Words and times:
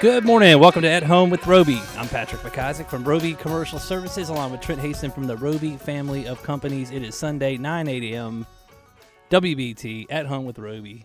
Good 0.00 0.24
morning. 0.24 0.58
Welcome 0.58 0.80
to 0.80 0.88
At 0.88 1.02
Home 1.02 1.28
with 1.28 1.46
Roby. 1.46 1.78
I'm 1.98 2.08
Patrick 2.08 2.40
McIsaac 2.40 2.88
from 2.88 3.04
Roby 3.04 3.34
Commercial 3.34 3.78
Services, 3.78 4.30
along 4.30 4.50
with 4.52 4.62
Trent 4.62 4.80
Haston 4.80 5.12
from 5.12 5.26
the 5.26 5.36
Roby 5.36 5.76
family 5.76 6.26
of 6.26 6.42
companies. 6.42 6.90
It 6.90 7.02
is 7.02 7.14
Sunday, 7.14 7.58
9 7.58 7.86
8 7.86 8.14
a.m. 8.14 8.46
WBT 9.30 10.06
At 10.08 10.24
Home 10.24 10.46
with 10.46 10.58
Roby. 10.58 11.04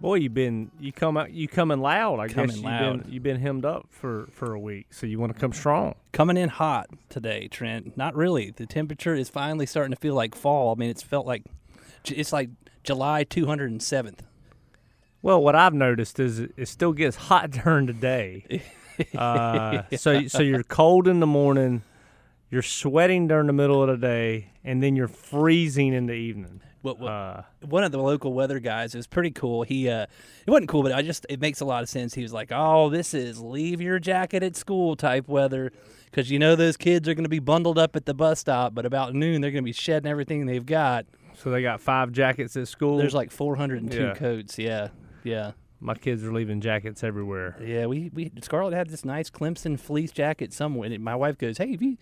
Boy, 0.00 0.14
you've 0.14 0.32
been 0.32 0.70
you 0.80 0.90
come 0.90 1.18
out 1.18 1.32
you 1.32 1.48
coming 1.48 1.80
loud. 1.80 2.18
I 2.18 2.28
Coming 2.28 2.46
guess 2.46 2.56
you've 2.56 2.64
loud. 2.64 3.02
been 3.02 3.12
you've 3.12 3.22
been 3.22 3.38
hemmed 3.38 3.66
up 3.66 3.88
for 3.90 4.26
for 4.32 4.54
a 4.54 4.58
week, 4.58 4.86
so 4.94 5.06
you 5.06 5.18
want 5.18 5.34
to 5.34 5.38
come 5.38 5.52
strong. 5.52 5.94
Coming 6.12 6.38
in 6.38 6.48
hot 6.48 6.88
today, 7.10 7.46
Trent. 7.46 7.94
Not 7.98 8.14
really. 8.16 8.52
The 8.52 8.64
temperature 8.64 9.14
is 9.14 9.28
finally 9.28 9.66
starting 9.66 9.90
to 9.90 10.00
feel 10.00 10.14
like 10.14 10.34
fall. 10.34 10.74
I 10.74 10.78
mean, 10.78 10.88
it's 10.88 11.02
felt 11.02 11.26
like 11.26 11.42
it's 12.06 12.32
like 12.32 12.48
July 12.84 13.24
207th. 13.24 14.20
Well, 15.22 15.42
what 15.42 15.54
I've 15.54 15.74
noticed 15.74 16.18
is 16.18 16.38
it, 16.40 16.66
still 16.68 16.92
gets 16.92 17.16
hot 17.16 17.50
during 17.64 17.86
the 17.86 17.92
day. 17.92 18.62
Uh, 19.16 19.82
So 19.96 20.26
so 20.28 20.42
you're 20.42 20.62
cold 20.62 21.08
in 21.08 21.20
the 21.20 21.26
morning, 21.26 21.80
you're 22.50 22.60
sweating 22.60 23.28
during 23.28 23.46
the 23.46 23.52
middle 23.54 23.82
of 23.82 23.88
the 23.88 23.96
day, 23.96 24.50
and 24.62 24.82
then 24.82 24.94
you're 24.94 25.08
freezing 25.08 25.94
in 25.94 26.04
the 26.04 26.12
evening. 26.12 26.60
What, 26.82 26.98
what, 26.98 27.10
Uh, 27.10 27.42
one 27.66 27.82
of 27.82 27.92
the 27.92 27.98
local 27.98 28.34
weather 28.34 28.60
guys. 28.60 28.94
It 28.94 28.98
was 28.98 29.06
pretty 29.06 29.30
cool. 29.30 29.62
He 29.62 29.88
uh, 29.88 30.02
it 30.46 30.50
wasn't 30.50 30.68
cool, 30.68 30.82
but 30.82 30.92
I 30.92 31.00
just 31.00 31.24
it 31.30 31.40
makes 31.40 31.60
a 31.60 31.64
lot 31.64 31.82
of 31.82 31.88
sense. 31.88 32.12
He 32.12 32.20
was 32.22 32.34
like, 32.34 32.50
"Oh, 32.52 32.90
this 32.90 33.14
is 33.14 33.40
leave 33.40 33.80
your 33.80 33.98
jacket 33.98 34.42
at 34.42 34.54
school 34.54 34.96
type 34.96 35.28
weather." 35.28 35.72
Because 36.10 36.30
you 36.30 36.38
know 36.38 36.54
those 36.54 36.76
kids 36.76 37.08
are 37.08 37.14
going 37.14 37.24
to 37.24 37.30
be 37.30 37.38
bundled 37.38 37.78
up 37.78 37.96
at 37.96 38.04
the 38.04 38.12
bus 38.12 38.40
stop, 38.40 38.74
but 38.74 38.84
about 38.84 39.14
noon 39.14 39.40
they're 39.40 39.50
going 39.50 39.62
to 39.64 39.66
be 39.66 39.72
shedding 39.72 40.10
everything 40.10 40.44
they've 40.44 40.66
got. 40.66 41.06
so 41.36 41.50
they 41.50 41.62
got 41.62 41.80
five 41.80 42.12
jackets 42.12 42.54
at 42.58 42.68
school. 42.68 42.98
There's 42.98 43.14
like 43.14 43.30
402 43.30 43.96
Yeah. 43.98 44.14
coats. 44.14 44.58
Yeah, 44.58 44.88
yeah, 45.24 45.52
my 45.80 45.94
kids 45.94 46.22
are 46.24 46.32
leaving 46.32 46.60
jackets 46.60 47.02
everywhere. 47.02 47.56
yeah. 47.62 47.86
We 47.86 48.10
we 48.12 48.30
Scarlett 48.42 48.74
had 48.74 48.88
this 48.90 49.04
nice 49.04 49.30
Clemson 49.30 49.78
fleece 49.78 50.12
jacket 50.12 50.52
somewhere. 50.52 50.90
And 50.92 51.02
my 51.04 51.16
wife 51.16 51.38
goes, 51.38 51.58
"Hey, 51.58 51.72
have 51.72 51.82
you, 51.82 51.96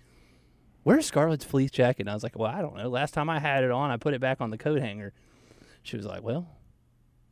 where's 0.82 1.06
Scarlett's 1.06 1.44
fleece 1.44 1.70
jacket?" 1.70 2.02
And 2.02 2.10
I 2.10 2.14
was 2.14 2.22
like, 2.22 2.38
"Well, 2.38 2.50
I 2.50 2.60
don't 2.60 2.76
know. 2.76 2.88
Last 2.88 3.14
time 3.14 3.30
I 3.30 3.38
had 3.38 3.64
it 3.64 3.70
on, 3.70 3.90
I 3.90 3.96
put 3.96 4.14
it 4.14 4.20
back 4.20 4.40
on 4.40 4.50
the 4.50 4.58
coat 4.58 4.80
hanger." 4.80 5.12
She 5.82 5.96
was 5.96 6.06
like, 6.06 6.22
"Well, 6.22 6.46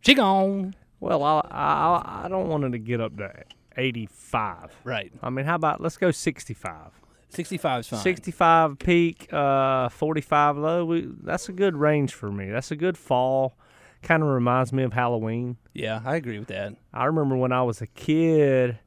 she 0.01 0.14
gone." 0.14 0.75
Well, 1.01 1.23
I 1.23 1.41
I, 1.51 2.23
I 2.25 2.29
don't 2.29 2.48
want 2.48 2.62
her 2.62 2.70
to 2.70 2.79
get 2.79 3.01
up 3.01 3.17
to 3.19 3.31
85. 3.77 4.75
Right. 4.84 5.12
I 5.23 5.31
mean, 5.31 5.45
how 5.45 5.57
about 5.57 5.81
let's 5.81 5.97
go 5.97 6.11
65. 6.11 6.92
65 7.29 7.81
is 7.81 7.89
fine. 7.89 8.01
65 8.01 8.79
peak, 8.79 9.33
uh, 9.33 9.89
45 9.91 10.57
low. 10.57 10.84
We, 10.84 11.09
that's 11.23 11.48
a 11.48 11.53
good 11.53 11.77
range 11.77 12.14
for 12.14 12.31
me. 12.31 12.48
That's 12.51 12.70
a 12.70 12.77
good 12.77 12.97
fall. 12.97 13.59
Kind 14.07 14.23
of 14.23 14.29
reminds 14.29 14.73
me 14.73 14.85
of 14.85 14.93
Halloween. 14.93 15.57
Yeah, 15.75 16.01
I 16.05 16.15
agree 16.15 16.39
with 16.39 16.49
that. 16.49 16.75
I 16.95 17.07
remember 17.07 17.37
when 17.37 17.51
I 17.51 17.62
was 17.65 17.81
a 17.83 17.89
kid, 17.89 18.79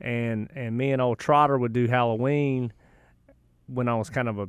and 0.00 0.48
and 0.54 0.78
me 0.78 0.92
and 0.92 1.02
old 1.02 1.18
Trotter 1.18 1.58
would 1.58 1.72
do 1.72 1.88
Halloween 1.88 2.72
when 3.66 3.88
I 3.88 3.96
was 3.96 4.08
kind 4.08 4.28
of 4.28 4.38
a 4.38 4.48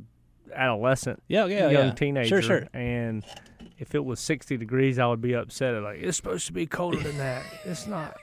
adolescent, 0.54 1.22
Yeah, 1.28 1.46
yeah, 1.46 1.68
young 1.70 1.86
yeah. 1.88 1.92
teenager. 1.94 2.28
Sure, 2.42 2.60
sure. 2.60 2.68
And 2.72 3.24
if 3.78 3.94
it 3.94 4.04
was 4.04 4.20
60 4.20 4.56
degrees, 4.56 4.98
I 4.98 5.06
would 5.06 5.20
be 5.20 5.34
upset. 5.34 5.80
Like 5.82 5.98
it's 5.98 6.16
supposed 6.16 6.46
to 6.46 6.52
be 6.52 6.66
colder 6.66 6.98
than 6.98 7.18
that. 7.18 7.42
It's 7.64 7.86
not. 7.88 8.16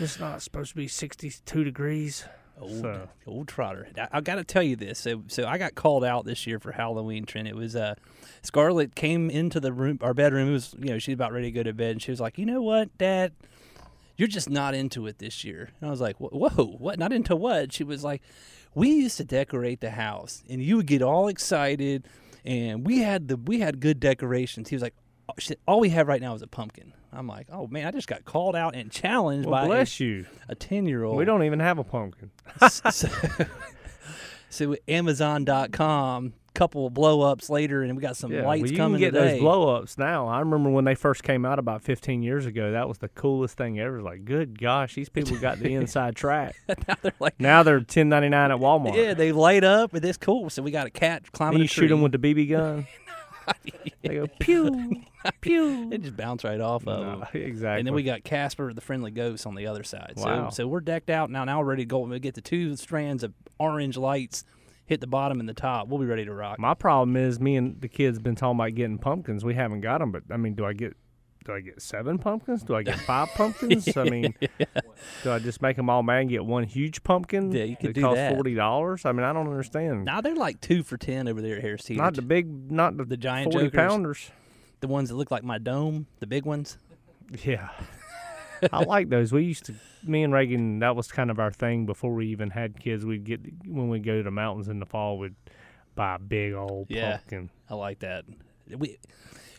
It's 0.00 0.18
not 0.20 0.42
supposed 0.42 0.70
to 0.70 0.76
be 0.76 0.88
62 0.88 1.64
degrees. 1.64 2.24
Old, 2.60 2.80
So- 2.80 3.08
old 3.26 3.48
Trotter. 3.48 3.88
I, 3.98 4.08
I 4.12 4.20
got 4.20 4.36
to 4.36 4.44
tell 4.44 4.62
you 4.62 4.76
this. 4.76 4.98
So, 4.98 5.22
so 5.26 5.44
I 5.46 5.58
got 5.58 5.74
called 5.74 6.04
out 6.04 6.24
this 6.24 6.46
year 6.46 6.58
for 6.58 6.72
Halloween. 6.72 7.24
Trent. 7.24 7.48
It 7.48 7.56
was 7.56 7.74
uh, 7.74 7.94
Scarlett 8.42 8.94
came 8.94 9.28
into 9.30 9.58
the 9.60 9.72
room, 9.72 9.98
our 10.00 10.14
bedroom. 10.14 10.48
It 10.48 10.52
was 10.52 10.74
you 10.78 10.90
know 10.90 10.98
she's 10.98 11.14
about 11.14 11.32
ready 11.32 11.48
to 11.48 11.52
go 11.52 11.62
to 11.62 11.72
bed, 11.72 11.92
and 11.92 12.02
she 12.02 12.10
was 12.10 12.20
like, 12.20 12.38
"You 12.38 12.46
know 12.46 12.62
what, 12.62 12.96
Dad." 12.98 13.32
You're 14.16 14.28
just 14.28 14.48
not 14.48 14.74
into 14.76 15.08
it 15.08 15.18
this 15.18 15.42
year. 15.42 15.70
And 15.80 15.88
I 15.88 15.90
was 15.90 16.00
like, 16.00 16.16
"Whoa, 16.18 16.76
what? 16.78 17.00
Not 17.00 17.12
into 17.12 17.34
what?" 17.34 17.72
She 17.72 17.82
was 17.82 18.04
like, 18.04 18.22
"We 18.72 18.90
used 18.90 19.16
to 19.16 19.24
decorate 19.24 19.80
the 19.80 19.90
house, 19.90 20.44
and 20.48 20.62
you 20.62 20.76
would 20.76 20.86
get 20.86 21.02
all 21.02 21.26
excited, 21.26 22.06
and 22.44 22.86
we 22.86 23.00
had 23.00 23.26
the 23.26 23.36
we 23.36 23.58
had 23.58 23.80
good 23.80 23.98
decorations." 23.98 24.68
He 24.68 24.76
was 24.76 24.82
like, 24.82 24.94
"Oh, 25.28 25.34
"All 25.66 25.80
we 25.80 25.88
have 25.88 26.06
right 26.06 26.20
now 26.20 26.32
is 26.34 26.42
a 26.42 26.46
pumpkin." 26.46 26.92
I'm 27.16 27.26
like, 27.26 27.46
"Oh 27.52 27.66
man, 27.66 27.86
I 27.86 27.90
just 27.90 28.08
got 28.08 28.24
called 28.24 28.56
out 28.56 28.74
and 28.74 28.90
challenged 28.90 29.48
Well, 29.48 29.62
by 29.62 29.66
bless 29.66 30.00
you. 30.00 30.26
a 30.48 30.54
ten 30.54 30.86
year 30.86 31.04
old." 31.04 31.16
We 31.16 31.24
don't 31.24 31.42
even 31.44 31.60
have 31.60 31.78
a 31.78 31.84
pumpkin. 31.84 32.30
so, 32.68 33.08
so 34.50 34.76
Amazon.com, 34.88 36.32
couple 36.54 36.86
of 36.86 36.94
blow 36.94 37.22
ups 37.22 37.50
later, 37.50 37.82
and 37.82 37.96
we 37.96 38.00
got 38.00 38.16
some 38.16 38.30
Yeah, 38.32 38.46
lights 38.46 38.62
well, 38.62 38.70
you 38.70 38.76
coming 38.76 39.00
can 39.00 39.10
get 39.10 39.18
today. 39.18 39.32
those 39.32 39.40
blow 39.40 39.74
ups 39.76 39.98
now. 39.98 40.28
I 40.28 40.38
remember 40.38 40.70
when 40.70 40.84
they 40.84 40.94
first 40.94 41.24
came 41.24 41.44
out 41.44 41.58
about 41.58 41.82
15 41.82 42.22
years 42.22 42.46
ago. 42.46 42.70
That 42.70 42.88
was 42.88 42.98
the 42.98 43.08
coolest 43.08 43.56
thing 43.56 43.80
ever. 43.80 44.00
Like, 44.00 44.24
good 44.24 44.60
gosh, 44.60 44.94
these 44.94 45.08
people 45.08 45.36
got 45.38 45.58
the 45.58 45.74
inside 45.74 46.14
track. 46.14 46.54
now 46.88 46.94
they're 47.02 47.12
like, 47.18 47.40
Now 47.40 47.62
they're 47.64 47.80
10.99 47.80 48.32
at 48.32 48.60
Walmart. 48.60 48.94
yeah, 48.96 49.14
they 49.14 49.32
light 49.32 49.64
up, 49.64 49.94
and 49.94 50.04
it's 50.04 50.16
cool. 50.18 50.48
So 50.50 50.62
we 50.62 50.70
got 50.70 50.86
a 50.86 50.90
cat 50.90 51.32
climbing 51.32 51.54
Then 51.54 51.60
you 51.62 51.64
a 51.64 51.68
shoot 51.68 51.88
them 51.88 52.02
with 52.02 52.12
the 52.12 52.18
BB 52.18 52.50
gun. 52.50 52.86
They 54.02 54.14
go 54.14 54.26
pew 54.40 55.02
pew. 55.40 55.90
It 55.92 56.02
just 56.02 56.16
bounce 56.16 56.44
right 56.44 56.60
off 56.60 56.86
of 56.86 57.00
No, 57.06 57.18
them. 57.20 57.26
exactly. 57.32 57.78
And 57.80 57.86
then 57.86 57.94
we 57.94 58.02
got 58.02 58.24
Casper, 58.24 58.72
the 58.72 58.80
friendly 58.80 59.10
ghost, 59.10 59.46
on 59.46 59.54
the 59.54 59.66
other 59.66 59.82
side. 59.82 60.14
Wow. 60.16 60.50
So, 60.50 60.62
so 60.64 60.66
we're 60.66 60.80
decked 60.80 61.10
out 61.10 61.30
now. 61.30 61.44
Now 61.44 61.60
we're 61.60 61.66
ready 61.66 61.82
to 61.82 61.86
go. 61.88 62.00
We 62.00 62.18
get 62.20 62.34
the 62.34 62.40
two 62.40 62.76
strands 62.76 63.22
of 63.22 63.32
orange 63.58 63.96
lights 63.96 64.44
hit 64.86 65.00
the 65.00 65.06
bottom 65.06 65.40
and 65.40 65.48
the 65.48 65.54
top. 65.54 65.88
We'll 65.88 65.98
be 66.00 66.04
ready 66.06 66.26
to 66.26 66.34
rock. 66.34 66.58
My 66.58 66.74
problem 66.74 67.16
is 67.16 67.40
me 67.40 67.56
and 67.56 67.80
the 67.80 67.88
kids 67.88 68.18
been 68.18 68.34
talking 68.34 68.58
about 68.60 68.74
getting 68.74 68.98
pumpkins. 68.98 69.42
We 69.44 69.54
haven't 69.54 69.80
got 69.80 69.98
them, 69.98 70.12
but 70.12 70.24
I 70.30 70.36
mean, 70.36 70.54
do 70.54 70.66
I 70.66 70.74
get 70.74 70.94
do 71.44 71.52
I 71.52 71.60
get 71.60 71.80
seven 71.82 72.18
pumpkins? 72.18 72.62
Do 72.62 72.74
I 72.74 72.82
get 72.82 72.98
five 73.06 73.28
pumpkins? 73.34 73.96
I 73.96 74.04
mean, 74.04 74.34
do 75.22 75.30
I 75.30 75.38
just 75.38 75.60
make 75.62 75.76
them 75.76 75.90
all 75.90 76.02
mad 76.02 76.20
and 76.22 76.30
get 76.30 76.44
one 76.44 76.64
huge 76.64 77.02
pumpkin? 77.02 77.52
Yeah, 77.52 77.64
you 77.64 77.76
could 77.76 77.90
that 77.90 77.94
do 77.94 78.00
costs 78.02 78.16
that. 78.16 78.34
forty 78.34 78.54
dollars. 78.54 79.04
I 79.04 79.12
mean, 79.12 79.24
I 79.24 79.32
don't 79.32 79.48
understand. 79.48 80.04
Now 80.04 80.20
they're 80.20 80.34
like 80.34 80.60
two 80.60 80.82
for 80.82 80.96
ten 80.96 81.28
over 81.28 81.40
there 81.42 81.56
at 81.56 81.62
Harris 81.62 81.84
Teeter. 81.84 82.00
not 82.02 82.14
the 82.14 82.22
big, 82.22 82.70
not 82.70 82.96
the, 82.96 83.04
The 83.04 83.16
giant 83.16 83.52
forty 83.52 83.66
jokers. 83.66 83.76
pounders. 83.76 84.30
the 84.80 84.88
ones 84.88 85.08
that 85.10 85.16
look 85.16 85.30
like 85.30 85.44
my 85.44 85.58
dome, 85.58 86.06
the 86.20 86.26
big 86.26 86.44
ones. 86.46 86.78
Yeah. 87.44 87.68
I 88.72 88.82
like 88.84 89.10
those. 89.10 89.30
We 89.32 89.44
used 89.44 89.66
to, 89.66 89.74
me 90.04 90.22
and 90.22 90.32
Reagan, 90.32 90.78
that 90.78 90.96
was 90.96 91.08
kind 91.12 91.30
of 91.30 91.38
our 91.38 91.50
thing 91.50 91.84
before 91.84 92.14
we 92.14 92.28
even 92.28 92.48
had 92.50 92.80
kids. 92.80 93.04
We'd 93.04 93.24
get, 93.24 93.40
when 93.66 93.90
we 93.90 93.98
go 93.98 94.16
to 94.18 94.22
the 94.22 94.30
mountains 94.30 94.68
in 94.68 94.78
the 94.78 94.86
fall, 94.86 95.18
we'd 95.18 95.34
buy 95.94 96.14
a 96.14 96.18
big 96.18 96.54
old 96.54 96.86
Yeah. 96.88 97.16
pumpkin. 97.18 97.50
I 97.68 97.74
like 97.74 97.98
that. 97.98 98.24
We, 98.74 98.98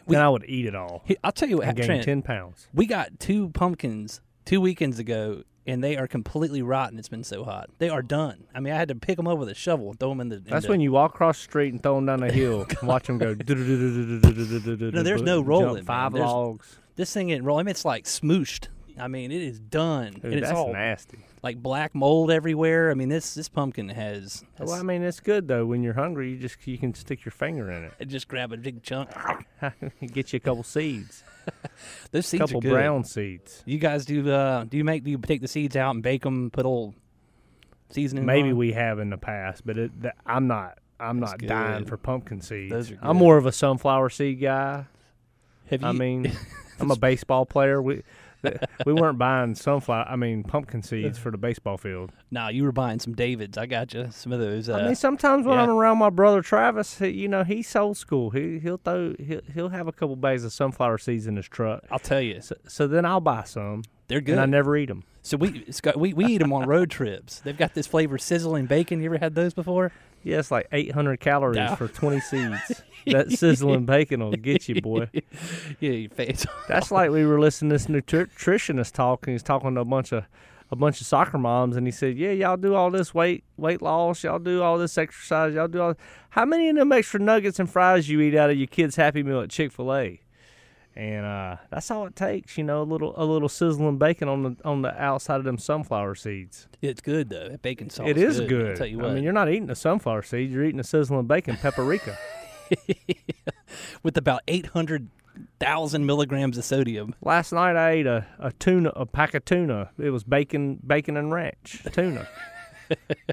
then 0.07 0.21
I 0.21 0.29
would 0.29 0.45
eat 0.47 0.65
it 0.65 0.75
all 0.75 1.01
He- 1.05 1.17
I'll 1.23 1.31
tell 1.31 1.49
you 1.49 1.57
what, 1.57 1.67
and 1.67 1.77
gain 1.77 1.85
Trent, 1.85 2.03
10 2.03 2.21
pounds. 2.21 2.67
we 2.73 2.85
got 2.85 3.19
two 3.19 3.49
pumpkins 3.49 4.21
two 4.45 4.61
weekends 4.61 4.99
ago, 4.99 5.43
and 5.67 5.83
they 5.83 5.97
are 5.97 6.07
completely 6.07 6.61
rotten. 6.61 6.99
It's 6.99 7.09
been 7.09 7.23
so 7.23 7.43
hot. 7.43 7.69
They 7.79 7.89
are 7.89 8.03
done. 8.03 8.43
I 8.53 8.59
mean, 8.59 8.71
I 8.73 8.77
had 8.77 8.89
to 8.89 8.95
pick 8.95 9.17
them 9.17 9.27
up 9.27 9.39
with 9.39 9.49
a 9.49 9.55
shovel 9.55 9.89
and 9.89 9.99
throw 9.99 10.09
them 10.09 10.21
in 10.21 10.29
the. 10.29 10.37
That's 10.37 10.67
when 10.67 10.79
you 10.81 10.91
walk 10.91 11.15
across 11.15 11.37
the 11.39 11.43
street 11.43 11.73
and 11.73 11.81
throw 11.81 11.95
them 11.95 12.05
down 12.05 12.19
the 12.19 12.31
hill 12.31 12.67
and 12.79 12.87
watch 12.87 13.07
them 13.07 13.17
go. 13.17 13.33
No, 13.33 15.03
there's 15.03 15.21
no 15.21 15.41
rolling. 15.41 15.83
Five 15.85 16.13
logs. 16.13 16.77
this 16.95 17.13
thing 17.13 17.29
ain't 17.31 17.43
rolling. 17.43 17.67
It's 17.67 17.85
like 17.85 18.05
smooshed. 18.05 18.67
I 18.97 19.07
mean, 19.09 19.31
it 19.31 19.41
is 19.41 19.59
done, 19.59 20.13
Dude, 20.13 20.23
and 20.25 20.33
it's 20.35 20.47
that's 20.47 20.57
all 20.57 20.71
nasty. 20.71 21.17
Like 21.45 21.61
black 21.61 21.93
mold 21.93 22.31
everywhere. 22.31 22.89
I 22.89 22.95
mean, 22.95 23.07
this 23.07 23.35
this 23.35 23.47
pumpkin 23.47 23.87
has. 23.89 24.43
Well, 24.59 24.73
I 24.73 24.81
mean, 24.81 25.03
it's 25.03 25.19
good 25.19 25.47
though. 25.47 25.65
When 25.65 25.83
you're 25.83 25.93
hungry, 25.93 26.31
you 26.31 26.37
just 26.37 26.57
you 26.65 26.77
can 26.77 26.93
stick 26.95 27.23
your 27.23 27.31
finger 27.31 27.71
in 27.71 27.83
it. 27.85 27.93
just 28.07 28.27
grab 28.27 28.51
a 28.51 28.57
big 28.57 28.81
chunk. 28.81 29.11
Get 30.01 30.33
you 30.33 30.37
a 30.37 30.39
couple 30.39 30.63
seeds, 30.63 31.23
Those 32.11 32.25
a 32.25 32.27
seeds 32.27 32.41
couple 32.41 32.57
are 32.57 32.61
good. 32.61 32.71
brown 32.71 33.03
seeds. 33.05 33.61
You 33.65 33.77
guys 33.77 34.05
do? 34.05 34.29
Uh, 34.29 34.63
do 34.63 34.75
you 34.75 34.83
make? 34.83 35.03
Do 35.03 35.11
you 35.11 35.19
take 35.19 35.41
the 35.41 35.47
seeds 35.47 35.75
out 35.75 35.93
and 35.93 36.03
bake 36.03 36.23
them? 36.23 36.49
Put 36.49 36.65
old 36.65 36.95
seasoning. 37.91 38.25
Maybe 38.25 38.49
on? 38.49 38.57
we 38.57 38.73
have 38.73 38.97
in 38.97 39.11
the 39.11 39.17
past, 39.17 39.65
but 39.65 39.77
it, 39.77 40.01
that, 40.01 40.15
I'm 40.25 40.47
not. 40.47 40.79
I'm 40.99 41.19
That's 41.19 41.33
not 41.33 41.41
dying 41.41 41.85
for 41.85 41.97
pumpkin 41.97 42.41
seeds. 42.41 42.71
Those 42.71 42.89
are 42.89 42.95
good. 42.95 43.03
I'm 43.03 43.17
more 43.17 43.37
of 43.37 43.45
a 43.45 43.51
sunflower 43.51 44.09
seed 44.09 44.41
guy. 44.41 44.85
Have 45.69 45.81
you? 45.81 45.87
I 45.87 45.91
mean, 45.91 46.31
I'm 46.79 46.89
a 46.89 46.95
baseball 46.95 47.45
player. 47.45 47.81
We 47.81 48.01
we 48.85 48.93
weren't 48.93 49.17
buying 49.17 49.55
sunflower. 49.55 50.05
I 50.07 50.15
mean, 50.15 50.43
pumpkin 50.43 50.81
seeds 50.81 51.17
for 51.17 51.31
the 51.31 51.37
baseball 51.37 51.77
field. 51.77 52.11
Nah, 52.31 52.49
you 52.49 52.63
were 52.63 52.71
buying 52.71 52.99
some 52.99 53.13
Davids. 53.13 53.57
I 53.57 53.65
got 53.65 53.93
you 53.93 54.07
some 54.11 54.31
of 54.31 54.39
those. 54.39 54.69
Uh, 54.69 54.75
I 54.75 54.85
mean, 54.85 54.95
sometimes 54.95 55.45
when 55.45 55.57
yeah. 55.57 55.63
I'm 55.63 55.69
around 55.69 55.97
my 55.97 56.09
brother 56.09 56.41
Travis, 56.41 56.99
he, 56.99 57.09
you 57.09 57.27
know, 57.27 57.43
he's 57.43 57.75
old 57.75 57.97
school. 57.97 58.29
He 58.29 58.59
he'll 58.59 58.77
throw 58.77 59.13
he'll, 59.19 59.41
he'll 59.53 59.69
have 59.69 59.87
a 59.87 59.91
couple 59.91 60.15
bags 60.15 60.43
of 60.43 60.53
sunflower 60.53 60.97
seeds 60.99 61.27
in 61.27 61.35
his 61.35 61.47
truck. 61.47 61.83
I'll 61.91 61.99
tell 61.99 62.21
you, 62.21 62.41
So, 62.41 62.55
so 62.67 62.87
then 62.87 63.05
I'll 63.05 63.21
buy 63.21 63.43
some, 63.43 63.83
they're 64.07 64.21
good. 64.21 64.33
and 64.33 64.41
I 64.41 64.45
never 64.45 64.75
eat 64.77 64.87
them. 64.87 65.03
so 65.21 65.37
we 65.37 65.65
Scott, 65.71 65.97
we 65.97 66.13
we 66.13 66.25
eat 66.25 66.37
them 66.39 66.53
on 66.53 66.67
road 66.67 66.89
trips. 66.89 67.39
They've 67.39 67.57
got 67.57 67.73
this 67.73 67.87
flavor 67.87 68.17
sizzling 68.17 68.65
bacon. 68.65 68.99
You 68.99 69.05
ever 69.07 69.17
had 69.17 69.35
those 69.35 69.53
before? 69.53 69.91
Yeah, 70.25 70.39
it's 70.39 70.49
like 70.49 70.67
800 70.71 71.19
calories 71.19 71.55
No. 71.57 71.75
for 71.75 71.87
20 71.87 72.19
seeds. 72.19 72.81
that 73.05 73.31
sizzling 73.31 73.85
bacon 73.85 74.21
will 74.21 74.31
get 74.31 74.67
you, 74.67 74.81
boy. 74.81 75.07
Yeah, 75.79 75.91
your 75.91 76.09
face. 76.09 76.45
That's 76.67 76.89
like 76.91 77.11
we 77.11 77.25
were 77.25 77.39
listening 77.39 77.69
to 77.69 77.75
this 77.75 77.85
nutritionist 77.87 78.93
talk, 78.93 79.27
and 79.27 79.33
he's 79.35 79.43
talking 79.43 79.75
to 79.75 79.81
a 79.81 79.85
bunch 79.85 80.11
of 80.11 80.25
a 80.71 80.75
bunch 80.75 80.99
of 80.99 81.05
soccer 81.05 81.37
moms, 81.37 81.77
and 81.77 81.85
he 81.85 81.91
said, 81.91 82.17
"Yeah, 82.17 82.31
y'all 82.31 82.57
do 82.57 82.73
all 82.73 82.89
this 82.89 83.13
weight 83.13 83.43
weight 83.55 83.83
loss, 83.83 84.23
y'all 84.23 84.39
do 84.39 84.63
all 84.63 84.79
this 84.79 84.97
exercise, 84.97 85.53
y'all 85.53 85.67
do 85.67 85.79
all. 85.79 85.93
How 86.31 86.43
many 86.45 86.69
of 86.69 86.75
them 86.75 86.91
extra 86.91 87.19
nuggets 87.19 87.59
and 87.59 87.69
fries 87.69 88.09
you 88.09 88.19
eat 88.21 88.35
out 88.35 88.49
of 88.49 88.57
your 88.57 88.65
kids' 88.67 88.95
Happy 88.95 89.21
Meal 89.21 89.41
at 89.41 89.51
Chick 89.51 89.71
Fil 89.71 89.93
A?" 89.93 90.21
And 90.97 91.25
uh, 91.25 91.57
that's 91.69 91.91
all 91.91 92.05
it 92.07 92.15
takes, 92.15 92.57
you 92.57 92.63
know, 92.63 92.81
a 92.81 92.83
little 92.83 93.13
a 93.17 93.25
little 93.25 93.49
sizzling 93.49 93.97
bacon 93.97 94.29
on 94.29 94.43
the 94.43 94.55
on 94.63 94.81
the 94.81 95.01
outside 95.01 95.37
of 95.37 95.43
them 95.43 95.57
sunflower 95.57 96.15
seeds. 96.15 96.67
it's 96.81 97.01
good 97.01 97.29
though. 97.29 97.49
That 97.49 97.61
bacon 97.61 97.89
sauce. 97.89 98.07
it 98.07 98.17
is 98.17 98.39
good. 98.39 98.47
good. 98.47 98.69
I'll 98.71 98.77
tell 98.77 98.87
you 98.87 98.99
what. 98.99 99.11
I 99.11 99.13
mean, 99.15 99.23
you're 99.23 99.33
not 99.33 99.49
eating 99.49 99.69
a 99.69 99.75
sunflower 99.75 100.23
seed; 100.23 100.51
you're 100.51 100.63
eating 100.63 100.79
a 100.79 100.85
sizzling 100.85 101.27
bacon 101.27 101.57
paprika. 101.57 102.17
with 104.03 104.17
about 104.17 104.41
eight 104.47 104.67
hundred 104.67 105.09
thousand 105.59 106.05
milligrams 106.05 106.57
of 106.57 106.63
sodium. 106.63 107.13
Last 107.21 107.51
night 107.51 107.75
I 107.75 107.91
ate 107.91 108.07
a, 108.07 108.25
a 108.39 108.53
tuna, 108.53 108.89
a 108.95 109.05
pack 109.05 109.33
of 109.33 109.43
tuna. 109.43 109.89
It 109.97 110.11
was 110.11 110.23
bacon, 110.23 110.79
bacon 110.85 111.17
and 111.17 111.31
ranch 111.31 111.83
tuna. 111.91 112.27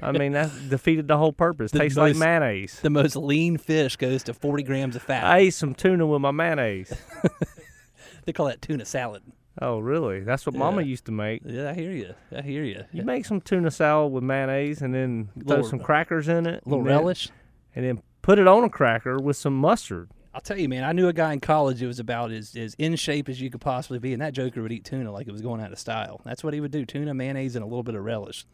I 0.01 0.11
mean, 0.11 0.33
that 0.33 0.49
defeated 0.69 1.07
the 1.07 1.17
whole 1.17 1.33
purpose. 1.33 1.71
The 1.71 1.79
Tastes 1.79 1.97
like 1.97 2.15
mayonnaise. 2.15 2.79
The 2.81 2.89
most 2.89 3.15
lean 3.15 3.57
fish 3.57 3.95
goes 3.95 4.23
to 4.23 4.33
forty 4.33 4.63
grams 4.63 4.95
of 4.95 5.03
fat. 5.03 5.23
I 5.23 5.39
ate 5.39 5.53
some 5.53 5.75
tuna 5.75 6.05
with 6.07 6.21
my 6.21 6.31
mayonnaise. 6.31 6.91
they 8.25 8.33
call 8.33 8.47
that 8.47 8.61
tuna 8.61 8.85
salad. 8.85 9.23
Oh, 9.61 9.77
really? 9.79 10.21
That's 10.21 10.45
what 10.45 10.55
Mama 10.55 10.81
used 10.81 11.05
to 11.05 11.11
make. 11.11 11.43
Yeah, 11.45 11.69
I 11.69 11.73
hear 11.73 11.91
you. 11.91 12.15
I 12.35 12.41
hear 12.41 12.63
you. 12.63 12.83
You 12.91 13.03
make 13.03 13.25
some 13.25 13.39
tuna 13.39 13.69
salad 13.69 14.11
with 14.11 14.23
mayonnaise 14.23 14.81
and 14.81 14.93
then 14.95 15.29
throw 15.47 15.61
some 15.61 15.79
crackers 15.79 16.27
in 16.27 16.47
it. 16.47 16.63
a 16.65 16.69
little 16.69 16.79
and 16.79 16.87
then- 16.87 16.97
relish. 16.97 17.29
And 17.75 17.85
then 17.85 18.01
put 18.21 18.39
it 18.39 18.47
on 18.47 18.63
a 18.63 18.69
cracker 18.69 19.19
with 19.19 19.35
some 19.35 19.55
mustard. 19.55 20.09
I'll 20.33 20.41
tell 20.41 20.57
you, 20.57 20.67
man. 20.69 20.83
I 20.83 20.91
knew 20.93 21.07
a 21.07 21.13
guy 21.13 21.33
in 21.33 21.39
college 21.39 21.79
who 21.79 21.87
was 21.87 21.99
about 21.99 22.31
as, 22.31 22.55
as 22.55 22.73
in 22.79 22.95
shape 22.95 23.29
as 23.29 23.39
you 23.39 23.51
could 23.51 23.61
possibly 23.61 23.99
be, 23.99 24.13
and 24.13 24.21
that 24.21 24.33
joker 24.33 24.63
would 24.63 24.71
eat 24.71 24.83
tuna 24.83 25.11
like 25.11 25.27
it 25.27 25.31
was 25.31 25.41
going 25.41 25.61
out 25.61 25.71
of 25.71 25.77
style. 25.77 26.21
That's 26.25 26.43
what 26.43 26.53
he 26.55 26.61
would 26.61 26.71
do: 26.71 26.85
tuna, 26.85 27.13
mayonnaise, 27.13 27.55
and 27.55 27.63
a 27.63 27.67
little 27.67 27.83
bit 27.83 27.93
of 27.93 28.03
relish. 28.03 28.45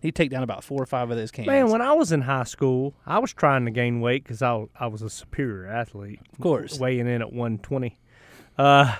He'd 0.00 0.16
take 0.16 0.30
down 0.30 0.42
about 0.42 0.64
four 0.64 0.82
or 0.82 0.86
five 0.86 1.10
of 1.12 1.16
those 1.16 1.30
cans. 1.30 1.46
Man, 1.46 1.70
when 1.70 1.80
I 1.80 1.92
was 1.92 2.10
in 2.10 2.22
high 2.22 2.42
school, 2.42 2.94
I 3.06 3.20
was 3.20 3.32
trying 3.32 3.64
to 3.66 3.70
gain 3.70 4.00
weight 4.00 4.24
because 4.24 4.42
I, 4.42 4.64
I 4.78 4.88
was 4.88 5.00
a 5.00 5.08
superior 5.10 5.68
athlete. 5.68 6.18
of 6.32 6.40
course, 6.40 6.76
weighing 6.80 7.06
in 7.06 7.22
at 7.22 7.32
120. 7.32 7.96
Uh, 8.58 8.96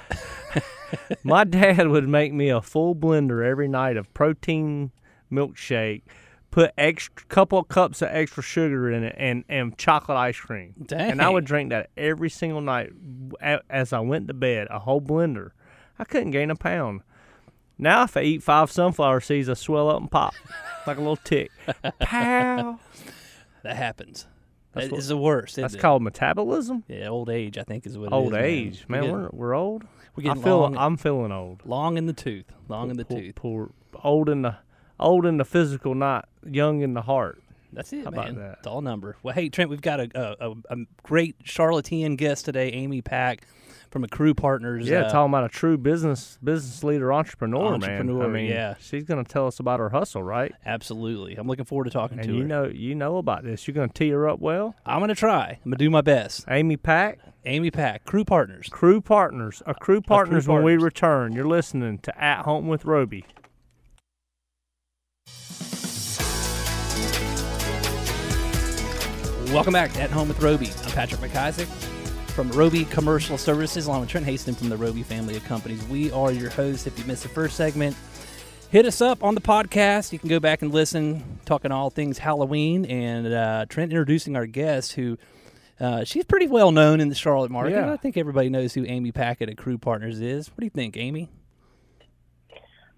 my 1.25 1.45
dad 1.45 1.89
would 1.89 2.09
make 2.09 2.33
me 2.33 2.49
a 2.49 2.61
full 2.61 2.95
blender 2.95 3.45
every 3.45 3.69
night 3.69 3.97
of 3.97 4.13
protein 4.15 4.91
milkshake, 5.31 6.03
put 6.51 6.73
extra 6.77 7.25
couple 7.27 7.59
of 7.59 7.69
cups 7.69 8.03
of 8.03 8.09
extra 8.11 8.43
sugar 8.43 8.91
in 8.91 9.05
it, 9.05 9.15
and 9.19 9.45
and 9.49 9.77
chocolate 9.79 10.19
ice 10.19 10.39
cream. 10.39 10.75
And 10.93 11.23
I 11.23 11.29
would 11.29 11.45
drink 11.45 11.71
that 11.71 11.91
every 11.97 12.31
single 12.31 12.61
night 12.61 12.91
as 13.71 13.93
I 13.93 14.01
went 14.01 14.29
to 14.29 14.35
bed. 14.35 14.69
A 14.71 14.79
whole 14.79 15.01
blender. 15.01 15.51
I 15.99 16.05
couldn't 16.05 16.31
gain 16.31 16.51
a 16.51 16.57
pound. 16.57 17.03
Now 17.79 18.05
if 18.05 18.17
I 18.17 18.23
eat 18.23 18.43
five 18.43 18.71
sunflower 18.71 19.21
seeds, 19.21 19.49
I 19.49 19.55
swell 19.55 19.89
up 19.91 20.01
and 20.01 20.11
pop 20.11 20.35
like 20.87 20.97
a 20.97 21.01
little 21.01 21.17
tick. 21.17 21.51
Pow. 22.01 22.79
that 23.63 23.77
happens. 23.77 24.27
That's 24.75 24.91
what- 24.91 24.99
is 24.99 25.09
the 25.09 25.17
worst. 25.17 25.57
That's 25.57 25.75
it? 25.75 25.81
called 25.81 26.03
metabolism. 26.03 26.85
yeah, 26.89 27.09
old 27.09 27.29
age. 27.31 27.59
I 27.59 27.63
think 27.63 27.87
is 27.87 27.97
what. 27.99 28.07
it 28.07 28.13
Old 28.13 28.27
is, 28.29 28.33
man. 28.33 28.45
age, 28.45 28.85
We're 28.89 28.93
man. 28.95 29.03
getting- 29.03 29.17
We're, 29.23 29.29
we're 29.33 29.55
old. 29.55 29.85
we're 30.17 30.31
I 30.31 30.35
feel. 30.35 30.61
Long, 30.61 30.77
I'm 30.77 30.97
feeling 30.97 31.33
old. 31.33 31.63
long 31.65 31.97
in 31.99 32.07
the 32.07 32.13
tooth. 32.13 32.47
Long 32.69 32.91
in 32.91 32.97
the 32.97 33.05
poor, 33.05 33.21
tooth. 33.21 33.35
Poor, 33.35 33.71
old 34.03 34.29
in 34.29 34.43
the 34.43 34.57
old 35.01 35.27
in 35.27 35.37
the 35.37 35.45
physical, 35.45 35.95
not 35.95 36.29
young 36.49 36.81
in 36.83 36.95
the 36.95 37.03
heart. 37.03 37.43
That's 37.75 37.91
it, 37.95 38.03
How 38.03 38.09
about 38.09 38.27
man. 38.27 38.37
that? 38.37 38.59
It's 38.59 38.67
all 38.67 38.83
number. 38.83 39.17
Well, 39.23 39.35
hey 39.35 39.49
Trent, 39.49 39.71
we've 39.71 39.81
got 39.81 39.99
a 40.01 40.09
a, 40.15 40.51
a, 40.51 40.55
a 40.71 40.77
great 41.03 41.37
Charlottean 41.45 42.17
guest 42.17 42.45
today, 42.45 42.69
Amy 42.73 43.01
Pack 43.01 43.47
from 43.93 44.05
Accrue 44.05 44.35
Partners. 44.35 44.89
Yeah, 44.89 45.03
uh, 45.03 45.11
talking 45.13 45.31
about 45.31 45.45
a 45.45 45.49
true 45.49 45.77
business 45.77 46.39
business 46.43 46.83
leader, 46.83 47.13
entrepreneur, 47.13 47.79
man. 47.79 48.23
I 48.23 48.27
mean, 48.27 48.47
yeah. 48.47 48.75
she's 48.81 49.05
gonna 49.05 49.23
tell 49.23 49.47
us 49.47 49.61
about 49.61 49.79
her 49.79 49.91
hustle, 49.91 50.23
right? 50.23 50.53
Absolutely. 50.65 51.37
I'm 51.37 51.47
looking 51.47 51.67
forward 51.67 51.85
to 51.85 51.91
talking 51.91 52.19
And 52.19 52.27
to 52.27 52.33
you 52.33 52.39
her. 52.39 52.43
You 52.43 52.49
know, 52.49 52.65
you 52.65 52.95
know 52.95 53.19
about 53.19 53.45
this. 53.45 53.69
You're 53.69 53.75
gonna 53.75 53.89
tee 53.89 54.11
her 54.11 54.29
up 54.29 54.41
well. 54.41 54.75
I'm 54.87 55.01
gonna 55.01 55.15
try. 55.15 55.59
I'm 55.63 55.71
gonna 55.71 55.77
do 55.77 55.91
my 55.91 56.01
best. 56.01 56.47
Amy 56.49 56.79
Pack, 56.79 57.21
Amy 57.45 57.71
Pack, 57.71 58.05
Crew 58.05 58.25
Partners. 58.25 58.69
crew 58.71 59.01
partners, 59.01 59.63
Accrue 59.67 60.01
Partners. 60.01 60.49
when 60.49 60.65
we 60.65 60.77
return, 60.77 61.35
you're 61.35 61.47
listening 61.47 61.99
to 61.99 62.19
At 62.23 62.45
Home 62.45 62.69
with 62.69 62.87
Roby. 62.87 63.27
Welcome 69.53 69.75
back 69.75 69.93
to 69.93 70.01
At 70.01 70.11
Home 70.11 70.29
with 70.29 70.43
Roby. 70.43 70.71
I'm 70.83 70.93
Patrick 70.93 71.21
McIsaac 71.21 71.92
from 72.33 72.51
Roby 72.53 72.87
Commercial 72.87 73.37
Services, 73.37 73.87
along 73.87 74.01
with 74.01 74.09
Trent 74.09 74.27
Haston 74.27 74.57
from 74.57 74.71
the 74.71 74.77
Roby 74.77 75.03
family 75.03 75.37
of 75.37 75.45
companies. 75.45 75.85
We 75.89 76.11
are 76.13 76.33
your 76.33 76.51
hosts. 76.51 76.87
If 76.87 76.99
you 76.99 77.05
missed 77.05 77.23
the 77.25 77.29
first 77.29 77.57
segment, 77.57 77.95
hit 78.71 78.87
us 78.87 79.03
up 79.03 79.23
on 79.23 79.35
the 79.35 79.41
podcast. 79.41 80.13
You 80.13 80.19
can 80.19 80.31
go 80.31 80.41
back 80.41 80.63
and 80.63 80.73
listen, 80.73 81.39
talking 81.45 81.71
all 81.71 81.91
things 81.91 82.19
Halloween, 82.19 82.87
and 82.87 83.27
uh, 83.33 83.67
Trent 83.69 83.93
introducing 83.93 84.35
our 84.35 84.47
guest, 84.47 84.93
who 84.93 85.19
uh, 85.79 86.05
she's 86.05 86.25
pretty 86.25 86.47
well 86.47 86.73
known 86.73 87.01
in 87.01 87.11
the 87.11 87.15
Charlotte 87.15 87.51
market. 87.51 87.73
Yeah. 87.73 87.93
I 87.93 87.99
think 87.99 88.17
everybody 88.17 88.49
knows 88.49 88.73
who 88.73 88.85
Amy 88.87 89.13
Packett 89.13 89.51
at 89.51 89.59
Crew 89.59 89.77
Partners 89.77 90.21
is. 90.21 90.49
What 90.49 90.61
do 90.61 90.65
you 90.65 90.71
think, 90.71 90.97
Amy? 90.97 91.29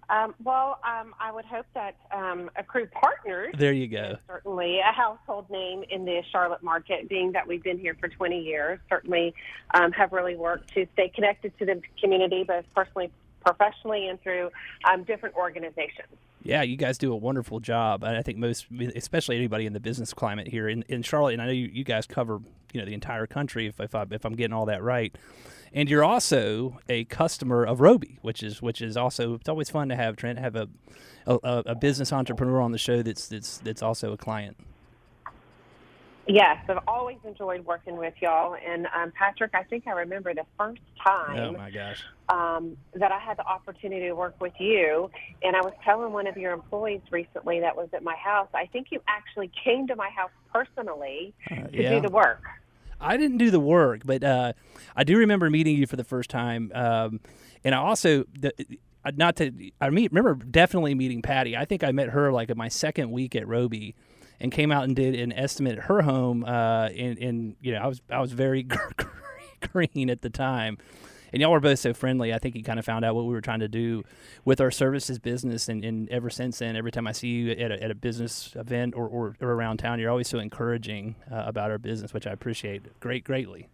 Um, 0.09 0.35
well, 0.43 0.79
um, 0.83 1.13
I 1.19 1.31
would 1.31 1.45
hope 1.45 1.65
that 1.73 1.95
um, 2.11 2.49
Accrue 2.55 2.87
Partners 2.87 3.53
There 3.57 3.73
you 3.73 3.87
go. 3.87 4.11
is 4.11 4.17
certainly 4.27 4.79
a 4.79 4.91
household 4.91 5.49
name 5.49 5.83
in 5.89 6.05
the 6.05 6.21
Charlotte 6.31 6.63
market, 6.63 7.09
being 7.09 7.31
that 7.31 7.47
we've 7.47 7.63
been 7.63 7.79
here 7.79 7.95
for 7.99 8.07
20 8.07 8.39
years. 8.39 8.79
Certainly 8.89 9.33
um, 9.73 9.91
have 9.93 10.11
really 10.11 10.35
worked 10.35 10.73
to 10.73 10.85
stay 10.93 11.09
connected 11.09 11.57
to 11.59 11.65
the 11.65 11.81
community, 11.99 12.43
both 12.43 12.65
personally, 12.75 13.11
professionally, 13.43 14.07
and 14.07 14.21
through 14.21 14.51
um, 14.91 15.03
different 15.03 15.35
organizations. 15.35 16.07
Yeah, 16.43 16.61
you 16.61 16.77
guys 16.77 16.99
do 16.99 17.11
a 17.11 17.15
wonderful 17.15 17.59
job. 17.59 18.03
And 18.03 18.15
I 18.15 18.21
think 18.21 18.37
most, 18.37 18.67
especially 18.95 19.35
anybody 19.35 19.65
in 19.65 19.73
the 19.73 19.79
business 19.79 20.13
climate 20.13 20.47
here 20.47 20.69
in, 20.69 20.83
in 20.83 21.01
Charlotte, 21.01 21.33
and 21.33 21.41
I 21.41 21.47
know 21.47 21.51
you, 21.51 21.69
you 21.73 21.83
guys 21.83 22.05
cover 22.05 22.39
you 22.71 22.81
know 22.81 22.85
the 22.85 22.93
entire 22.93 23.25
country. 23.25 23.67
If 23.67 23.79
if, 23.79 23.95
I, 23.95 24.05
if 24.11 24.25
I'm 24.25 24.35
getting 24.35 24.53
all 24.53 24.65
that 24.65 24.83
right, 24.83 25.15
and 25.75 25.89
you're 25.89 26.03
also 26.03 26.79
a 26.89 27.03
customer 27.05 27.63
of 27.63 27.81
Roby, 27.81 28.17
which 28.21 28.41
is 28.41 28.61
which 28.61 28.81
is 28.81 28.97
also 28.97 29.35
it's 29.35 29.49
always 29.49 29.69
fun 29.69 29.89
to 29.89 29.95
have 29.95 30.15
Trent 30.15 30.39
have 30.39 30.55
a 30.55 30.67
a, 31.27 31.35
a 31.67 31.75
business 31.75 32.11
entrepreneur 32.11 32.61
on 32.61 32.71
the 32.71 32.77
show 32.79 33.03
that's 33.03 33.27
that's 33.27 33.59
that's 33.59 33.83
also 33.83 34.13
a 34.13 34.17
client. 34.17 34.57
Yes, 36.27 36.57
I've 36.67 36.79
always 36.87 37.17
enjoyed 37.23 37.63
working 37.65 37.97
with 37.97 38.15
y'all. 38.19 38.55
And 38.55 38.87
um, 38.87 39.11
Patrick, 39.15 39.51
I 39.53 39.61
think 39.61 39.85
I 39.85 39.91
remember 39.91 40.33
the 40.33 40.45
first 40.57 40.81
time 41.05 41.37
Oh 41.37 41.51
my 41.51 41.69
gosh! 41.69 42.03
um, 42.29 42.77
that 42.95 43.11
I 43.11 43.19
had 43.19 43.37
the 43.37 43.45
opportunity 43.45 44.07
to 44.07 44.15
work 44.15 44.35
with 44.41 44.53
you. 44.57 45.11
And 45.43 45.55
I 45.55 45.61
was 45.61 45.73
telling 45.83 46.11
one 46.13 46.25
of 46.25 46.35
your 46.35 46.53
employees 46.53 47.01
recently 47.11 47.59
that 47.59 47.75
was 47.75 47.89
at 47.93 48.01
my 48.01 48.15
house. 48.15 48.47
I 48.55 48.65
think 48.65 48.87
you 48.89 49.01
actually 49.07 49.51
came 49.63 49.85
to 49.87 49.95
my 49.95 50.09
house 50.09 50.31
personally 50.51 51.35
to 51.49 51.55
Uh, 51.55 51.67
yeah. 51.71 51.89
do 51.95 52.01
the 52.01 52.09
work. 52.09 52.41
I 52.99 53.17
didn't 53.17 53.37
do 53.37 53.51
the 53.51 53.59
work, 53.59 54.01
but 54.05 54.23
uh, 54.23 54.53
I 54.95 55.03
do 55.03 55.17
remember 55.17 55.49
meeting 55.49 55.77
you 55.77 55.87
for 55.87 55.95
the 55.95 56.03
first 56.03 56.29
time, 56.29 56.71
um, 56.73 57.19
and 57.63 57.75
I 57.75 57.79
also 57.79 58.25
the, 58.39 58.53
uh, 59.03 59.11
not 59.15 59.35
to 59.37 59.51
I 59.81 59.89
meet 59.89 60.11
remember 60.11 60.35
definitely 60.35 60.95
meeting 60.95 61.21
Patty. 61.21 61.55
I 61.55 61.65
think 61.65 61.83
I 61.83 61.91
met 61.91 62.09
her 62.09 62.31
like 62.31 62.55
my 62.55 62.67
second 62.67 63.11
week 63.11 63.35
at 63.35 63.47
Roby, 63.47 63.95
and 64.39 64.51
came 64.51 64.71
out 64.71 64.83
and 64.83 64.95
did 64.95 65.15
an 65.15 65.31
estimate 65.33 65.77
at 65.77 65.85
her 65.85 66.01
home. 66.01 66.43
Uh, 66.43 66.89
and, 66.89 67.17
and 67.19 67.55
you 67.61 67.73
know 67.73 67.79
I 67.79 67.87
was 67.87 68.01
I 68.09 68.19
was 68.19 68.31
very 68.31 68.67
green 69.71 70.09
at 70.09 70.21
the 70.21 70.29
time. 70.29 70.77
And 71.35 71.41
y'all 71.41 71.51
were 71.51 71.59
both 71.59 71.79
so 71.79 71.93
friendly. 71.93 72.33
I 72.33 72.37
think 72.37 72.55
you 72.55 72.63
kind 72.63 72.79
of 72.79 72.85
found 72.85 73.03
out 73.03 73.13
what 73.13 73.25
we 73.25 73.33
were 73.33 73.41
trying 73.41 73.59
to 73.59 73.67
do 73.67 74.05
with 74.45 74.61
our 74.61 74.71
services 74.71 75.19
business. 75.19 75.67
And, 75.67 75.83
and 75.83 76.07
ever 76.07 76.29
since 76.29 76.59
then, 76.59 76.77
every 76.77 76.93
time 76.93 77.07
I 77.07 77.11
see 77.11 77.27
you 77.27 77.51
at 77.51 77.71
a, 77.71 77.83
at 77.83 77.91
a 77.91 77.93
business 77.93 78.53
event 78.55 78.93
or, 78.95 79.05
or, 79.05 79.35
or 79.41 79.49
around 79.49 79.79
town, 79.79 79.99
you're 79.99 80.09
always 80.09 80.29
so 80.29 80.39
encouraging 80.39 81.17
uh, 81.29 81.43
about 81.45 81.71
our 81.71 81.77
business, 81.77 82.13
which 82.13 82.25
I 82.25 82.31
appreciate 82.31 83.01
great 83.01 83.25
greatly. 83.25 83.67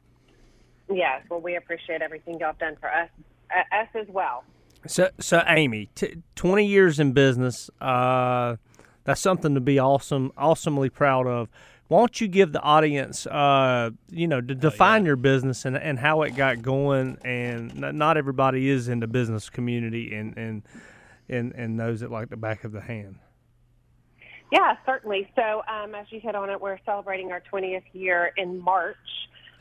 Yes, 0.91 1.21
well, 1.29 1.39
we 1.39 1.55
appreciate 1.55 2.01
everything 2.01 2.39
y'all 2.39 2.47
have 2.47 2.57
done 2.57 2.77
for 2.79 2.91
us, 2.91 3.09
uh, 3.55 3.75
us 3.75 3.89
as 3.93 4.07
well. 4.07 4.43
So, 4.87 5.11
so 5.19 5.43
Amy, 5.45 5.87
t- 5.93 6.15
twenty 6.33 6.65
years 6.65 6.99
in 6.99 7.11
business. 7.11 7.69
Uh, 7.79 8.55
that's 9.03 9.21
something 9.21 9.53
to 9.53 9.61
be 9.61 9.77
awesome, 9.77 10.31
awesomely 10.35 10.89
proud 10.89 11.27
of. 11.27 11.47
Why 11.91 11.99
don't 11.99 12.21
you 12.21 12.29
give 12.29 12.53
the 12.53 12.61
audience, 12.61 13.27
uh, 13.27 13.89
you 14.09 14.25
know, 14.25 14.39
to 14.39 14.55
define 14.55 15.05
your 15.05 15.17
business 15.17 15.65
and, 15.65 15.75
and 15.75 15.99
how 15.99 16.21
it 16.21 16.37
got 16.37 16.61
going? 16.61 17.17
And 17.25 17.75
not 17.75 18.15
everybody 18.15 18.69
is 18.69 18.87
in 18.87 19.01
the 19.01 19.07
business 19.07 19.49
community 19.49 20.15
and 20.15 20.37
and 20.37 20.63
and, 21.27 21.51
and 21.53 21.75
knows 21.75 22.01
it 22.01 22.09
like 22.09 22.29
the 22.29 22.37
back 22.37 22.63
of 22.63 22.71
the 22.71 22.79
hand. 22.79 23.17
Yeah, 24.53 24.77
certainly. 24.85 25.29
So, 25.35 25.63
um, 25.67 25.93
as 25.93 26.07
you 26.11 26.21
hit 26.21 26.33
on 26.33 26.49
it, 26.49 26.61
we're 26.61 26.79
celebrating 26.85 27.33
our 27.33 27.43
20th 27.51 27.83
year 27.91 28.31
in 28.37 28.57
March 28.61 28.95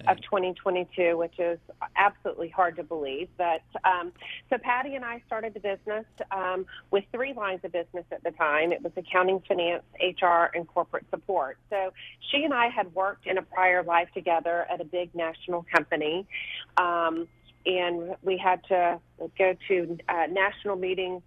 of 0.06 0.20
2022, 0.22 1.16
which 1.16 1.38
is 1.38 1.58
absolutely 1.96 2.48
hard 2.48 2.76
to 2.76 2.82
believe. 2.82 3.28
But 3.36 3.62
um, 3.84 4.12
so 4.48 4.58
Patty 4.58 4.94
and 4.94 5.04
I 5.04 5.22
started 5.26 5.54
the 5.54 5.60
business 5.60 6.04
um, 6.30 6.66
with 6.90 7.04
three 7.12 7.32
lines 7.32 7.60
of 7.64 7.72
business 7.72 8.04
at 8.12 8.22
the 8.22 8.30
time. 8.32 8.72
It 8.72 8.82
was 8.82 8.92
accounting, 8.96 9.42
finance, 9.46 9.84
HR, 10.00 10.50
and 10.54 10.66
corporate 10.66 11.06
support. 11.10 11.58
So 11.68 11.92
she 12.30 12.44
and 12.44 12.54
I 12.54 12.68
had 12.68 12.94
worked 12.94 13.26
in 13.26 13.38
a 13.38 13.42
prior 13.42 13.82
life 13.82 14.08
together 14.14 14.66
at 14.70 14.80
a 14.80 14.84
big 14.84 15.14
national 15.14 15.66
company. 15.72 16.26
Um, 16.76 17.28
and 17.66 18.16
we 18.22 18.38
had 18.38 18.64
to 18.64 18.98
go 19.38 19.54
to 19.68 19.98
uh, 20.08 20.26
national 20.30 20.76
meetings 20.76 21.22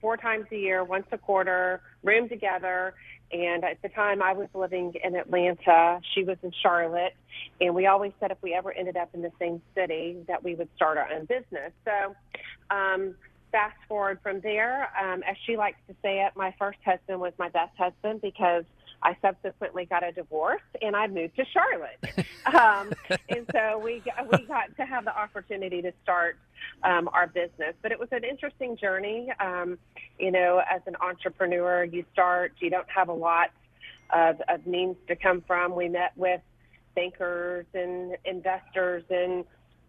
four 0.00 0.16
times 0.16 0.46
a 0.50 0.56
year, 0.56 0.84
once 0.84 1.06
a 1.12 1.18
quarter, 1.18 1.80
room 2.02 2.28
together. 2.28 2.94
And 3.32 3.64
at 3.64 3.80
the 3.80 3.88
time, 3.88 4.22
I 4.22 4.34
was 4.34 4.48
living 4.54 4.94
in 5.02 5.16
Atlanta. 5.16 6.00
She 6.14 6.22
was 6.22 6.36
in 6.42 6.52
Charlotte. 6.62 7.14
And 7.60 7.74
we 7.74 7.86
always 7.86 8.12
said 8.20 8.30
if 8.30 8.38
we 8.42 8.52
ever 8.54 8.70
ended 8.72 8.96
up 8.96 9.10
in 9.14 9.22
the 9.22 9.32
same 9.38 9.62
city, 9.74 10.18
that 10.28 10.44
we 10.44 10.54
would 10.54 10.68
start 10.76 10.98
our 10.98 11.10
own 11.10 11.24
business. 11.24 11.72
So, 11.84 12.14
um, 12.70 13.14
fast 13.50 13.76
forward 13.88 14.18
from 14.22 14.40
there, 14.40 14.90
um, 14.98 15.22
as 15.28 15.36
she 15.46 15.56
likes 15.56 15.78
to 15.88 15.94
say 16.02 16.24
it, 16.24 16.32
my 16.36 16.54
first 16.58 16.78
husband 16.84 17.20
was 17.20 17.32
my 17.38 17.48
best 17.50 17.76
husband 17.78 18.20
because 18.22 18.64
I 19.02 19.16
subsequently 19.20 19.84
got 19.84 20.06
a 20.06 20.12
divorce 20.12 20.62
and 20.80 20.94
I 20.94 21.06
moved 21.08 21.36
to 21.36 21.44
Charlotte. 21.44 22.26
um, 22.46 22.92
and 23.28 23.46
so 23.52 23.78
we, 23.78 24.02
we 24.30 24.46
got 24.46 24.76
to 24.76 24.86
have 24.86 25.04
the 25.04 25.16
opportunity 25.16 25.82
to 25.82 25.92
start 26.02 26.38
um, 26.84 27.08
our 27.12 27.26
business. 27.26 27.74
But 27.82 27.92
it 27.92 27.98
was 27.98 28.08
an 28.12 28.24
interesting 28.24 28.76
journey. 28.76 29.32
Um, 29.40 29.78
you 30.18 30.30
know, 30.30 30.62
as 30.70 30.82
an 30.86 30.96
entrepreneur, 31.00 31.84
you 31.84 32.04
start, 32.12 32.52
you 32.60 32.70
don't 32.70 32.88
have 32.90 33.08
a 33.08 33.14
lot 33.14 33.50
of, 34.10 34.40
of 34.48 34.66
means 34.66 34.96
to 35.08 35.16
come 35.16 35.42
from. 35.46 35.74
We 35.74 35.88
met 35.88 36.12
with 36.16 36.40
bankers 36.94 37.66
and 37.74 38.16
investors 38.24 39.04
and 39.10 39.44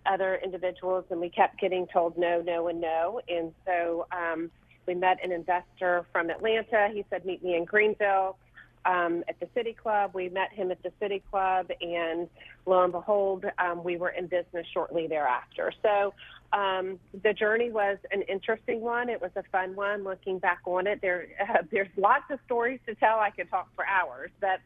other 0.06 0.40
individuals, 0.44 1.06
and 1.12 1.20
we 1.20 1.30
kept 1.30 1.60
getting 1.60 1.88
told 1.88 2.18
no, 2.18 2.42
no, 2.42 2.68
and 2.68 2.82
no. 2.82 3.22
And 3.28 3.54
so 3.66 4.08
um, 4.12 4.50
we 4.88 4.96
met 4.96 5.24
an 5.24 5.32
investor 5.32 6.06
from 6.12 6.30
Atlanta. 6.30 6.90
He 6.94 7.06
said, 7.10 7.26
Meet 7.26 7.44
me 7.44 7.56
in 7.56 7.66
Greenville 7.66 8.38
um, 8.86 9.24
at 9.28 9.40
the 9.40 9.48
City 9.54 9.74
Club. 9.74 10.12
We 10.14 10.30
met 10.30 10.52
him 10.52 10.72
at 10.72 10.82
the 10.84 10.92
City 11.00 11.24
Club, 11.30 11.68
and 11.82 12.28
lo 12.66 12.84
and 12.84 12.92
behold, 12.92 13.46
um, 13.58 13.84
we 13.84 13.98
were 13.98 14.10
in 14.10 14.28
business 14.28 14.66
shortly 14.74 15.08
thereafter. 15.08 15.72
So 15.82 16.14
um, 16.54 17.00
the 17.24 17.34
journey 17.34 17.72
was 17.72 17.98
an 18.12 18.22
interesting 18.24 18.82
one. 18.82 19.10
It 19.10 19.22
was 19.22 19.32
a 19.36 19.44
fun 19.52 19.76
one. 19.76 20.04
Looking 20.04 20.40
back 20.40 20.60
on 20.66 20.88
it, 20.88 21.00
there 21.02 21.28
uh, 21.42 21.64
there's 21.72 21.90
lots 21.98 22.26
of 22.30 22.40
stories 22.46 22.80
to 22.88 22.96
tell. 22.96 23.20
I 23.20 23.32
could 23.32 23.50
talk 23.50 23.70
for 23.76 23.86
hours, 23.86 24.32
but 24.40 24.60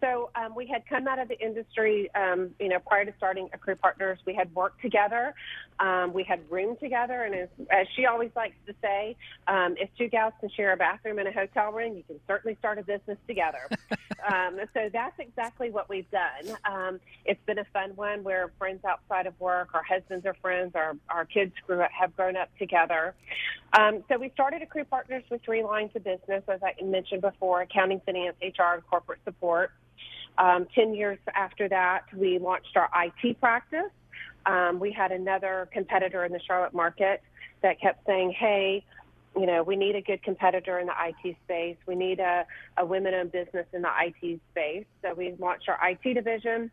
so 0.00 0.30
um, 0.34 0.54
we 0.54 0.66
had 0.66 0.86
come 0.86 1.08
out 1.08 1.18
of 1.18 1.28
the 1.28 1.38
industry, 1.38 2.10
um, 2.14 2.50
you 2.58 2.68
know, 2.68 2.78
prior 2.78 3.04
to 3.04 3.12
starting 3.16 3.48
Accrue 3.52 3.76
Partners. 3.76 4.18
We 4.26 4.34
had 4.34 4.54
worked 4.54 4.80
together, 4.80 5.34
um, 5.80 6.12
we 6.12 6.24
had 6.24 6.40
roomed 6.50 6.80
together, 6.80 7.22
and 7.22 7.34
as, 7.34 7.48
as 7.70 7.86
she 7.94 8.06
always 8.06 8.30
likes 8.34 8.56
to 8.66 8.74
say, 8.82 9.16
um, 9.46 9.76
if 9.78 9.88
two 9.96 10.08
gals 10.08 10.32
can 10.40 10.50
share 10.50 10.72
a 10.72 10.76
bathroom 10.76 11.18
in 11.18 11.26
a 11.26 11.32
hotel 11.32 11.72
room, 11.72 11.96
you 11.96 12.02
can 12.02 12.18
certainly 12.26 12.56
start 12.58 12.78
a 12.78 12.82
business 12.82 13.18
together. 13.28 13.68
um, 14.32 14.58
so 14.74 14.88
that's 14.92 15.18
exactly 15.18 15.70
what 15.70 15.88
we've 15.88 16.10
done. 16.10 16.56
Um, 16.64 17.00
it's 17.24 17.40
been 17.46 17.58
a 17.58 17.66
fun 17.72 17.92
one. 17.94 18.24
We're 18.24 18.50
friends 18.58 18.84
outside 18.84 19.26
of 19.26 19.38
work. 19.40 19.68
Our 19.74 19.84
husbands 19.84 20.26
are 20.26 20.34
friends. 20.40 20.72
Our 20.74 20.96
our 21.08 21.24
kids 21.24 21.52
grew 21.66 21.80
up, 21.80 21.90
have 21.92 22.16
grown 22.16 22.36
up 22.36 22.48
together. 22.58 23.14
Um, 23.78 24.02
so 24.08 24.18
we 24.18 24.30
started 24.30 24.62
Accrue 24.62 24.84
Partners 24.84 25.24
with 25.30 25.42
three 25.42 25.62
lines 25.62 25.90
of 25.94 26.02
business, 26.04 26.42
as 26.48 26.60
I 26.62 26.74
mentioned 26.82 27.22
before: 27.22 27.62
accounting, 27.62 28.00
finance, 28.04 28.36
HR, 28.42 28.74
and 28.74 28.86
corporate 28.86 29.20
support. 29.24 29.70
Um, 30.38 30.66
10 30.74 30.94
years 30.94 31.18
after 31.34 31.68
that, 31.68 32.02
we 32.14 32.38
launched 32.38 32.76
our 32.76 32.88
IT 32.94 33.40
practice. 33.40 33.90
Um, 34.46 34.78
we 34.78 34.92
had 34.92 35.12
another 35.12 35.68
competitor 35.72 36.24
in 36.24 36.32
the 36.32 36.40
Charlotte 36.46 36.72
market 36.72 37.22
that 37.62 37.80
kept 37.80 38.06
saying, 38.06 38.32
hey, 38.38 38.84
you 39.36 39.46
know, 39.46 39.62
we 39.62 39.76
need 39.76 39.94
a 39.94 40.00
good 40.00 40.22
competitor 40.22 40.78
in 40.78 40.86
the 40.86 40.92
IT 40.92 41.36
space. 41.44 41.76
We 41.86 41.94
need 41.94 42.20
a, 42.20 42.46
a 42.76 42.86
women 42.86 43.14
owned 43.14 43.32
business 43.32 43.66
in 43.72 43.82
the 43.82 43.90
IT 44.00 44.40
space. 44.50 44.86
So 45.02 45.14
we 45.14 45.34
launched 45.38 45.68
our 45.68 45.78
IT 45.88 46.14
division. 46.14 46.70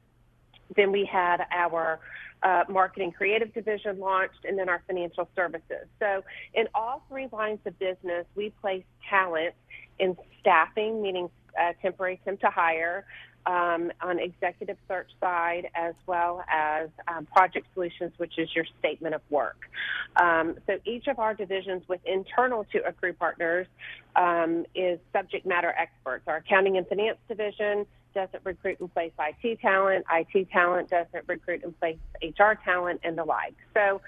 Then 0.76 0.92
we 0.92 1.06
had 1.06 1.46
our 1.52 2.00
uh, 2.44 2.64
marketing 2.70 3.12
creative 3.12 3.54
division 3.54 4.00
launched, 4.00 4.46
and 4.48 4.58
then 4.58 4.70
our 4.70 4.82
financial 4.88 5.28
services. 5.36 5.88
So, 6.00 6.24
in 6.54 6.68
all 6.76 7.04
three 7.10 7.28
lines 7.32 7.60
of 7.66 7.78
business, 7.80 8.26
we 8.36 8.52
place 8.62 8.84
talent 9.10 9.56
in 10.00 10.16
staffing, 10.42 11.02
meaning 11.02 11.30
uh, 11.60 11.74
temporary 11.82 12.20
temp 12.24 12.42
to 12.42 12.50
hire, 12.50 13.06
um, 13.46 13.92
on 14.02 14.20
executive 14.20 14.78
search 14.88 15.10
side 15.20 15.70
as 15.76 15.94
well 16.08 16.44
as 16.50 16.90
um, 17.08 17.26
project 17.26 17.68
solutions, 17.74 18.12
which 18.18 18.38
is 18.38 18.50
your 18.56 18.66
statement 18.80 19.16
of 19.16 19.22
work. 19.30 19.70
Um, 20.16 20.56
so 20.68 20.80
each 20.86 21.08
of 21.08 21.20
our 21.20 21.34
divisions 21.34 21.84
with 21.88 22.02
internal 22.06 22.66
to 22.72 22.86
Accrue 22.88 23.14
Partners 23.14 23.68
um, 24.16 24.66
is 24.74 25.00
subject 25.14 25.46
matter 25.46 25.74
experts. 25.78 26.24
Our 26.28 26.38
accounting 26.38 26.78
and 26.78 26.88
finance 26.88 27.18
division 27.28 27.86
doesn't 28.16 28.44
recruit 28.44 28.80
and 28.80 28.92
place 28.92 29.12
IT 29.20 29.60
talent. 29.62 30.06
IT 30.12 30.50
talent 30.50 30.90
doesn't 30.90 31.28
recruit 31.28 31.64
and 31.64 31.80
place 31.80 31.98
HR 32.24 32.54
talent 32.64 33.02
and 33.04 33.16
the 33.16 33.24
like. 33.24 33.54
So 33.76 34.02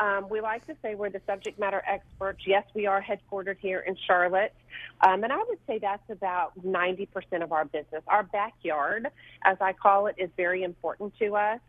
um, 0.00 0.28
we 0.28 0.40
like 0.40 0.66
to 0.66 0.74
say 0.82 0.94
we're 0.96 1.10
the 1.10 1.20
subject 1.26 1.60
matter 1.60 1.82
experts. 1.86 2.40
Yes, 2.46 2.64
we 2.74 2.86
are 2.86 3.00
headquartered 3.00 3.58
here 3.60 3.80
in 3.80 3.96
Charlotte. 4.06 4.54
Um, 5.02 5.22
and 5.22 5.32
I 5.32 5.38
would 5.46 5.58
say 5.66 5.78
that's 5.78 6.08
about 6.10 6.58
90% 6.64 7.08
of 7.42 7.52
our 7.52 7.66
business. 7.66 8.02
Our 8.08 8.24
backyard, 8.24 9.08
as 9.44 9.58
I 9.60 9.74
call 9.74 10.06
it, 10.06 10.16
is 10.18 10.30
very 10.36 10.62
important 10.64 11.16
to 11.18 11.36
us. 11.36 11.60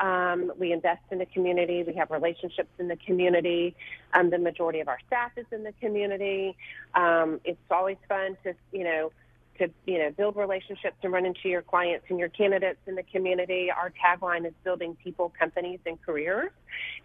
Um, 0.00 0.52
we 0.58 0.72
invest 0.72 1.02
in 1.10 1.18
the 1.18 1.26
community. 1.26 1.84
We 1.84 1.94
have 1.94 2.10
relationships 2.10 2.70
in 2.78 2.88
the 2.88 2.96
community. 2.96 3.76
Um, 4.12 4.30
the 4.30 4.38
majority 4.38 4.80
of 4.80 4.88
our 4.88 4.98
staff 5.06 5.32
is 5.36 5.46
in 5.52 5.62
the 5.62 5.72
community. 5.80 6.56
Um, 6.94 7.40
it's 7.44 7.58
always 7.70 7.96
fun 8.08 8.36
to, 8.44 8.54
you 8.72 8.84
know, 8.84 9.12
to 9.58 9.70
you 9.86 9.98
know 9.98 10.10
build 10.10 10.36
relationships 10.36 10.96
and 11.02 11.12
run 11.12 11.26
into 11.26 11.48
your 11.48 11.62
clients 11.62 12.06
and 12.08 12.18
your 12.18 12.28
candidates 12.28 12.78
in 12.86 12.94
the 12.94 13.02
community. 13.02 13.70
Our 13.70 13.92
tagline 13.92 14.46
is 14.46 14.52
building 14.64 14.96
people, 15.02 15.32
companies, 15.38 15.80
and 15.86 16.00
careers, 16.02 16.50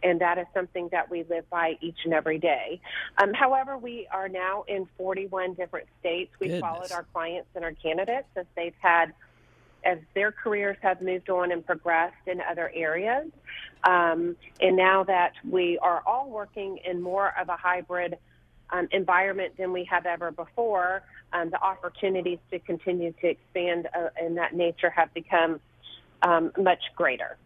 and 0.03 0.21
that 0.21 0.37
is 0.37 0.45
something 0.53 0.89
that 0.91 1.09
we 1.09 1.23
live 1.23 1.49
by 1.49 1.77
each 1.81 1.97
and 2.05 2.13
every 2.13 2.39
day. 2.39 2.81
Um, 3.17 3.33
however, 3.33 3.77
we 3.77 4.07
are 4.11 4.29
now 4.29 4.63
in 4.67 4.87
41 4.97 5.53
different 5.53 5.87
states. 5.99 6.31
We've 6.39 6.51
Goodness. 6.51 6.61
followed 6.61 6.91
our 6.91 7.05
clients 7.13 7.49
and 7.55 7.63
our 7.63 7.73
candidates 7.73 8.27
as 8.35 8.45
they've 8.55 8.73
had 8.79 9.13
as 9.83 9.97
their 10.13 10.31
careers 10.31 10.77
have 10.81 11.01
moved 11.01 11.29
on 11.29 11.51
and 11.51 11.65
progressed 11.65 12.27
in 12.27 12.41
other 12.41 12.71
areas. 12.73 13.29
Um, 13.83 14.35
and 14.59 14.75
now 14.75 15.05
that 15.05 15.33
we 15.49 15.77
are 15.81 16.03
all 16.05 16.29
working 16.29 16.79
in 16.83 17.01
more 17.01 17.33
of 17.39 17.47
a 17.49 17.55
hybrid 17.55 18.17
um, 18.71 18.88
environment 18.91 19.53
than 19.57 19.71
we 19.71 19.83
have 19.85 20.05
ever 20.05 20.31
before, 20.31 21.03
um, 21.33 21.49
the 21.49 21.61
opportunities 21.61 22.39
to 22.51 22.59
continue 22.59 23.13
to 23.21 23.27
expand 23.27 23.88
uh, 23.95 24.09
in 24.25 24.35
that 24.35 24.53
nature 24.55 24.89
have 24.89 25.13
become 25.13 25.59
um, 26.21 26.51
much 26.57 26.81
greater. 26.95 27.38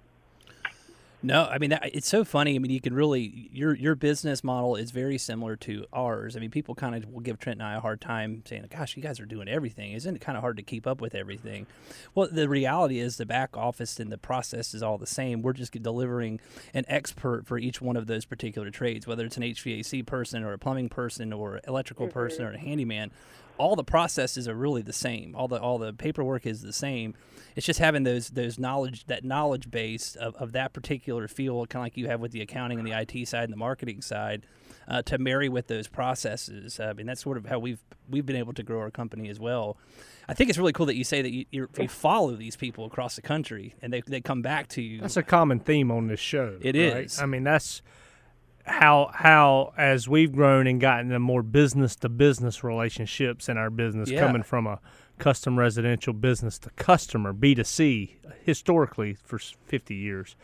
No, 1.26 1.46
I 1.46 1.58
mean 1.58 1.70
that, 1.70 1.90
it's 1.96 2.08
so 2.08 2.26
funny. 2.26 2.56
I 2.56 2.60
mean, 2.60 2.70
you 2.70 2.82
can 2.82 2.94
really 2.94 3.50
your 3.54 3.74
your 3.74 3.96
business 3.96 4.44
model 4.44 4.76
is 4.76 4.92
very 4.92 5.18
similar 5.18 5.56
to 5.58 5.86
ours. 5.94 6.36
I 6.36 6.40
mean, 6.40 6.52
people 6.52 6.76
kind 6.76 6.94
of 6.96 7.10
will 7.10 7.22
give 7.22 7.40
Trent 7.40 7.62
and 7.62 7.68
I 7.68 7.76
a 7.76 7.80
hard 7.80 8.02
time 8.02 8.44
saying, 8.46 8.66
"Gosh, 8.70 8.98
you 8.98 9.02
guys 9.02 9.22
are 9.22 9.26
doing 9.26 9.48
everything. 9.48 9.94
Isn't 9.94 10.18
it 10.18 10.20
kind 10.20 10.38
of 10.38 10.42
hard 10.42 10.58
to 10.58 10.64
keep 10.64 10.86
up 10.86 11.00
with 11.00 11.16
everything?" 11.16 11.66
Well, 12.14 12.28
the 12.30 12.50
reality 12.50 13.00
is 13.00 13.16
the 13.16 13.26
back 13.26 13.56
office 13.56 14.02
and 14.02 14.12
the 14.12 14.18
process 14.18 14.74
is 14.74 14.84
all 14.84 14.98
the 14.98 15.08
same. 15.08 15.42
We're 15.42 15.54
just 15.54 15.72
delivering 15.72 16.42
an 16.74 16.84
expert 16.90 17.48
for 17.48 17.58
each 17.58 17.82
one 17.82 17.96
of 17.96 18.08
those 18.08 18.26
particular 18.26 18.70
trades, 18.70 19.08
whether 19.08 19.26
it's 19.26 19.38
an 19.38 19.44
HVAC 19.44 20.06
person 20.06 20.44
or 20.44 20.52
a 20.52 20.58
plumbing 20.58 20.90
person 20.90 21.32
or 21.32 21.62
electrical 21.66 22.08
mm-hmm. 22.08 22.14
person 22.20 22.46
or 22.46 22.52
a 22.52 22.60
handyman. 22.60 23.12
All 23.58 23.76
the 23.76 23.84
processes 23.84 24.48
are 24.48 24.56
really 24.56 24.82
the 24.82 24.94
same. 24.94 25.36
All 25.36 25.48
the 25.48 25.60
all 25.60 25.78
the 25.78 25.94
paperwork 25.94 26.46
is 26.46 26.62
the 26.62 26.74
same. 26.74 27.14
It's 27.56 27.66
just 27.66 27.80
having 27.80 28.04
those 28.04 28.30
those 28.30 28.58
knowledge 28.58 29.06
that 29.06 29.24
knowledge 29.24 29.70
base 29.70 30.16
of, 30.16 30.36
of 30.36 30.54
that 30.54 30.74
particular 30.74 31.28
field, 31.28 31.70
kind 31.70 31.82
of 31.82 31.86
like 31.86 31.98
you 31.98 32.08
have 32.08 32.20
with 32.20 32.32
the 32.32 32.42
accounting 32.42 32.80
and 32.80 32.88
the 32.88 33.00
IT 33.00 33.28
side 33.28 33.44
and 33.44 33.54
the 33.54 33.58
marketing 33.58 34.02
side, 34.02 34.46
uh, 34.88 35.02
to 35.04 35.18
marry 35.18 35.50
with 35.50 35.68
those 35.68 35.88
processes. 35.88 36.80
Uh, 36.80 36.86
I 36.86 36.94
mean, 36.94 37.06
that's 37.06 37.22
sort 37.22 37.38
of 37.38 37.46
how 37.46 37.60
we've 37.60 37.84
we've 38.10 38.26
been 38.26 38.36
able 38.36 38.54
to 38.54 38.64
grow 38.64 38.80
our 38.80 38.92
company 38.92 39.30
as 39.30 39.40
well. 39.40 39.78
I 40.28 40.34
think 40.34 40.50
it's 40.50 40.58
really 40.58 40.74
cool 40.74 40.86
that 40.86 40.96
you 40.96 41.04
say 41.04 41.22
that 41.22 41.32
you, 41.32 41.46
you're, 41.52 41.70
you 41.78 41.88
follow 41.88 42.32
these 42.36 42.56
people 42.56 42.86
across 42.86 43.16
the 43.16 43.22
country 43.22 43.76
and 43.82 43.92
they, 43.92 44.02
they 44.02 44.22
come 44.22 44.42
back 44.42 44.70
to 44.70 44.82
you. 44.82 45.02
That's 45.02 45.18
a 45.18 45.24
common 45.24 45.60
theme 45.60 45.92
on 45.92 46.08
this 46.08 46.20
show. 46.20 46.58
It 46.62 46.76
is. 46.76 47.14
is. 47.14 47.20
I 47.20 47.26
mean, 47.26 47.44
that's 47.44 47.82
how 48.66 49.12
how 49.14 49.74
as 49.78 50.08
we've 50.08 50.32
grown 50.32 50.68
and 50.68 50.80
gotten 50.80 51.10
the 51.10 51.20
more 51.20 51.44
business 51.44 51.96
to 51.98 52.10
business 52.10 52.64
relationships 52.64 53.50
in 53.50 53.58
our 53.58 53.70
business 53.70 54.10
Yeah. 54.10 54.26
coming 54.26 54.44
from 54.44 54.68
a 54.68 54.80
custom 55.20 55.60
residential 55.60 56.14
business 56.14 56.58
to 56.60 56.70
customer 56.72 57.34
B2C 57.34 58.16
historically 58.44 59.16
for 59.24 59.38
50 59.38 59.96
years. 59.96 60.36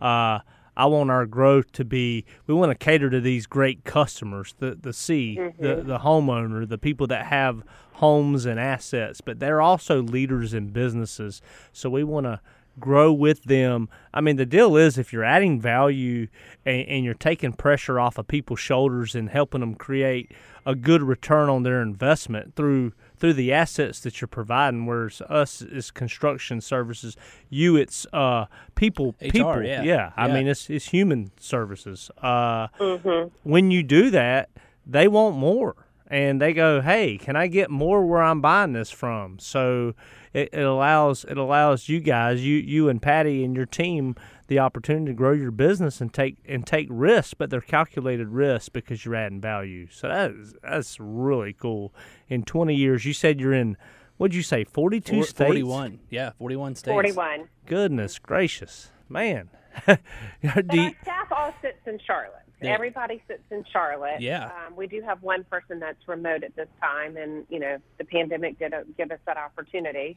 Uh, 0.00 0.40
I 0.76 0.86
want 0.86 1.10
our 1.10 1.26
growth 1.26 1.70
to 1.72 1.84
be. 1.84 2.24
We 2.46 2.54
want 2.54 2.70
to 2.70 2.74
cater 2.74 3.10
to 3.10 3.20
these 3.20 3.46
great 3.46 3.84
customers, 3.84 4.54
the 4.58 4.74
the 4.74 4.92
C, 4.92 5.36
mm-hmm. 5.38 5.62
the 5.62 5.76
the 5.82 5.98
homeowner, 5.98 6.66
the 6.66 6.78
people 6.78 7.06
that 7.08 7.26
have 7.26 7.62
homes 7.94 8.46
and 8.46 8.58
assets, 8.58 9.20
but 9.20 9.38
they're 9.38 9.60
also 9.60 10.02
leaders 10.02 10.54
in 10.54 10.68
businesses. 10.68 11.42
So 11.72 11.90
we 11.90 12.04
want 12.04 12.24
to 12.24 12.40
grow 12.80 13.12
with 13.12 13.44
them. 13.44 13.88
I 14.14 14.20
mean, 14.20 14.36
the 14.36 14.46
deal 14.46 14.76
is 14.76 14.98
if 14.98 15.12
you're 15.12 15.24
adding 15.24 15.60
value 15.60 16.28
and, 16.64 16.86
and, 16.88 17.04
you're 17.04 17.14
taking 17.14 17.52
pressure 17.52 18.00
off 18.00 18.18
of 18.18 18.28
people's 18.28 18.60
shoulders 18.60 19.14
and 19.14 19.28
helping 19.28 19.60
them 19.60 19.74
create 19.74 20.32
a 20.64 20.74
good 20.74 21.02
return 21.02 21.48
on 21.48 21.62
their 21.62 21.82
investment 21.82 22.54
through 22.54 22.92
through 23.18 23.32
the 23.34 23.52
assets 23.52 24.00
that 24.00 24.20
you're 24.20 24.28
providing. 24.28 24.86
Whereas 24.86 25.20
us 25.22 25.62
is 25.62 25.90
construction 25.90 26.60
services, 26.60 27.16
you 27.50 27.76
it's 27.76 28.06
uh, 28.12 28.46
people, 28.74 29.14
HR, 29.20 29.28
people. 29.28 29.62
Yeah. 29.64 29.82
yeah. 29.82 30.12
I 30.16 30.28
mean 30.28 30.46
it's 30.46 30.70
it's 30.70 30.86
human 30.86 31.30
services. 31.38 32.10
Uh, 32.18 32.68
mm-hmm. 32.78 33.28
When 33.42 33.70
you 33.70 33.82
do 33.82 34.10
that, 34.10 34.50
they 34.86 35.08
want 35.08 35.36
more 35.36 35.86
and 36.08 36.40
they 36.40 36.52
go, 36.52 36.80
"Hey, 36.80 37.16
can 37.18 37.36
I 37.36 37.46
get 37.46 37.70
more 37.70 38.04
where 38.04 38.22
I'm 38.22 38.40
buying 38.40 38.72
this 38.72 38.90
from?" 38.90 39.38
So 39.38 39.94
it, 40.32 40.50
it 40.52 40.62
allows 40.62 41.24
it 41.24 41.36
allows 41.36 41.88
you 41.88 42.00
guys, 42.00 42.44
you 42.44 42.56
you 42.56 42.88
and 42.88 43.00
Patty 43.00 43.44
and 43.44 43.54
your 43.54 43.66
team, 43.66 44.16
the 44.48 44.58
opportunity 44.58 45.06
to 45.06 45.12
grow 45.14 45.32
your 45.32 45.50
business 45.50 46.00
and 46.00 46.12
take 46.12 46.36
and 46.46 46.66
take 46.66 46.88
risks, 46.90 47.34
but 47.34 47.50
they're 47.50 47.60
calculated 47.60 48.28
risks 48.28 48.68
because 48.68 49.04
you're 49.04 49.14
adding 49.14 49.40
value. 49.40 49.88
So 49.90 50.08
that 50.08 50.30
is 50.30 50.54
that's 50.62 50.98
really 51.00 51.52
cool. 51.52 51.94
In 52.28 52.44
20 52.44 52.74
years, 52.74 53.04
you 53.04 53.12
said 53.12 53.40
you're 53.40 53.54
in. 53.54 53.76
What'd 54.16 54.34
you 54.34 54.42
say? 54.42 54.64
42 54.64 55.12
Four, 55.12 55.24
states. 55.24 55.48
41. 55.48 55.98
Yeah, 56.10 56.30
41 56.38 56.76
states. 56.76 56.92
41. 56.92 57.48
Goodness 57.66 58.18
gracious, 58.18 58.90
man. 59.08 59.50
You, 60.42 60.90
staff 61.02 61.30
all 61.30 61.54
sits 61.62 61.86
in 61.86 62.00
Charlotte. 62.04 62.42
Yeah. 62.60 62.74
Everybody 62.74 63.22
sits 63.28 63.42
in 63.50 63.64
Charlotte. 63.72 64.20
Yeah. 64.20 64.46
Um, 64.46 64.76
we 64.76 64.86
do 64.86 65.00
have 65.02 65.22
one 65.22 65.44
person 65.44 65.80
that's 65.80 66.06
remote 66.06 66.44
at 66.44 66.54
this 66.56 66.68
time, 66.80 67.16
and 67.16 67.44
you 67.48 67.58
know 67.58 67.78
the 67.98 68.04
pandemic 68.04 68.58
did 68.58 68.72
a, 68.72 68.84
give 68.96 69.10
us 69.10 69.18
that 69.26 69.36
opportunity. 69.36 70.16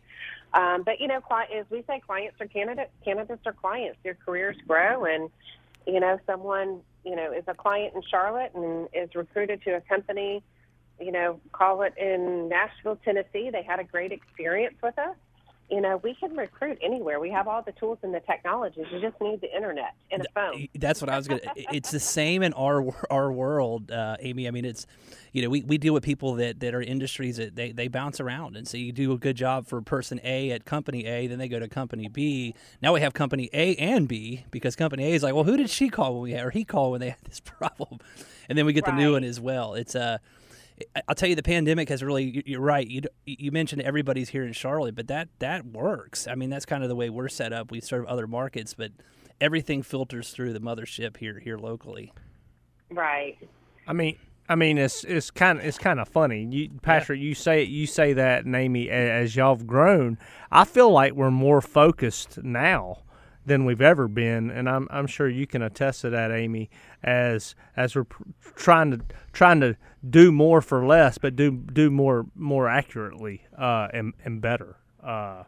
Um, 0.54 0.84
but 0.84 1.00
you 1.00 1.08
know, 1.08 1.22
as 1.56 1.66
we 1.70 1.84
say, 1.88 2.00
clients 2.00 2.40
are 2.40 2.48
candidates. 2.48 2.92
Candidates 3.04 3.42
are 3.46 3.54
clients. 3.54 3.98
Their 4.04 4.16
careers 4.16 4.56
grow, 4.68 5.06
and 5.06 5.30
you 5.88 6.00
know, 6.00 6.20
someone 6.26 6.82
you 7.04 7.16
know 7.16 7.32
is 7.32 7.44
a 7.48 7.54
client 7.54 7.94
in 7.96 8.02
Charlotte 8.10 8.52
and 8.54 8.88
is 8.94 9.14
recruited 9.16 9.62
to 9.64 9.76
a 9.76 9.82
company. 9.82 10.44
You 11.00 11.12
know, 11.12 11.40
call 11.52 11.82
it 11.82 11.94
in 11.98 12.50
Nashville, 12.50 12.98
Tennessee. 13.04 13.50
They 13.52 13.64
had 13.64 13.80
a 13.80 13.84
great 13.84 14.12
experience 14.12 14.76
with 14.82 14.98
us 14.98 15.16
you 15.70 15.82
know, 15.82 15.98
we 16.04 16.14
can 16.16 16.36
recruit 16.36 16.78
anywhere. 16.82 17.20
We 17.20 17.32
have 17.32 17.48
all 17.48 17.62
the 17.62 17.72
tools 17.74 17.98
and 18.04 18.14
the 18.14 18.20
technologies. 18.20 18.86
You 18.92 19.02
just 19.02 19.20
need 19.20 19.42
the 19.42 19.54
internet 19.54 19.96
and 20.12 20.22
a 20.22 20.32
phone. 20.34 20.68
That's 20.76 21.02
what 21.02 21.10
I 21.10 21.18
was 21.18 21.28
going 21.28 21.42
to. 21.42 21.76
It's 21.76 21.92
the 21.92 22.00
same 22.00 22.44
in 22.44 22.54
our 22.54 22.86
our 23.10 23.32
world, 23.32 23.92
uh, 23.92 24.18
Amy. 24.20 24.48
I 24.48 24.52
mean, 24.52 24.66
it's 24.66 24.86
you 25.36 25.42
know, 25.42 25.50
we, 25.50 25.64
we 25.64 25.78
deal 25.78 25.94
with 25.94 26.02
people 26.02 26.36
that, 26.36 26.62
that 26.62 26.74
are 26.74 26.82
industries 26.82 27.36
that 27.36 27.58
they, 27.58 27.74
they 27.74 27.90
bounce 27.90 28.22
around. 28.22 28.56
And 28.56 28.66
so 28.66 28.78
you 28.78 28.94
do 28.94 29.12
a 29.12 29.18
good 29.18 29.36
job 29.36 29.68
for 29.68 29.82
person 29.82 30.18
A 30.24 30.52
at 30.52 30.64
company 30.64 31.06
A, 31.06 31.28
then 31.28 31.40
they 31.40 31.50
go 31.50 31.60
to 31.60 31.68
company 31.68 32.08
B. 32.08 32.56
Now 32.82 32.94
we 32.94 33.02
have 33.02 33.14
company 33.14 33.50
A 33.52 33.76
and 33.76 34.08
B 34.08 34.46
because 34.50 34.78
company 34.78 35.04
A 35.04 35.10
is 35.10 35.24
like, 35.24 35.36
well, 35.36 35.44
who 35.44 35.58
did 35.58 35.70
she 35.70 35.90
call 35.90 36.14
when 36.14 36.22
we 36.24 36.32
had, 36.32 36.46
or 36.46 36.52
he 36.52 36.64
call 36.64 36.92
when 36.92 37.02
they 37.02 37.10
had 37.10 37.20
this 37.26 37.40
problem? 37.44 38.00
And 38.48 38.58
then 38.58 38.66
we 38.66 38.72
get 38.72 38.88
right. 38.88 38.96
the 38.96 39.02
new 39.02 39.12
one 39.12 39.26
as 39.26 39.42
well. 39.42 39.74
It's 39.74 39.94
a, 39.94 40.02
uh, 40.02 40.18
I'll 41.08 41.16
tell 41.16 41.30
you, 41.30 41.36
the 41.36 41.44
pandemic 41.44 41.90
has 41.90 42.04
really. 42.04 42.44
You're 42.46 42.62
right. 42.62 42.88
You 42.88 43.02
you 43.26 43.52
mentioned 43.52 43.82
everybody's 43.82 44.30
here 44.30 44.44
in 44.44 44.54
Charlotte, 44.54 44.96
but 44.96 45.08
that 45.08 45.30
that 45.40 45.66
works. 45.66 46.28
I 46.28 46.36
mean, 46.36 46.50
that's 46.50 46.66
kind 46.66 46.84
of 46.84 46.90
the 46.90 46.96
way 46.96 47.10
we're 47.10 47.30
set 47.30 47.54
up. 47.54 47.72
We 47.72 47.80
serve 47.80 48.06
other 48.06 48.28
markets, 48.28 48.74
but 48.74 48.92
everything 49.40 49.84
filters 49.84 50.32
through 50.32 50.54
the 50.54 50.60
mothership 50.60 51.18
here 51.18 51.40
here 51.40 51.58
locally. 51.58 52.12
Right. 52.90 53.38
I 53.88 53.94
mean, 53.94 54.18
I 54.48 54.56
mean, 54.56 54.78
it's 54.78 55.04
it's 55.04 55.32
kind 55.32 55.60
of 55.60 55.66
it's 55.66 55.78
kind 55.78 56.00
of 56.00 56.08
funny. 56.08 56.44
You, 56.44 56.70
Patrick, 56.82 57.20
yeah. 57.20 57.26
you 57.26 57.36
say 57.36 57.64
you 57.64 57.88
say 57.88 58.14
that, 58.14 58.46
and 58.46 58.56
Amy, 58.56 58.90
as 58.90 59.36
y'all 59.36 59.56
have 59.56 59.66
grown, 59.66 60.18
I 60.52 60.66
feel 60.66 60.92
like 60.92 61.14
we're 61.14 61.32
more 61.32 61.62
focused 61.62 62.44
now 62.44 63.00
than 63.46 63.66
we've 63.66 63.82
ever 63.82 64.08
been, 64.08 64.52
and 64.52 64.70
I'm 64.70 64.88
I'm 64.92 65.08
sure 65.08 65.28
you 65.30 65.48
can 65.48 65.62
attest 65.62 66.02
to 66.02 66.10
that, 66.12 66.32
Amy. 66.32 66.70
As 67.04 67.56
as 67.76 67.96
we're 67.96 68.06
trying 68.56 68.92
to 68.92 69.02
trying 69.34 69.62
to 69.62 69.76
do 70.08 70.32
more 70.32 70.62
for 70.62 70.86
less, 70.86 71.18
but 71.18 71.36
do 71.36 71.52
do 71.52 71.90
more 71.90 72.26
more 72.36 72.68
accurately 72.70 73.44
uh, 73.58 73.88
and 73.94 74.14
and 74.24 74.42
better. 74.42 74.78
Uh, 75.04 75.44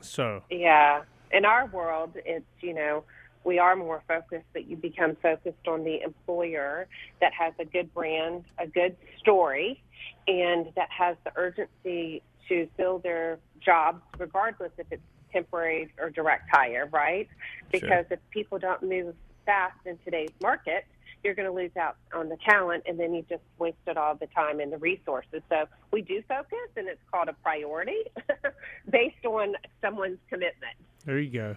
so 0.00 0.42
yeah, 0.50 1.02
in 1.32 1.44
our 1.44 1.66
world, 1.66 2.12
it's 2.24 2.44
you 2.60 2.74
know 2.74 3.04
we 3.44 3.58
are 3.58 3.76
more 3.76 4.02
focused, 4.06 4.46
but 4.52 4.68
you 4.68 4.76
become 4.76 5.16
focused 5.22 5.66
on 5.66 5.84
the 5.84 6.02
employer 6.02 6.86
that 7.20 7.32
has 7.32 7.54
a 7.58 7.64
good 7.64 7.92
brand, 7.94 8.44
a 8.58 8.66
good 8.66 8.96
story, 9.18 9.82
and 10.26 10.66
that 10.76 10.88
has 10.90 11.16
the 11.24 11.32
urgency 11.36 12.22
to 12.48 12.68
fill 12.76 12.98
their 12.98 13.38
jobs, 13.60 14.02
regardless 14.18 14.72
if 14.78 14.86
it's 14.90 15.02
temporary 15.32 15.92
or 15.98 16.10
direct 16.10 16.48
hire, 16.50 16.88
right? 16.90 17.28
Because 17.70 18.06
sure. 18.06 18.06
if 18.12 18.18
people 18.30 18.58
don't 18.58 18.82
move 18.82 19.14
fast 19.44 19.78
in 19.86 19.98
today's 20.04 20.30
market, 20.42 20.84
you're 21.22 21.34
going 21.34 21.48
to 21.48 21.54
lose 21.54 21.76
out 21.76 21.96
on 22.14 22.28
the 22.28 22.36
talent 22.48 22.84
and 22.86 22.98
then 22.98 23.14
you 23.14 23.24
just 23.28 23.42
wasted 23.58 23.96
all 23.96 24.14
the 24.14 24.26
time 24.28 24.60
and 24.60 24.72
the 24.72 24.78
resources. 24.78 25.42
So 25.48 25.66
we 25.92 26.02
do 26.02 26.22
focus 26.28 26.58
and 26.76 26.88
it's 26.88 27.00
called 27.10 27.28
a 27.28 27.32
priority 27.34 28.04
based 28.90 29.24
on 29.24 29.54
someone's 29.80 30.18
commitment. 30.28 30.74
There 31.04 31.18
you 31.18 31.30
go. 31.30 31.56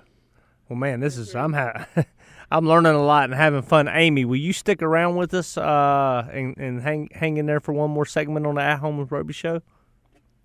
Well, 0.70 0.78
man, 0.78 1.02
this 1.02 1.18
is 1.18 1.36
I'm 1.36 1.54
ha- 1.54 1.86
I'm 2.52 2.68
learning 2.68 2.94
a 2.94 3.04
lot 3.04 3.26
and 3.26 3.34
having 3.34 3.62
fun. 3.62 3.88
Amy, 3.90 4.26
will 4.26 4.38
you 4.38 4.54
stick 4.54 4.82
around 4.82 5.16
with 5.18 5.34
us 5.34 5.58
uh, 5.58 6.28
and, 6.32 6.56
and 6.58 6.82
hang 6.82 7.10
hang 7.14 7.38
in 7.38 7.46
there 7.46 7.60
for 7.60 7.74
one 7.74 7.92
more 7.92 8.06
segment 8.06 8.46
on 8.46 8.56
the 8.56 8.62
At 8.62 8.80
Home 8.80 8.98
with 8.98 9.12
Roby 9.12 9.34
show? 9.34 9.62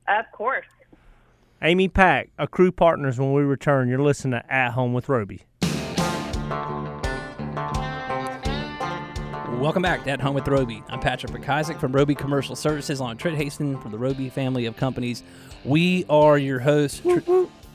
Of 0.09 0.25
course. 0.33 0.67
Amy 1.63 1.89
Pack, 1.89 2.31
Accrue 2.39 2.71
Partners 2.73 3.19
when 3.19 3.33
we 3.33 3.43
return. 3.43 3.89
You're 3.89 4.03
listening 4.03 4.41
to 4.41 4.53
At 4.53 4.73
Home 4.73 4.93
with 4.93 5.09
Roby. 5.09 5.43
Welcome 9.57 9.81
back 9.81 10.05
to 10.05 10.11
At 10.11 10.21
Home 10.21 10.35
with 10.35 10.47
Roby. 10.47 10.85
I'm 10.89 11.01
Patrick 11.01 11.33
McIsaac 11.33 11.81
from 11.81 11.91
Roby 11.93 12.15
Commercial 12.15 12.55
Services 12.55 13.01
on 13.01 13.17
Trent 13.17 13.39
Hastings 13.39 13.83
from 13.83 13.91
the 13.91 13.97
Roby 13.97 14.29
family 14.29 14.67
of 14.67 14.77
companies. 14.77 15.23
We 15.65 16.05
are 16.11 16.37
your 16.37 16.61
hosts. 16.61 17.01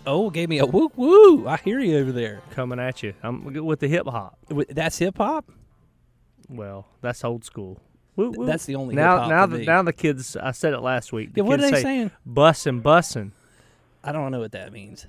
Oh, 0.06 0.30
gave 0.30 0.48
me 0.48 0.60
a 0.60 0.66
woo 0.66 0.92
woo. 0.96 1.48
I 1.48 1.58
hear 1.58 1.80
you 1.80 1.98
over 1.98 2.12
there. 2.12 2.42
Coming 2.52 2.80
at 2.80 3.02
you. 3.02 3.16
I'm 3.24 3.44
with 3.66 3.80
the 3.80 3.88
hip 3.88 4.06
hop. 4.08 4.38
That's 4.70 5.00
hip 5.00 5.18
hop? 5.18 5.52
Well, 6.48 6.86
that's 7.02 7.24
old 7.24 7.44
school. 7.44 7.82
Woo, 8.16 8.30
woo. 8.30 8.46
That's 8.46 8.66
the 8.66 8.76
only 8.76 8.94
now. 8.94 9.28
now 9.28 9.48
the 9.48 9.66
now 9.66 9.82
the 9.82 9.92
kids. 9.92 10.38
I 10.38 10.52
said 10.52 10.74
it 10.74 10.82
last 10.82 11.12
week. 11.12 11.34
The 11.34 11.42
yeah, 11.42 11.48
what 11.48 11.60
are 11.60 11.64
they 11.64 11.78
say, 11.78 11.82
saying? 11.82 12.12
Bussin', 12.30 12.84
bussin'. 12.84 13.32
I 14.04 14.12
don't 14.12 14.32
know 14.32 14.40
what 14.40 14.52
that 14.52 14.72
means. 14.72 15.08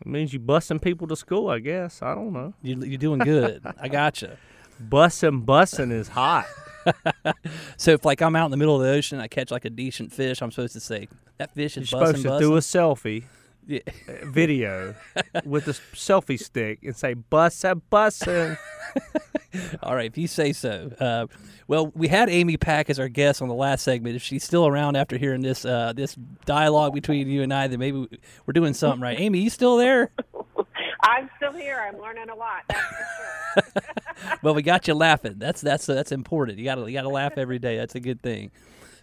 It 0.00 0.06
means 0.08 0.32
you 0.32 0.40
busing 0.40 0.82
people 0.82 1.06
to 1.06 1.14
school, 1.14 1.48
I 1.48 1.60
guess. 1.60 2.02
I 2.02 2.16
don't 2.16 2.32
know. 2.32 2.52
You, 2.62 2.80
you're 2.82 2.98
doing 2.98 3.20
good. 3.20 3.62
I 3.80 3.86
gotcha. 3.88 4.38
Bussin', 4.82 5.44
bussin' 5.44 5.92
is 5.92 6.08
hot. 6.08 6.46
so 7.76 7.92
if 7.92 8.04
like 8.04 8.22
I'm 8.22 8.36
out 8.36 8.46
in 8.46 8.50
the 8.50 8.56
middle 8.56 8.76
of 8.76 8.82
the 8.82 8.90
ocean, 8.90 9.20
I 9.20 9.28
catch 9.28 9.50
like 9.50 9.64
a 9.64 9.70
decent 9.70 10.12
fish, 10.12 10.40
I'm 10.40 10.50
supposed 10.50 10.72
to 10.74 10.80
say 10.80 11.08
that 11.38 11.54
fish 11.54 11.76
is 11.76 11.90
You're 11.90 12.00
bussin', 12.00 12.22
supposed 12.22 12.22
to 12.24 12.38
do 12.38 12.56
a 12.56 12.60
selfie 12.60 13.24
yeah. 13.66 13.80
video 14.24 14.94
with 15.44 15.68
a 15.68 15.72
selfie 15.94 16.38
stick 16.38 16.80
and 16.82 16.96
say 16.96 17.14
bussin', 17.14 17.82
bussin'. 17.90 18.56
All 19.82 19.94
right, 19.94 20.06
if 20.06 20.16
you 20.16 20.26
say 20.26 20.52
so. 20.52 20.90
Uh, 21.00 21.26
well, 21.66 21.90
we 21.94 22.08
had 22.08 22.30
Amy 22.30 22.56
Pack 22.56 22.88
as 22.90 22.98
our 22.98 23.08
guest 23.08 23.42
on 23.42 23.48
the 23.48 23.54
last 23.54 23.82
segment. 23.82 24.16
If 24.16 24.22
she's 24.22 24.44
still 24.44 24.66
around 24.66 24.96
after 24.96 25.18
hearing 25.18 25.42
this 25.42 25.64
uh, 25.64 25.92
this 25.94 26.16
dialogue 26.44 26.94
between 26.94 27.28
you 27.28 27.42
and 27.42 27.52
I, 27.52 27.66
then 27.66 27.78
maybe 27.78 28.08
we're 28.46 28.52
doing 28.52 28.74
something 28.74 29.00
right. 29.00 29.18
Amy, 29.18 29.40
you 29.40 29.50
still 29.50 29.76
there? 29.76 30.10
I'm 31.00 31.30
still 31.36 31.37
here. 31.58 31.84
I'm 31.86 32.00
learning 32.00 32.28
a 32.30 32.34
lot. 32.34 32.64
Sure. 32.70 33.64
well, 34.42 34.54
we 34.54 34.62
got 34.62 34.88
you 34.88 34.94
laughing. 34.94 35.34
That's 35.38 35.60
that's 35.60 35.86
that's 35.86 36.12
important. 36.12 36.58
You 36.58 36.64
got 36.64 36.76
to 36.76 36.86
you 36.86 36.92
got 36.92 37.02
to 37.02 37.08
laugh 37.08 37.36
every 37.36 37.58
day. 37.58 37.76
That's 37.76 37.94
a 37.94 38.00
good 38.00 38.22
thing. 38.22 38.50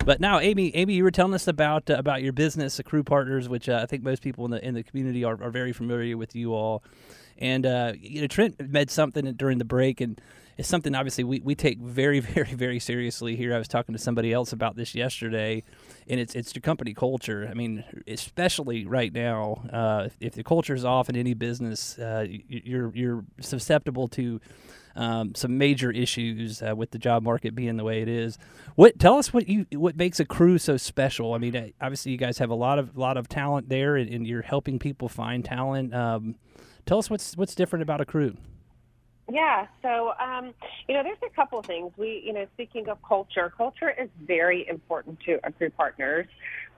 But 0.05 0.19
now, 0.19 0.39
Amy, 0.39 0.75
Amy, 0.75 0.93
you 0.93 1.03
were 1.03 1.11
telling 1.11 1.33
us 1.33 1.47
about 1.47 1.89
uh, 1.89 1.95
about 1.95 2.21
your 2.21 2.33
business, 2.33 2.77
the 2.77 2.83
Crew 2.83 3.03
Partners, 3.03 3.49
which 3.49 3.69
uh, 3.69 3.79
I 3.81 3.85
think 3.85 4.03
most 4.03 4.21
people 4.21 4.45
in 4.45 4.51
the 4.51 4.65
in 4.65 4.73
the 4.73 4.83
community 4.83 5.23
are, 5.23 5.41
are 5.41 5.51
very 5.51 5.73
familiar 5.73 6.17
with 6.17 6.35
you 6.35 6.53
all. 6.53 6.83
And 7.37 7.65
uh, 7.65 7.93
you 7.99 8.21
know, 8.21 8.27
Trent 8.27 8.59
made 8.69 8.89
something 8.91 9.33
during 9.33 9.57
the 9.57 9.65
break, 9.65 10.01
and 10.01 10.19
it's 10.57 10.69
something 10.69 10.95
obviously 10.95 11.23
we, 11.23 11.41
we 11.41 11.55
take 11.55 11.79
very, 11.79 12.19
very, 12.21 12.53
very 12.53 12.79
seriously 12.79 13.35
here. 13.35 13.53
I 13.53 13.57
was 13.57 13.67
talking 13.67 13.93
to 13.93 13.99
somebody 13.99 14.31
else 14.31 14.53
about 14.53 14.75
this 14.75 14.95
yesterday, 14.95 15.63
and 16.07 16.19
it's 16.19 16.35
it's 16.35 16.53
the 16.53 16.59
company 16.59 16.93
culture. 16.93 17.47
I 17.49 17.53
mean, 17.53 17.83
especially 18.07 18.85
right 18.85 19.13
now, 19.13 19.63
uh, 19.71 20.09
if 20.19 20.33
the 20.33 20.43
culture 20.43 20.73
is 20.73 20.85
off 20.85 21.09
in 21.09 21.15
any 21.15 21.33
business, 21.33 21.97
uh, 21.99 22.25
you're 22.47 22.91
you're 22.95 23.25
susceptible 23.41 24.07
to 24.09 24.39
um, 24.95 25.35
some 25.35 25.57
major 25.57 25.91
issues 25.91 26.61
uh, 26.61 26.73
with 26.75 26.91
the 26.91 26.97
job 26.97 27.23
market 27.23 27.53
being 27.53 27.75
the 27.75 27.83
way 27.83 28.01
it 28.01 28.07
is. 28.07 28.37
What 28.75 28.97
tell 28.97 29.17
us 29.17 29.33
what 29.33 29.49
you 29.49 29.65
what 29.73 29.97
makes 29.97 30.19
Accrue 30.19 30.57
so 30.57 30.77
special? 30.77 31.33
I 31.33 31.37
mean, 31.37 31.73
obviously 31.81 32.13
you 32.13 32.17
guys 32.17 32.37
have 32.37 32.49
a 32.49 32.55
lot 32.55 32.79
of 32.79 32.97
lot 32.97 33.17
of 33.17 33.27
talent 33.27 33.69
there, 33.69 33.97
and, 33.97 34.09
and 34.09 34.25
you're 34.25 34.41
helping 34.41 34.79
people 34.79 35.09
find 35.09 35.43
talent. 35.43 35.93
Um, 35.93 36.35
tell 36.85 36.97
us 36.97 37.09
what's 37.09 37.35
what's 37.35 37.55
different 37.55 37.83
about 37.83 37.99
Accrue. 37.99 38.37
Yeah, 39.31 39.65
so 39.81 40.13
um, 40.19 40.53
you 40.87 40.93
know, 40.93 41.01
there's 41.01 41.17
a 41.25 41.35
couple 41.35 41.57
of 41.57 41.65
things. 41.65 41.91
We, 41.97 42.21
you 42.25 42.31
know, 42.31 42.45
speaking 42.53 42.87
of 42.89 43.01
culture, 43.01 43.51
culture 43.57 43.89
is 43.89 44.09
very 44.23 44.67
important 44.67 45.19
to 45.21 45.39
Accrue 45.43 45.71
Partners. 45.71 46.27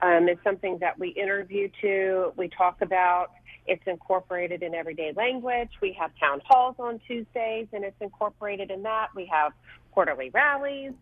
Um, 0.00 0.28
it's 0.28 0.42
something 0.44 0.78
that 0.78 0.98
we 0.98 1.08
interview 1.10 1.68
to, 1.82 2.32
we 2.36 2.48
talk 2.48 2.80
about. 2.80 3.32
It's 3.66 3.82
incorporated 3.86 4.62
in 4.62 4.74
everyday 4.74 5.12
language. 5.14 5.68
We 5.82 5.92
have 6.00 6.10
town 6.18 6.40
halls 6.46 6.76
on 6.78 7.00
Tuesdays, 7.06 7.66
and 7.74 7.84
it's 7.84 8.00
incorporated 8.00 8.70
in 8.70 8.82
that. 8.84 9.08
We 9.14 9.26
have 9.26 9.52
quarterly 9.92 10.30
rallies, 10.30 10.92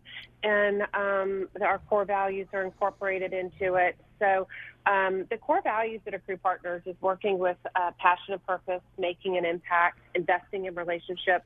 and 0.43 0.81
um, 0.93 1.47
our 1.61 1.79
core 1.87 2.03
values 2.03 2.47
are 2.51 2.63
incorporated 2.63 3.31
into 3.31 3.75
it. 3.75 3.95
So, 4.19 4.47
um, 4.85 5.25
the 5.29 5.37
core 5.37 5.61
values 5.61 6.01
at 6.07 6.25
Crew 6.25 6.37
Partners 6.37 6.81
is 6.85 6.95
working 7.01 7.39
with 7.39 7.57
uh, 7.75 7.91
passion 7.99 8.33
and 8.33 8.45
purpose, 8.45 8.81
making 8.97 9.37
an 9.37 9.45
impact, 9.45 9.99
investing 10.15 10.65
in 10.65 10.75
relationships, 10.75 11.45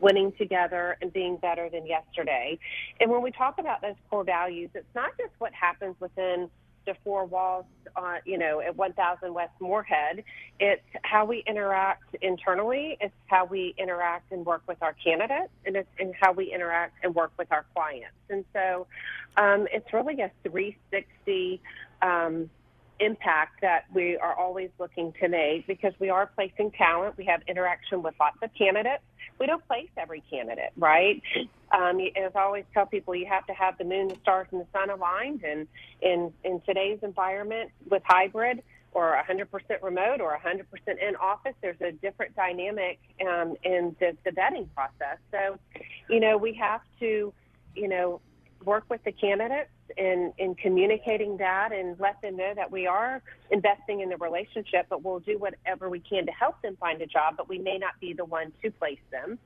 winning 0.00 0.32
together, 0.38 0.96
and 1.02 1.12
being 1.12 1.36
better 1.36 1.68
than 1.68 1.86
yesterday. 1.86 2.58
And 3.00 3.10
when 3.10 3.22
we 3.22 3.30
talk 3.30 3.58
about 3.58 3.82
those 3.82 3.96
core 4.08 4.24
values, 4.24 4.70
it's 4.74 4.94
not 4.94 5.10
just 5.18 5.32
what 5.38 5.52
happens 5.52 5.96
within 6.00 6.48
the 6.88 6.94
four 7.04 7.26
walls, 7.26 7.66
uh, 7.96 8.16
you 8.24 8.38
know, 8.38 8.60
at 8.60 8.74
1000 8.74 9.34
West 9.34 9.52
Morehead. 9.60 10.24
It's 10.58 10.82
how 11.02 11.26
we 11.26 11.44
interact 11.46 12.16
internally. 12.22 12.96
It's 13.00 13.14
how 13.26 13.44
we 13.44 13.74
interact 13.76 14.32
and 14.32 14.46
work 14.46 14.62
with 14.66 14.82
our 14.82 14.94
candidates, 14.94 15.52
and 15.66 15.76
it's 15.76 15.88
and 15.98 16.14
how 16.18 16.32
we 16.32 16.52
interact 16.52 17.04
and 17.04 17.14
work 17.14 17.32
with 17.38 17.52
our 17.52 17.66
clients. 17.74 18.16
And 18.30 18.44
so, 18.54 18.86
um, 19.36 19.68
it's 19.70 19.92
really 19.92 20.20
a 20.22 20.30
360 20.42 21.60
um, 22.02 22.50
impact 23.00 23.60
that 23.62 23.84
we 23.94 24.16
are 24.16 24.34
always 24.34 24.70
looking 24.78 25.12
to 25.20 25.28
make 25.28 25.66
because 25.66 25.92
we 25.98 26.10
are 26.10 26.26
placing 26.26 26.70
talent. 26.72 27.16
We 27.16 27.24
have 27.26 27.42
interaction 27.46 28.02
with 28.02 28.14
lots 28.18 28.38
of 28.42 28.50
candidates. 28.54 29.02
We 29.38 29.46
don't 29.46 29.64
place 29.68 29.88
every 29.96 30.22
candidate, 30.30 30.72
right? 30.76 31.22
Um, 31.70 32.00
as 32.16 32.32
I 32.34 32.40
always 32.40 32.64
tell 32.74 32.86
people, 32.86 33.14
you 33.14 33.26
have 33.26 33.46
to 33.46 33.52
have 33.52 33.78
the 33.78 33.84
moon, 33.84 34.08
the 34.08 34.16
stars, 34.22 34.48
and 34.50 34.60
the 34.60 34.66
sun 34.72 34.90
aligned. 34.90 35.44
And 35.44 35.68
in 36.02 36.32
in 36.42 36.60
today's 36.62 36.98
environment 37.02 37.70
with 37.88 38.02
hybrid 38.04 38.62
or 38.92 39.22
100% 39.28 39.46
remote 39.82 40.20
or 40.20 40.36
100% 40.44 40.62
in 40.86 41.16
office, 41.16 41.54
there's 41.60 41.80
a 41.80 41.92
different 41.92 42.34
dynamic 42.34 42.98
um, 43.20 43.54
in 43.62 43.94
the, 44.00 44.16
the 44.24 44.30
vetting 44.30 44.66
process. 44.74 45.18
So, 45.30 45.58
you 46.08 46.20
know, 46.20 46.36
we 46.38 46.54
have 46.54 46.80
to, 47.00 47.32
you 47.76 47.88
know, 47.88 48.20
work 48.64 48.84
with 48.88 49.02
the 49.04 49.12
candidates 49.12 49.70
in, 49.96 50.32
in 50.38 50.54
communicating 50.54 51.36
that 51.38 51.72
and 51.72 51.98
let 51.98 52.20
them 52.20 52.36
know 52.36 52.52
that 52.54 52.70
we 52.70 52.86
are 52.86 53.22
investing 53.50 54.00
in 54.00 54.08
the 54.08 54.16
relationship, 54.16 54.86
but 54.88 55.02
we'll 55.02 55.20
do 55.20 55.38
whatever 55.38 55.88
we 55.88 56.00
can 56.00 56.26
to 56.26 56.32
help 56.32 56.60
them 56.62 56.76
find 56.78 57.00
a 57.00 57.06
job, 57.06 57.34
but 57.36 57.48
we 57.48 57.58
may 57.58 57.78
not 57.78 57.98
be 58.00 58.12
the 58.12 58.24
one 58.24 58.52
to 58.62 58.70
place 58.70 58.98
them. 59.10 59.38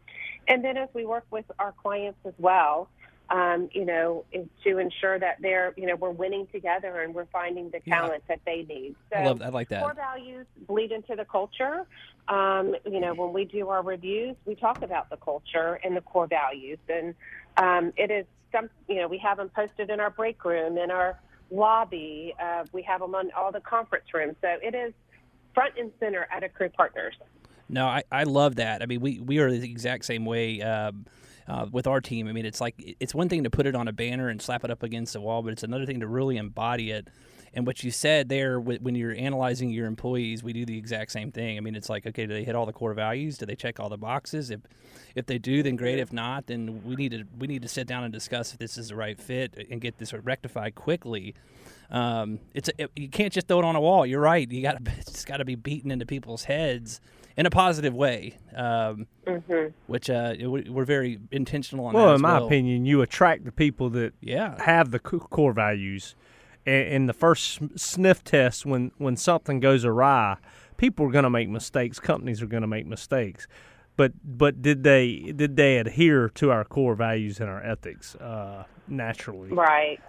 And 0.48 0.64
then 0.64 0.77
as 0.77 0.88
we 0.94 1.05
work 1.05 1.25
with 1.31 1.44
our 1.59 1.72
clients 1.72 2.18
as 2.25 2.35
well, 2.38 2.88
um, 3.31 3.70
you 3.72 3.87
know, 3.87 4.25
to 4.64 4.79
ensure 4.79 5.18
that 5.18 5.37
they're, 5.40 5.72
you 5.77 5.87
know, 5.87 5.96
we're 5.96 6.11
winning 6.11 6.46
together 6.53 7.01
and 7.01 7.14
we're 7.14 7.27
finding 7.27 7.70
the 7.70 7.81
talent 7.81 8.25
yeah. 8.29 8.37
that 8.37 8.40
they 8.44 8.66
need. 8.68 8.94
So 9.11 9.18
I 9.18 9.25
love, 9.25 9.40
I 9.40 9.48
like 9.48 9.68
that. 9.70 9.83
Core 9.83 9.94
values 9.94 10.46
bleed 10.66 10.92
into 10.92 11.16
the 11.16 11.25
culture. 11.25 11.87
Um, 12.29 12.75
you 12.85 13.01
know, 13.01 13.14
when 13.14 13.33
we 13.33 13.44
do 13.46 13.68
our 13.68 13.83
reviews, 13.83 14.37
we 14.44 14.55
talk 14.55 14.83
about 14.83 15.09
the 15.09 15.16
culture 15.16 15.81
and 15.83 15.96
the 15.96 16.03
core 16.03 16.27
values, 16.27 16.79
and 16.88 17.14
um, 17.57 17.92
it 17.96 18.11
is 18.11 18.27
some, 18.53 18.71
you 18.88 18.97
know, 18.97 19.09
we 19.09 19.19
have 19.19 19.38
them 19.38 19.51
posted 19.55 19.91
in 19.91 19.99
our 20.01 20.11
break 20.11 20.45
room, 20.45 20.79
in 20.79 20.91
our 20.91 21.19
lobby. 21.51 22.35
Uh, 22.41 22.65
we 22.73 22.83
have 22.83 23.01
them 23.01 23.15
on 23.15 23.31
all 23.37 23.51
the 23.51 23.61
conference 23.61 24.05
rooms. 24.15 24.37
So 24.41 24.57
it 24.62 24.75
is 24.75 24.93
front 25.55 25.75
and 25.79 25.91
center 25.99 26.29
at 26.31 26.43
Accrue 26.45 26.71
Partners. 26.71 27.15
No, 27.69 27.87
I, 27.87 28.03
I 28.12 28.25
love 28.25 28.57
that. 28.57 28.83
I 28.83 28.87
mean, 28.87 29.01
we, 29.01 29.21
we 29.21 29.38
are 29.38 29.51
the 29.51 29.71
exact 29.71 30.05
same 30.05 30.27
way 30.27 30.61
um, 30.61 31.07
uh, 31.49 31.67
with 31.71 31.87
our 31.87 32.01
team. 32.01 32.29
I 32.29 32.33
mean, 32.33 32.45
it's 32.45 32.61
like 32.61 32.75
it's 33.01 33.15
one 33.15 33.29
thing 33.29 33.45
to 33.45 33.51
put 33.51 33.67
it 33.67 33.75
on 33.75 33.88
a 33.88 33.93
banner 33.93 34.29
and 34.29 34.41
slap 34.41 34.65
it 34.65 34.71
up 34.71 34.83
against 34.83 35.15
the 35.15 35.21
wall, 35.21 35.43
but 35.43 35.53
it's 35.53 35.62
another 35.62 35.87
thing 35.87 36.01
to 36.01 36.07
really 36.07 36.37
embody 36.37 36.91
it. 36.91 37.09
And 37.55 37.67
what 37.67 37.85
you 37.85 37.91
said 37.91 38.31
there, 38.31 38.59
when 38.59 38.95
you're 38.95 39.15
analyzing 39.15 39.71
your 39.71 39.87
employees, 39.87 40.43
we 40.43 40.55
do 40.55 40.65
the 40.65 40.79
exact 40.79 41.12
same 41.12 41.31
thing. 41.31 41.59
I 41.59 41.61
mean, 41.61 41.75
it's 41.75 41.91
like, 41.91 42.07
okay, 42.07 42.27
do 42.27 42.33
they 42.33 42.45
hit 42.45 42.55
all 42.55 42.65
the 42.65 42.73
core 42.73 42.95
values? 42.95 43.37
Do 43.37 43.45
they 43.45 43.55
check 43.55 43.79
all 43.79 43.91
the 43.91 43.99
boxes? 43.99 44.51
If 44.51 44.61
if 45.15 45.27
they 45.27 45.38
do, 45.38 45.62
then 45.62 45.77
great. 45.77 45.99
If 45.99 46.12
not, 46.12 46.47
then 46.47 46.83
we 46.85 46.97
need 46.97 47.12
to 47.12 47.25
we 47.38 47.47
need 47.47 47.62
to 47.62 47.69
sit 47.69 47.87
down 47.87 48.05
and 48.05 48.12
discuss 48.12 48.53
if 48.53 48.59
this 48.59 48.79
is 48.79 48.88
the 48.88 48.97
right 48.97 49.21
fit 49.21 49.67
and 49.71 49.81
get 49.81 49.99
this 49.99 50.15
rectified 50.15 50.75
quickly. 50.75 51.35
Um, 51.91 52.41
it's 52.55 52.71
it, 52.79 52.91
you 52.97 53.11
can't 53.11 53.33
just 53.33 53.49
throw 53.49 53.59
it 53.59 53.65
on 53.67 53.77
a 53.77 53.81
wall. 53.81 54.07
You're 54.07 54.21
right. 54.21 54.51
You 54.51 54.62
got 54.62 54.83
to 54.83 54.93
it's 54.97 55.27
got 55.27 55.37
to 55.37 55.45
be 55.45 55.55
beaten 55.55 55.91
into 55.91 56.07
people's 56.07 56.45
heads 56.45 57.01
in 57.37 57.47
a 57.47 57.51
positive 57.51 57.95
way, 57.95 58.38
um, 58.55 59.07
mm-hmm. 59.27 59.69
which 59.87 60.11
uh, 60.11 60.35
we're 60.41 60.85
very 60.85 61.19
intentional 61.31 61.87
on. 61.87 61.95
Well, 61.95 62.15
in 62.15 62.21
my 62.21 62.35
well. 62.35 62.47
opinion, 62.47 62.87
you 62.87 63.03
attract 63.03 63.45
the 63.45 63.53
people 63.53 63.91
that 63.91 64.15
yeah. 64.21 64.61
have 64.62 64.91
the 64.91 64.99
core 64.99 65.53
values 65.53 66.15
in 66.64 67.07
the 67.07 67.12
first 67.12 67.61
sniff 67.77 68.22
test 68.22 68.64
when 68.64 68.92
when 68.98 69.16
something 69.16 69.61
goes 69.61 69.85
awry 69.85 70.37
people 70.83 71.07
are 71.07 71.12
going 71.12 71.22
to 71.22 71.31
make 71.31 71.48
mistakes. 71.48 72.01
Companies 72.01 72.42
are 72.42 72.46
going 72.46 72.62
to 72.62 72.66
make 72.66 72.87
mistakes. 72.87 73.46
But 73.96 74.12
but 74.25 74.62
did 74.62 74.83
they 74.83 75.33
did 75.37 75.55
they 75.57 75.77
adhere 75.79 76.29
to 76.31 76.51
our 76.51 76.64
core 76.64 76.96
values 76.96 77.38
and 77.38 77.48
our 77.48 77.62
ethics 77.62 78.16
uh, 78.16 78.64
naturally? 78.88 79.51
Right. 79.51 80.01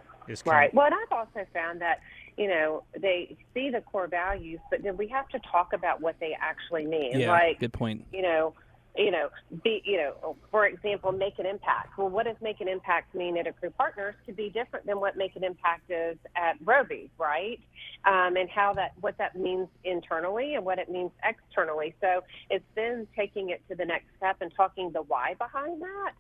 Right. 0.46 0.74
Well 0.74 0.86
and 0.86 0.96
i've 0.96 1.12
also 1.12 1.46
found 1.54 1.82
that 1.82 2.00
you 2.38 2.48
know 2.48 2.84
they 2.98 3.36
see 3.54 3.70
the 3.70 3.82
core 3.82 4.08
values 4.08 4.62
but 4.72 4.82
then 4.82 4.96
we 4.96 5.06
have 5.10 5.28
to 5.30 5.40
talk 5.40 5.74
about 5.74 6.00
what 6.00 6.16
they 6.22 6.36
actually 6.40 6.86
mean. 6.86 7.20
Yeah, 7.20 7.30
like 7.30 7.60
good 7.60 7.74
point. 7.74 8.06
you 8.14 8.22
know 8.22 8.54
you 8.96 9.10
know, 9.10 9.30
be, 9.64 9.82
you 9.86 9.98
know, 9.98 10.36
for 10.52 10.68
example, 10.68 11.12
make 11.12 11.40
an 11.40 11.46
impact. 11.46 11.98
Well, 11.98 12.10
what 12.10 12.26
does 12.26 12.36
make 12.42 12.62
an 12.62 12.68
impact 12.68 13.16
mean 13.16 13.38
at 13.38 13.60
Crew 13.60 13.72
Partners 13.72 14.16
could 14.26 14.36
be 14.36 14.50
different 14.50 14.86
than 14.86 15.00
what 15.00 15.18
make 15.18 15.36
an 15.36 15.44
impact 15.44 15.90
is 15.90 16.18
at 16.36 16.58
Roby, 16.64 17.10
right? 17.18 17.60
Um, 18.06 18.36
and 18.36 18.50
how 18.50 18.74
that, 18.74 18.94
what 19.02 19.18
that 19.18 19.36
means 19.36 19.68
internally 19.84 20.54
and 20.56 20.64
what 20.64 20.78
it 20.78 20.90
means 20.90 21.12
externally. 21.24 21.96
So 22.02 22.22
it's 22.50 22.66
then 22.76 23.08
taking 23.16 23.50
it 23.50 23.64
to 23.70 23.76
the 23.76 23.86
next 23.86 24.06
step 24.18 24.38
and 24.42 24.54
talking 24.56 24.92
the 24.92 25.02
why 25.02 25.34
behind 25.40 25.82
that, 25.82 26.12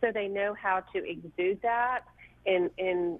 so 0.00 0.10
they 0.12 0.28
know 0.28 0.54
how 0.54 0.82
to 0.94 1.04
exude 1.08 1.60
that 1.62 2.00
in 2.46 2.70
in 2.78 3.18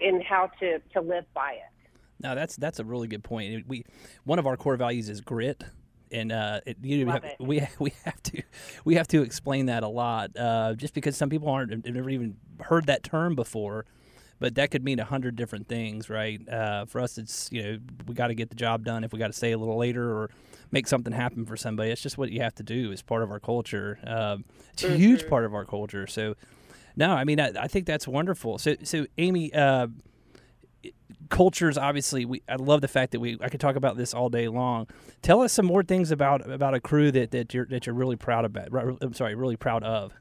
in 0.00 0.20
how 0.20 0.50
to 0.60 0.78
to 0.94 1.00
live 1.00 1.24
by 1.34 1.52
it. 1.52 1.88
Now 2.20 2.34
that's 2.34 2.56
that's 2.56 2.78
a 2.78 2.84
really 2.84 3.08
good 3.08 3.22
point. 3.22 3.66
We 3.66 3.84
one 4.24 4.38
of 4.38 4.46
our 4.46 4.56
core 4.56 4.76
values 4.76 5.08
is 5.08 5.20
grit 5.20 5.64
and 6.12 6.32
uh, 6.32 6.60
it, 6.66 6.76
you 6.82 7.06
have, 7.06 7.24
it. 7.24 7.36
we 7.40 7.66
we 7.78 7.92
have 8.04 8.22
to 8.24 8.42
we 8.84 8.94
have 8.94 9.08
to 9.08 9.22
explain 9.22 9.66
that 9.66 9.82
a 9.82 9.88
lot, 9.88 10.36
uh, 10.36 10.74
just 10.74 10.94
because 10.94 11.16
some 11.16 11.30
people 11.30 11.48
aren't 11.48 11.72
have 11.72 11.94
never 11.94 12.10
even 12.10 12.36
heard 12.60 12.86
that 12.86 13.02
term 13.02 13.34
before, 13.34 13.84
but 14.38 14.54
that 14.56 14.70
could 14.70 14.84
mean 14.84 14.98
a 14.98 15.04
hundred 15.04 15.36
different 15.36 15.68
things, 15.68 16.08
right? 16.08 16.46
Uh, 16.48 16.84
for 16.86 17.00
us, 17.00 17.18
it's 17.18 17.48
you 17.50 17.62
know 17.62 17.78
we 18.06 18.14
got 18.14 18.28
to 18.28 18.34
get 18.34 18.50
the 18.50 18.56
job 18.56 18.84
done. 18.84 19.04
If 19.04 19.12
we 19.12 19.18
got 19.18 19.28
to 19.28 19.32
stay 19.32 19.52
a 19.52 19.58
little 19.58 19.78
later 19.78 20.10
or 20.10 20.30
make 20.70 20.86
something 20.86 21.12
happen 21.12 21.46
for 21.46 21.56
somebody, 21.56 21.90
it's 21.90 22.02
just 22.02 22.18
what 22.18 22.30
you 22.30 22.40
have 22.40 22.54
to 22.56 22.62
do. 22.62 22.90
It's 22.92 23.02
part 23.02 23.22
of 23.22 23.30
our 23.30 23.40
culture. 23.40 23.98
Um, 24.06 24.44
it's 24.72 24.84
a 24.84 24.96
huge 24.96 25.28
part 25.28 25.44
of 25.44 25.54
our 25.54 25.64
culture. 25.64 26.06
So, 26.06 26.34
no, 26.96 27.12
I 27.12 27.24
mean 27.24 27.40
I, 27.40 27.52
I 27.58 27.68
think 27.68 27.86
that's 27.86 28.06
wonderful. 28.06 28.58
So, 28.58 28.76
so 28.82 29.06
Amy 29.18 29.52
uh, 29.54 29.88
cultures 31.28 31.76
obviously 31.76 32.24
we 32.24 32.42
I 32.48 32.56
love 32.56 32.80
the 32.80 32.88
fact 32.88 33.12
that 33.12 33.20
we 33.20 33.38
I 33.40 33.48
could 33.48 33.60
talk 33.60 33.76
about 33.76 33.96
this 33.96 34.14
all 34.14 34.28
day 34.28 34.48
long. 34.48 34.86
Tell 35.22 35.42
us 35.42 35.52
some 35.52 35.66
more 35.66 35.82
things 35.82 36.10
about 36.10 36.48
about 36.48 36.74
Accrue 36.74 37.10
that, 37.12 37.30
that 37.32 37.54
you're 37.54 37.66
that 37.66 37.86
you're 37.86 37.94
really 37.94 38.16
proud 38.16 38.44
about. 38.44 38.68
I'm 39.00 39.14
sorry, 39.14 39.34
really 39.34 39.56
proud 39.56 39.82
of. 39.82 40.12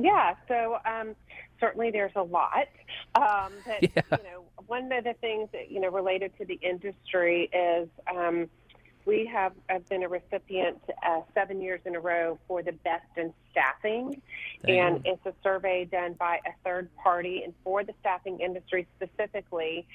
Yeah, 0.00 0.34
so 0.46 0.78
um, 0.84 1.16
certainly 1.60 1.90
there's 1.90 2.12
a 2.14 2.22
lot. 2.22 2.68
Um, 3.14 3.52
but 3.66 3.82
yeah. 3.82 4.02
you 4.12 4.24
know, 4.30 4.44
one 4.66 4.90
of 4.92 5.04
the 5.04 5.14
things 5.20 5.48
that 5.52 5.70
you 5.70 5.80
know 5.80 5.90
related 5.90 6.36
to 6.38 6.44
the 6.44 6.58
industry 6.62 7.50
is 7.52 7.88
um, 8.14 8.48
we 9.08 9.24
have 9.24 9.52
I've 9.70 9.88
been 9.88 10.02
a 10.02 10.08
recipient 10.08 10.78
uh, 11.04 11.22
seven 11.32 11.62
years 11.62 11.80
in 11.86 11.96
a 11.96 12.00
row 12.00 12.38
for 12.46 12.62
the 12.62 12.72
best 12.72 13.06
in 13.16 13.32
staffing, 13.50 14.20
Damn. 14.64 14.96
and 14.96 15.06
it's 15.06 15.24
a 15.24 15.32
survey 15.42 15.86
done 15.86 16.12
by 16.12 16.40
a 16.46 16.50
third 16.62 16.94
party 16.94 17.40
and 17.42 17.54
for 17.64 17.82
the 17.82 17.94
staffing 18.00 18.38
industry 18.38 18.86
specifically 18.96 19.86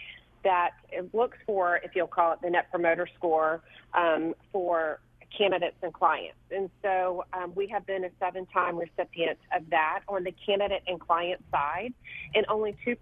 that 0.44 0.72
looks 1.14 1.38
for, 1.46 1.78
if 1.78 1.96
you'll 1.96 2.08
call 2.08 2.34
it 2.34 2.40
the 2.42 2.50
Net 2.50 2.70
Promoter 2.72 3.08
Score, 3.16 3.62
um, 3.94 4.34
for 4.52 5.00
candidates 5.38 5.76
and 5.82 5.94
clients. 5.94 6.38
And 6.52 6.70
so 6.82 7.26
um, 7.34 7.54
we 7.56 7.68
have 7.68 7.86
been 7.86 8.04
a 8.04 8.10
seven 8.20 8.46
time 8.48 8.78
recipient 8.78 9.40
of 9.56 9.70
that 9.70 10.02
on 10.08 10.24
the 10.24 10.34
candidate 10.46 10.84
and 10.88 11.00
client 11.00 11.44
side. 11.52 11.94
And 12.36 12.46
only 12.50 12.76
2% 12.86 12.96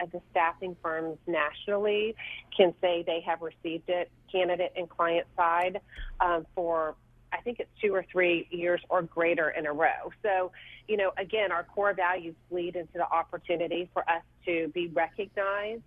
of 0.00 0.12
the 0.12 0.20
staffing 0.30 0.76
firms 0.82 1.18
nationally 1.26 2.14
can 2.56 2.74
say 2.80 3.02
they 3.06 3.20
have 3.26 3.42
received 3.42 3.88
it, 3.88 4.10
candidate 4.30 4.72
and 4.76 4.88
client 4.88 5.26
side, 5.36 5.80
um, 6.20 6.46
for 6.54 6.94
I 7.32 7.38
think 7.38 7.60
it's 7.60 7.70
two 7.80 7.94
or 7.94 8.04
three 8.12 8.46
years 8.50 8.80
or 8.88 9.02
greater 9.02 9.50
in 9.50 9.66
a 9.66 9.72
row. 9.72 10.12
So, 10.22 10.52
you 10.86 10.96
know, 10.96 11.12
again, 11.16 11.50
our 11.50 11.64
core 11.64 11.94
values 11.94 12.34
lead 12.50 12.76
into 12.76 12.92
the 12.92 13.10
opportunity 13.10 13.88
for 13.94 14.02
us 14.02 14.22
to 14.44 14.70
be 14.74 14.88
recognized 14.88 15.82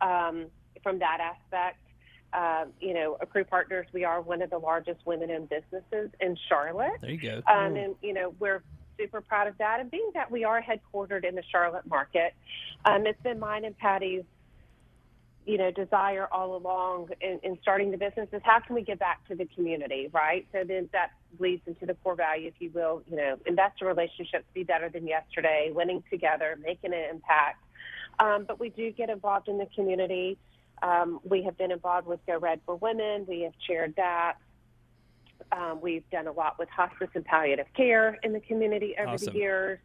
um, 0.00 0.46
from 0.82 1.00
that 1.00 1.18
aspect. 1.20 1.78
Uh, 2.36 2.66
you 2.80 2.92
know, 2.92 3.16
Accrue 3.22 3.44
Partners, 3.44 3.86
we 3.94 4.04
are 4.04 4.20
one 4.20 4.42
of 4.42 4.50
the 4.50 4.58
largest 4.58 5.00
women-owned 5.06 5.48
businesses 5.48 6.10
in 6.20 6.36
Charlotte. 6.50 7.00
There 7.00 7.10
you 7.10 7.16
go. 7.16 7.40
Um, 7.50 7.76
and, 7.76 7.94
you 8.02 8.12
know, 8.12 8.34
we're 8.38 8.62
super 8.98 9.22
proud 9.22 9.48
of 9.48 9.56
that. 9.56 9.80
And 9.80 9.90
being 9.90 10.10
that 10.12 10.30
we 10.30 10.44
are 10.44 10.62
headquartered 10.62 11.24
in 11.24 11.34
the 11.34 11.42
Charlotte 11.50 11.86
market, 11.86 12.34
um, 12.84 13.06
it's 13.06 13.20
been 13.22 13.38
mine 13.38 13.64
and 13.64 13.76
Patty's 13.78 14.24
you 15.46 15.58
know, 15.58 15.70
desire 15.70 16.26
all 16.32 16.56
along 16.56 17.08
in, 17.20 17.38
in, 17.44 17.56
starting 17.62 17.92
the 17.92 17.96
business 17.96 18.28
is 18.32 18.42
how 18.44 18.58
can 18.58 18.74
we 18.74 18.82
give 18.82 18.98
back 18.98 19.26
to 19.28 19.36
the 19.36 19.46
community, 19.54 20.10
right? 20.12 20.44
So 20.52 20.64
then 20.64 20.88
that 20.92 21.12
leads 21.38 21.62
into 21.68 21.86
the 21.86 21.94
core 21.94 22.16
value, 22.16 22.48
if 22.48 22.54
you 22.58 22.70
will, 22.74 23.02
you 23.08 23.16
know, 23.16 23.36
investor 23.46 23.86
relationships 23.86 24.44
be 24.54 24.64
better 24.64 24.88
than 24.88 25.06
yesterday, 25.06 25.70
winning 25.72 26.02
together, 26.10 26.58
making 26.60 26.92
an 26.92 27.04
impact. 27.10 27.62
Um, 28.18 28.44
but 28.46 28.58
we 28.58 28.70
do 28.70 28.90
get 28.90 29.08
involved 29.08 29.46
in 29.46 29.56
the 29.56 29.68
community. 29.74 30.36
Um, 30.82 31.20
we 31.24 31.42
have 31.44 31.56
been 31.56 31.70
involved 31.70 32.06
with 32.06 32.20
Go 32.26 32.38
Red 32.38 32.60
for 32.66 32.76
Women. 32.76 33.24
We 33.26 33.42
have 33.42 33.54
chaired 33.66 33.94
that. 33.96 34.34
Um, 35.52 35.80
we've 35.80 36.08
done 36.10 36.26
a 36.26 36.32
lot 36.32 36.58
with 36.58 36.68
hospice 36.68 37.08
and 37.14 37.24
palliative 37.24 37.66
care 37.76 38.18
in 38.22 38.32
the 38.32 38.40
community 38.40 38.94
over 38.98 39.12
awesome. 39.12 39.32
the 39.32 39.38
years 39.38 39.78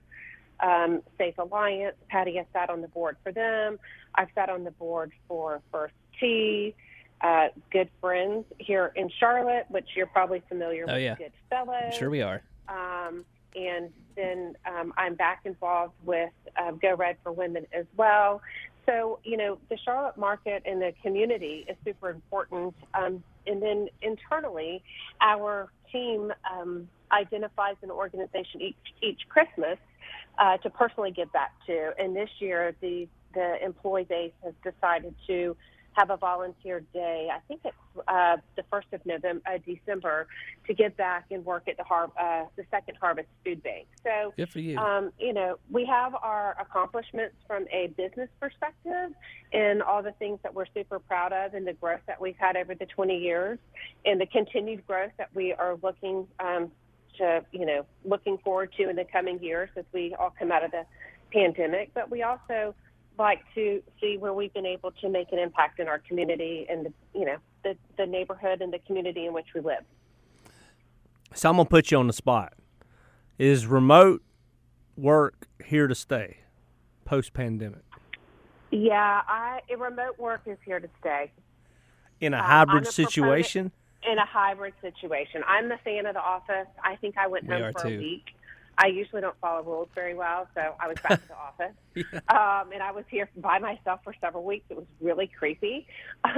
um, 0.62 1.01
Safe 1.17 1.38
Alliance. 1.38 1.95
Patty 2.10 2.38
has 2.38 2.45
sat 2.54 2.69
on 2.69 2.82
the 2.82 2.88
board 2.88 3.17
for 3.23 3.32
them. 3.32 3.80
I've 4.15 4.30
sat 4.36 4.49
on 4.49 4.63
the 4.63 4.71
board 4.71 5.12
for 5.27 5.62
First 5.71 5.93
Tee. 6.19 6.75
Uh, 7.21 7.47
good 7.71 7.89
friends 7.99 8.45
here 8.58 8.91
in 8.95 9.10
Charlotte, 9.19 9.65
which 9.69 9.89
you're 9.95 10.08
probably 10.08 10.41
familiar 10.49 10.86
oh, 10.88 10.93
with. 10.93 11.04
Yeah. 11.04 11.15
Good 11.15 11.34
Fellows. 11.49 11.93
Sure, 11.97 12.10
we 12.10 12.21
are. 12.21 12.41
Um, 12.67 13.25
and 13.56 13.91
then 14.15 14.56
um, 14.65 14.93
I'm 14.97 15.15
back 15.15 15.41
involved 15.45 15.93
with 16.04 16.32
uh, 16.58 16.71
Go 16.71 16.95
Red 16.95 17.17
for 17.21 17.32
Women 17.32 17.67
as 17.73 17.86
well. 17.95 18.41
So, 18.85 19.19
you 19.23 19.37
know, 19.37 19.57
the 19.69 19.77
Charlotte 19.77 20.17
market 20.17 20.63
and 20.65 20.81
the 20.81 20.93
community 21.03 21.65
is 21.67 21.77
super 21.85 22.09
important. 22.09 22.75
Um, 22.93 23.23
and 23.45 23.61
then 23.61 23.87
internally, 24.01 24.83
our 25.21 25.71
team 25.91 26.33
um, 26.51 26.87
identifies 27.11 27.75
an 27.83 27.91
organization 27.91 28.61
each, 28.61 28.75
each 29.01 29.21
Christmas 29.29 29.77
uh, 30.39 30.57
to 30.57 30.69
personally 30.69 31.11
give 31.11 31.31
back 31.31 31.51
to. 31.67 31.91
And 31.99 32.15
this 32.15 32.29
year, 32.39 32.75
the 32.81 33.07
the 33.33 33.63
employee 33.63 34.03
base 34.03 34.33
has 34.43 34.53
decided 34.61 35.15
to 35.27 35.55
have 35.93 36.10
a 36.10 36.17
volunteer 36.17 36.82
day. 36.93 37.30
I 37.32 37.39
think 37.47 37.62
it's 37.65 37.75
uh, 38.08 38.38
the 38.56 38.63
first 38.71 38.88
of 38.93 39.06
November, 39.06 39.41
uh, 39.45 39.58
December, 39.65 40.27
to 40.67 40.73
give 40.73 40.95
back 40.95 41.25
and 41.32 41.45
work 41.45 41.67
at 41.67 41.77
the 41.77 41.84
har- 41.84 42.12
uh, 42.19 42.45
the 42.56 42.63
Second 42.71 42.97
Harvest 42.99 43.27
Food 43.43 43.62
Bank. 43.63 43.88
So, 44.04 44.34
good 44.38 44.49
for 44.49 44.60
you. 44.60 44.77
Um, 44.77 45.12
you 45.19 45.34
know, 45.34 45.58
we 45.69 45.86
have 45.86 46.15
our 46.15 46.56
accomplishments 46.60 47.36
from 47.45 47.65
a 47.71 47.88
business 47.97 48.30
perspective, 48.39 49.12
and 49.51 49.82
all 49.82 50.01
the 50.01 50.13
things 50.13 50.39
that 50.43 50.54
we're 50.54 50.65
super 50.73 50.99
proud 50.99 51.34
of, 51.34 51.54
and 51.54 51.67
the 51.67 51.73
growth 51.73 52.01
that 52.08 52.21
we've 52.21 52.38
had 52.38 52.56
over 52.56 52.73
the 52.73 52.86
20 52.86 53.17
years, 53.17 53.60
and 54.06 54.19
the 54.19 54.27
continued 54.27 54.86
growth 54.88 55.12
that 55.17 55.30
we 55.34 55.54
are 55.54 55.77
looking 55.84 56.27
um, 56.39 56.71
to, 57.17 57.43
you 57.51 57.65
know, 57.65 57.86
looking 58.06 58.38
forward 58.38 58.73
to 58.77 58.89
in 58.89 58.95
the 58.95 59.06
coming 59.06 59.41
years 59.43 59.69
as 59.75 59.86
we 59.93 60.15
all 60.17 60.34
come 60.38 60.51
out 60.51 60.63
of 60.63 60.71
the 60.71 60.86
pandemic. 61.34 61.91
But 61.93 62.10
we 62.10 62.23
also 62.23 62.73
like 63.21 63.41
to 63.55 63.81
see 64.01 64.17
where 64.17 64.34
we've 64.34 64.53
been 64.53 64.65
able 64.65 64.91
to 64.91 65.10
make 65.10 65.31
an 65.31 65.39
impact 65.39 65.79
in 65.79 65.88
our 65.88 65.99
community 65.99 66.65
and, 66.69 66.88
the, 66.88 66.93
you 67.17 67.25
know, 67.25 67.38
the, 67.63 67.77
the 67.97 68.05
neighborhood 68.05 68.62
and 68.62 68.73
the 68.73 68.79
community 68.79 69.25
in 69.25 69.34
which 69.34 69.47
we 69.55 69.62
live. 69.62 69.84
So 71.34 71.49
I'm 71.49 71.55
gonna 71.55 71.69
put 71.69 71.91
you 71.91 71.97
on 71.97 72.07
the 72.07 72.13
spot. 72.13 72.53
Is 73.38 73.65
remote 73.65 74.21
work 74.97 75.47
here 75.63 75.88
to 75.88 75.95
stay 75.95 76.39
post 77.05 77.34
pandemic? 77.34 77.84
Yeah, 78.71 79.21
I 79.27 79.62
remote 79.77 80.17
work 80.19 80.41
is 80.45 80.57
here 80.65 80.79
to 80.79 80.89
stay. 80.99 81.31
In 82.19 82.34
a 82.34 82.38
Um, 82.38 82.43
hybrid 82.43 82.84
I'm 82.84 82.89
a 82.89 82.91
situation? 82.91 83.71
in 84.03 84.17
a 84.17 84.25
hybrid 84.25 84.73
situation. 84.81 85.43
I'm 85.47 85.69
the 85.69 85.77
fan 85.84 86.05
of 86.07 86.15
the 86.15 86.21
office. 86.21 86.67
I 86.84 86.95
think 86.97 87.17
I 87.17 87.27
went 87.27 87.45
We 87.47 87.53
home 87.53 87.63
are 87.63 87.71
for 87.73 87.81
too. 87.84 87.95
a 87.95 87.97
week. 87.97 88.25
I 88.81 88.87
usually 88.87 89.21
don't 89.21 89.37
follow 89.39 89.61
rules 89.63 89.89
very 89.93 90.15
well, 90.15 90.47
so 90.55 90.73
I 90.79 90.87
was 90.87 90.97
back 91.03 91.21
to 91.21 91.27
the 91.27 91.35
office. 91.37 91.75
Um, 92.29 92.73
and 92.73 92.81
I 92.81 92.91
was 92.91 93.05
here 93.09 93.29
by 93.37 93.59
myself 93.59 93.99
for 94.03 94.15
several 94.19 94.43
weeks. 94.43 94.65
It 94.69 94.77
was 94.77 94.87
really 94.99 95.27
creepy. 95.27 95.87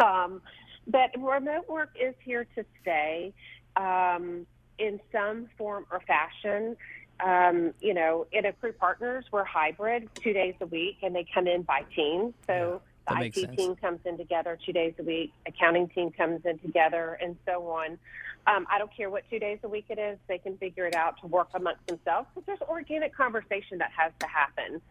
Um, 0.02 0.42
but 0.86 1.12
remote 1.18 1.70
work 1.70 1.92
is 2.00 2.14
here 2.24 2.46
to 2.56 2.66
stay 2.82 3.34
um, 3.78 4.46
in 4.78 5.00
some 5.12 5.48
form 5.58 5.86
or 5.90 6.02
fashion. 6.02 6.76
Um, 7.24 7.74
you 7.80 7.94
know, 7.94 8.28
in 8.34 8.46
Accrue 8.46 8.74
Partners, 8.74 9.24
we're 9.32 9.46
hybrid 9.46 10.10
two 10.16 10.34
days 10.34 10.56
a 10.60 10.66
week, 10.66 10.98
and 11.02 11.16
they 11.16 11.26
come 11.34 11.48
in 11.48 11.62
by 11.62 11.84
teams. 11.96 12.34
So 12.46 12.82
that 13.08 13.20
the 13.20 13.44
IT 13.44 13.58
team 13.58 13.76
comes 13.76 14.00
in 14.06 14.18
together 14.18 14.58
two 14.66 14.74
days 14.74 14.94
a 15.00 15.04
week, 15.04 15.34
accounting 15.46 15.90
team 15.90 16.12
comes 16.12 16.42
in 16.46 16.60
together, 16.60 17.18
and 17.22 17.36
so 17.46 17.68
on. 17.68 17.98
Um, 18.46 18.68
I 18.70 18.78
don't 18.78 18.96
care 18.96 19.10
what 19.10 19.24
two 19.30 19.40
days 19.40 19.60
a 19.64 19.70
week 19.70 19.86
it 19.90 20.00
is; 20.00 20.18
they 20.28 20.38
can 20.38 20.58
figure 20.58 20.86
it 20.86 20.96
out 20.96 21.20
to 21.22 21.28
work 21.28 21.50
amongst 21.54 21.86
themselves 21.88 22.28
because 22.34 22.46
there's 22.46 22.70
organic 22.70 23.16
conversation 23.16 23.78
that 23.80 23.92
has 23.98 24.12
to 24.20 24.28
happen. 24.28 24.82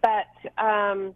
But 0.00 0.62
um, 0.62 1.14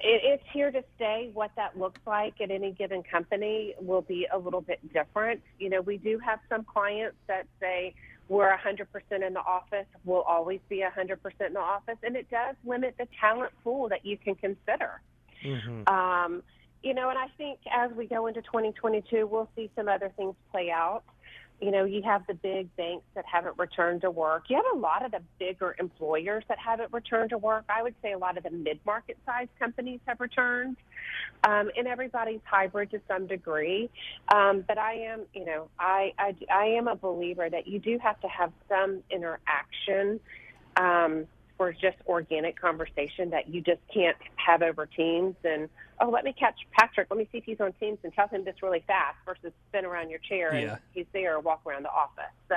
it, 0.00 0.20
it's 0.24 0.44
here 0.52 0.70
to 0.70 0.82
stay. 0.96 1.30
What 1.32 1.50
that 1.56 1.78
looks 1.78 2.00
like 2.06 2.40
at 2.40 2.50
any 2.50 2.72
given 2.72 3.02
company 3.02 3.74
will 3.80 4.02
be 4.02 4.26
a 4.32 4.38
little 4.38 4.60
bit 4.60 4.80
different. 4.92 5.42
You 5.58 5.70
know, 5.70 5.80
we 5.80 5.98
do 5.98 6.18
have 6.18 6.40
some 6.48 6.64
clients 6.64 7.16
that 7.26 7.46
say 7.60 7.94
we're 8.28 8.54
100% 8.54 9.26
in 9.26 9.32
the 9.32 9.40
office, 9.40 9.86
we'll 10.04 10.22
always 10.22 10.60
be 10.68 10.84
100% 10.84 11.16
in 11.46 11.52
the 11.54 11.60
office, 11.60 11.96
and 12.02 12.16
it 12.16 12.30
does 12.30 12.54
limit 12.64 12.94
the 12.98 13.06
talent 13.20 13.52
pool 13.64 13.88
that 13.88 14.04
you 14.04 14.16
can 14.16 14.34
consider. 14.34 15.00
Mm-hmm. 15.44 15.88
Um, 15.92 16.42
you 16.82 16.94
know, 16.94 17.10
and 17.10 17.18
I 17.18 17.26
think 17.36 17.58
as 17.72 17.90
we 17.92 18.06
go 18.06 18.26
into 18.26 18.42
2022, 18.42 19.26
we'll 19.26 19.48
see 19.56 19.70
some 19.74 19.88
other 19.88 20.12
things 20.16 20.34
play 20.52 20.70
out. 20.70 21.02
You 21.60 21.72
know, 21.72 21.84
you 21.84 22.02
have 22.02 22.24
the 22.28 22.34
big 22.34 22.74
banks 22.76 23.04
that 23.16 23.24
haven't 23.26 23.58
returned 23.58 24.02
to 24.02 24.10
work. 24.12 24.44
You 24.48 24.56
have 24.56 24.76
a 24.76 24.78
lot 24.78 25.04
of 25.04 25.10
the 25.10 25.20
bigger 25.40 25.74
employers 25.80 26.44
that 26.48 26.58
haven't 26.58 26.92
returned 26.92 27.30
to 27.30 27.38
work. 27.38 27.64
I 27.68 27.82
would 27.82 27.96
say 28.00 28.12
a 28.12 28.18
lot 28.18 28.36
of 28.36 28.44
the 28.44 28.50
mid-market 28.50 29.18
size 29.26 29.48
companies 29.58 29.98
have 30.06 30.20
returned, 30.20 30.76
um, 31.42 31.70
and 31.76 31.88
everybody's 31.88 32.40
hybrid 32.44 32.92
to 32.92 33.00
some 33.08 33.26
degree. 33.26 33.90
Um, 34.32 34.64
but 34.68 34.78
I 34.78 34.94
am, 34.94 35.22
you 35.34 35.46
know, 35.46 35.68
I, 35.80 36.12
I 36.16 36.36
I 36.48 36.64
am 36.78 36.86
a 36.86 36.94
believer 36.94 37.50
that 37.50 37.66
you 37.66 37.80
do 37.80 37.98
have 37.98 38.20
to 38.20 38.28
have 38.28 38.52
some 38.68 39.02
interaction. 39.10 40.20
Um, 40.76 41.26
for 41.58 41.72
just 41.72 41.96
organic 42.06 42.58
conversation 42.58 43.28
that 43.30 43.48
you 43.48 43.60
just 43.60 43.80
can't 43.92 44.16
have 44.36 44.62
over 44.62 44.86
Teams 44.86 45.34
and 45.44 45.68
oh 46.00 46.08
let 46.08 46.24
me 46.24 46.32
catch 46.32 46.54
Patrick 46.72 47.08
let 47.10 47.18
me 47.18 47.28
see 47.30 47.38
if 47.38 47.44
he's 47.44 47.60
on 47.60 47.72
Teams 47.74 47.98
and 48.04 48.14
tell 48.14 48.28
him 48.28 48.44
this 48.44 48.54
really 48.62 48.82
fast 48.86 49.16
versus 49.26 49.52
spin 49.68 49.84
around 49.84 50.08
your 50.08 50.20
chair 50.20 50.54
Yeah. 50.54 50.60
and 50.70 50.78
he's 50.94 51.06
there 51.12 51.34
or 51.36 51.40
walk 51.40 51.60
around 51.66 51.82
the 51.84 51.90
office. 51.90 52.32
So 52.48 52.54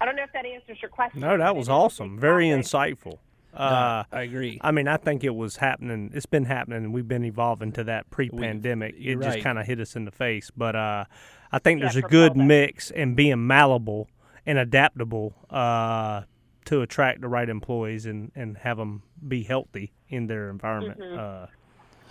I 0.00 0.04
don't 0.04 0.16
know 0.16 0.24
if 0.24 0.32
that 0.32 0.44
answers 0.46 0.78
your 0.82 0.88
question. 0.88 1.20
No, 1.20 1.36
that 1.38 1.54
was 1.54 1.68
it 1.68 1.70
is 1.70 1.72
a 1.72 1.72
awesome. 1.72 2.18
Very 2.18 2.50
topic. 2.50 2.64
insightful. 2.66 3.18
Uh, 3.52 4.04
I 4.12 4.22
agree. 4.22 4.58
I 4.62 4.70
mean, 4.70 4.86
I 4.86 4.96
think 4.96 5.24
it 5.24 5.34
was 5.34 5.56
happening. 5.56 6.12
It's 6.14 6.24
been 6.24 6.44
happening, 6.44 6.84
and 6.84 6.94
we've 6.94 7.08
been 7.08 7.24
evolving 7.24 7.72
to 7.72 7.84
that 7.84 8.08
pre-pandemic. 8.08 8.94
It 8.94 9.00
you're 9.00 9.20
just 9.20 9.40
kind 9.40 9.58
of 9.58 9.66
hit 9.66 9.80
us 9.80 9.96
in 9.96 10.04
the 10.04 10.12
face. 10.12 10.52
But 10.56 10.76
uh, 10.76 11.04
I 11.50 11.58
think 11.58 11.80
Yeah, 11.80 11.86
there's 11.86 11.96
a 11.96 12.02
good 12.08 12.36
mix 12.36 12.92
and 12.92 13.16
being 13.16 13.46
malleable 13.48 14.08
and 14.46 14.56
adaptable 14.56 15.34
uh, 15.50 16.22
to 16.70 16.82
attract 16.82 17.20
the 17.20 17.28
right 17.28 17.48
employees 17.48 18.06
and, 18.06 18.30
and 18.34 18.56
have 18.58 18.76
them 18.76 19.02
be 19.26 19.42
healthy 19.42 19.92
in 20.08 20.26
their 20.28 20.48
environment. 20.50 21.00
Mm-hmm. 21.00 21.18
Uh, 21.18 21.46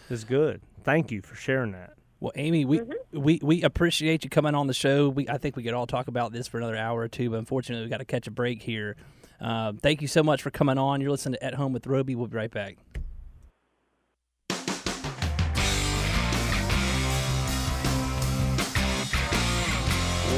is 0.10 0.24
good. 0.24 0.62
Thank 0.84 1.12
you 1.12 1.22
for 1.22 1.36
sharing 1.36 1.72
that. 1.74 1.94
Well, 2.20 2.34
Amy, 2.36 2.66
we, 2.66 2.80
Mm-hmm. 2.80 3.22
we 3.22 3.40
we 3.42 3.64
appreciate 3.64 4.24
you 4.26 4.30
coming 4.30 4.54
on 4.56 4.68
the 4.68 4.74
show. 4.74 5.08
We 5.10 5.30
I 5.30 5.38
think 5.38 5.56
we 5.56 5.64
could 5.64 5.74
all 5.74 5.88
talk 5.88 6.08
about 6.10 6.34
this 6.34 6.48
for 6.48 6.58
another 6.58 6.76
hour 6.76 7.00
or 7.00 7.08
two, 7.08 7.30
but 7.30 7.38
unfortunately, 7.40 7.86
we 7.86 7.90
got 7.90 8.00
to 8.00 8.06
catch 8.06 8.28
a 8.28 8.32
break 8.32 8.62
here. 8.62 8.96
Uh, 9.40 9.72
thank 9.82 10.02
you 10.02 10.08
so 10.10 10.22
much 10.22 10.42
for 10.42 10.50
coming 10.52 10.78
on. 10.78 11.00
You're 11.00 11.12
listening 11.12 11.36
to 11.40 11.44
At 11.46 11.54
Home 11.54 11.72
with 11.72 11.88
Roby. 11.88 12.16
We'll 12.16 12.28
be 12.28 12.36
right 12.36 12.52
back. 12.52 12.76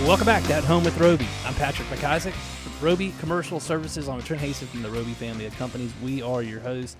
Welcome 0.07 0.25
back 0.25 0.43
to 0.45 0.53
At 0.55 0.63
Home 0.63 0.83
with 0.83 0.97
Roby. 0.99 1.27
I'm 1.45 1.53
Patrick 1.53 1.87
McIsaac. 1.89 2.33
Roby 2.81 3.13
Commercial 3.19 3.59
Services 3.59 4.09
on 4.09 4.19
Trent 4.21 4.41
Hastings 4.41 4.71
from 4.71 4.81
the 4.81 4.89
Roby 4.89 5.13
family 5.13 5.45
of 5.45 5.55
companies. 5.57 5.93
We 6.03 6.21
are 6.21 6.41
your 6.41 6.59
host. 6.59 6.97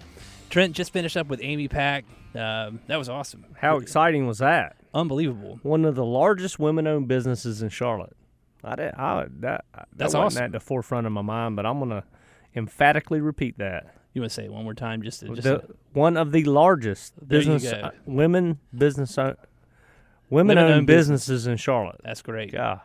Trent 0.49 0.73
just 0.75 0.93
finished 0.93 1.17
up 1.17 1.27
with 1.27 1.39
Amy 1.43 1.67
Pack. 1.67 2.05
Um, 2.35 2.79
that 2.87 2.97
was 2.97 3.09
awesome. 3.09 3.45
How 3.57 3.77
exciting 3.77 4.27
was 4.27 4.37
that? 4.37 4.75
Unbelievable. 4.93 5.59
One 5.63 5.83
of 5.83 5.95
the 5.95 6.05
largest 6.05 6.59
women-owned 6.59 7.07
businesses 7.07 7.61
in 7.61 7.69
Charlotte. 7.69 8.15
I, 8.63 8.75
did, 8.75 8.93
I 8.93 9.25
that 9.39 9.65
that 9.73 9.87
That's 9.95 10.13
awesome. 10.13 10.43
at 10.43 10.51
the 10.51 10.59
forefront 10.59 11.07
of 11.07 11.11
my 11.13 11.23
mind, 11.23 11.55
but 11.55 11.65
I'm 11.65 11.79
gonna 11.79 12.03
emphatically 12.55 13.19
repeat 13.19 13.57
that. 13.57 13.95
You 14.13 14.21
want 14.21 14.31
to 14.31 14.35
say 14.35 14.45
it 14.45 14.53
one 14.53 14.63
more 14.63 14.75
time, 14.75 15.01
just 15.01 15.21
to, 15.21 15.29
just 15.29 15.43
the, 15.43 15.63
one 15.93 16.15
of 16.17 16.31
the 16.31 16.43
largest 16.43 17.27
business 17.27 17.65
uh, 17.65 17.89
women 18.05 18.59
business 18.73 19.17
uh, 19.17 19.33
Women-owned 20.29 20.65
women-owned 20.65 20.87
business. 20.87 21.23
businesses 21.23 21.47
in 21.47 21.57
Charlotte. 21.57 21.99
that's 22.03 22.21
great. 22.21 22.53
Yeah. 22.53 22.79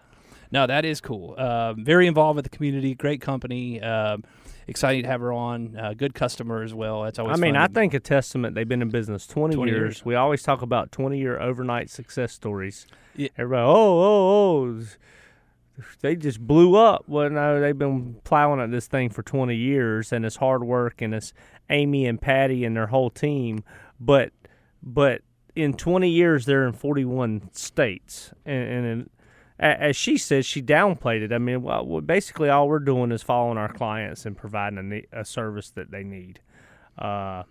No, 0.51 0.67
that 0.67 0.85
is 0.85 1.01
cool. 1.01 1.35
Um, 1.39 1.85
very 1.85 2.07
involved 2.07 2.37
with 2.37 2.45
the 2.45 2.57
community. 2.57 2.95
Great 2.95 3.21
company. 3.21 3.81
Um, 3.81 4.25
exciting 4.67 5.03
to 5.03 5.09
have 5.09 5.21
her 5.21 5.33
on. 5.33 5.77
Uh, 5.77 5.95
good 5.95 6.15
customer 6.15 6.63
as 6.63 6.75
well. 6.75 7.03
That's 7.03 7.19
always. 7.19 7.39
I 7.39 7.41
mean, 7.41 7.55
fun. 7.55 7.63
I 7.63 7.67
think 7.69 7.95
a 7.95 8.01
testament 8.01 8.55
they've 8.55 8.69
been 8.69 8.83
in 8.83 8.91
business 8.91 9.27
20, 9.27 9.55
20 9.55 9.71
years. 9.71 9.81
years. 9.81 10.05
We 10.05 10.15
always 10.15 10.43
talk 10.43 10.63
about 10.63 10.93
20 10.93 11.19
year 11.19 11.41
overnight 11.41 11.91
success 11.91 12.33
stories. 12.33 12.87
Yeah. 13.15 13.29
Everybody, 13.37 13.67
oh, 13.67 14.01
oh, 14.01 14.81
oh, 14.81 14.85
they 16.01 16.17
just 16.17 16.41
blew 16.41 16.77
up. 16.77 17.05
Well, 17.07 17.31
no, 17.31 17.61
they've 17.61 17.77
been 17.77 18.17
plowing 18.25 18.61
at 18.61 18.71
this 18.71 18.87
thing 18.87 19.11
for 19.11 19.23
20 19.23 19.55
years, 19.55 20.13
and 20.13 20.25
it's 20.25 20.37
hard 20.37 20.65
work, 20.65 21.03
and 21.03 21.15
it's 21.15 21.33
Amy 21.71 22.07
and 22.07 22.21
Patty 22.21 22.65
and 22.65 22.77
their 22.77 22.87
whole 22.87 23.11
team. 23.11 23.63
But, 24.01 24.33
but 24.83 25.23
in 25.55 25.75
20 25.75 26.09
years, 26.09 26.47
they're 26.47 26.67
in 26.67 26.73
41 26.73 27.51
states, 27.53 28.33
and, 28.45 28.87
and 28.87 29.11
as 29.59 29.97
she 29.97 30.19
said, 30.19 30.45
she 30.45 30.63
downplayed 30.63 31.23
it. 31.23 31.33
I 31.33 31.39
mean, 31.39 31.63
well, 31.63 32.01
basically, 32.01 32.49
all 32.49 32.69
we're 32.69 32.79
doing 32.79 33.11
is 33.13 33.23
following 33.23 33.59
our 33.59 33.73
clients 33.73 34.27
and 34.27 34.37
providing 34.37 34.93
a, 35.13 35.21
a 35.21 35.25
service 35.25 35.71
that 35.71 35.91
they 35.91 36.05
need, 36.05 36.41
uh, 36.99 37.45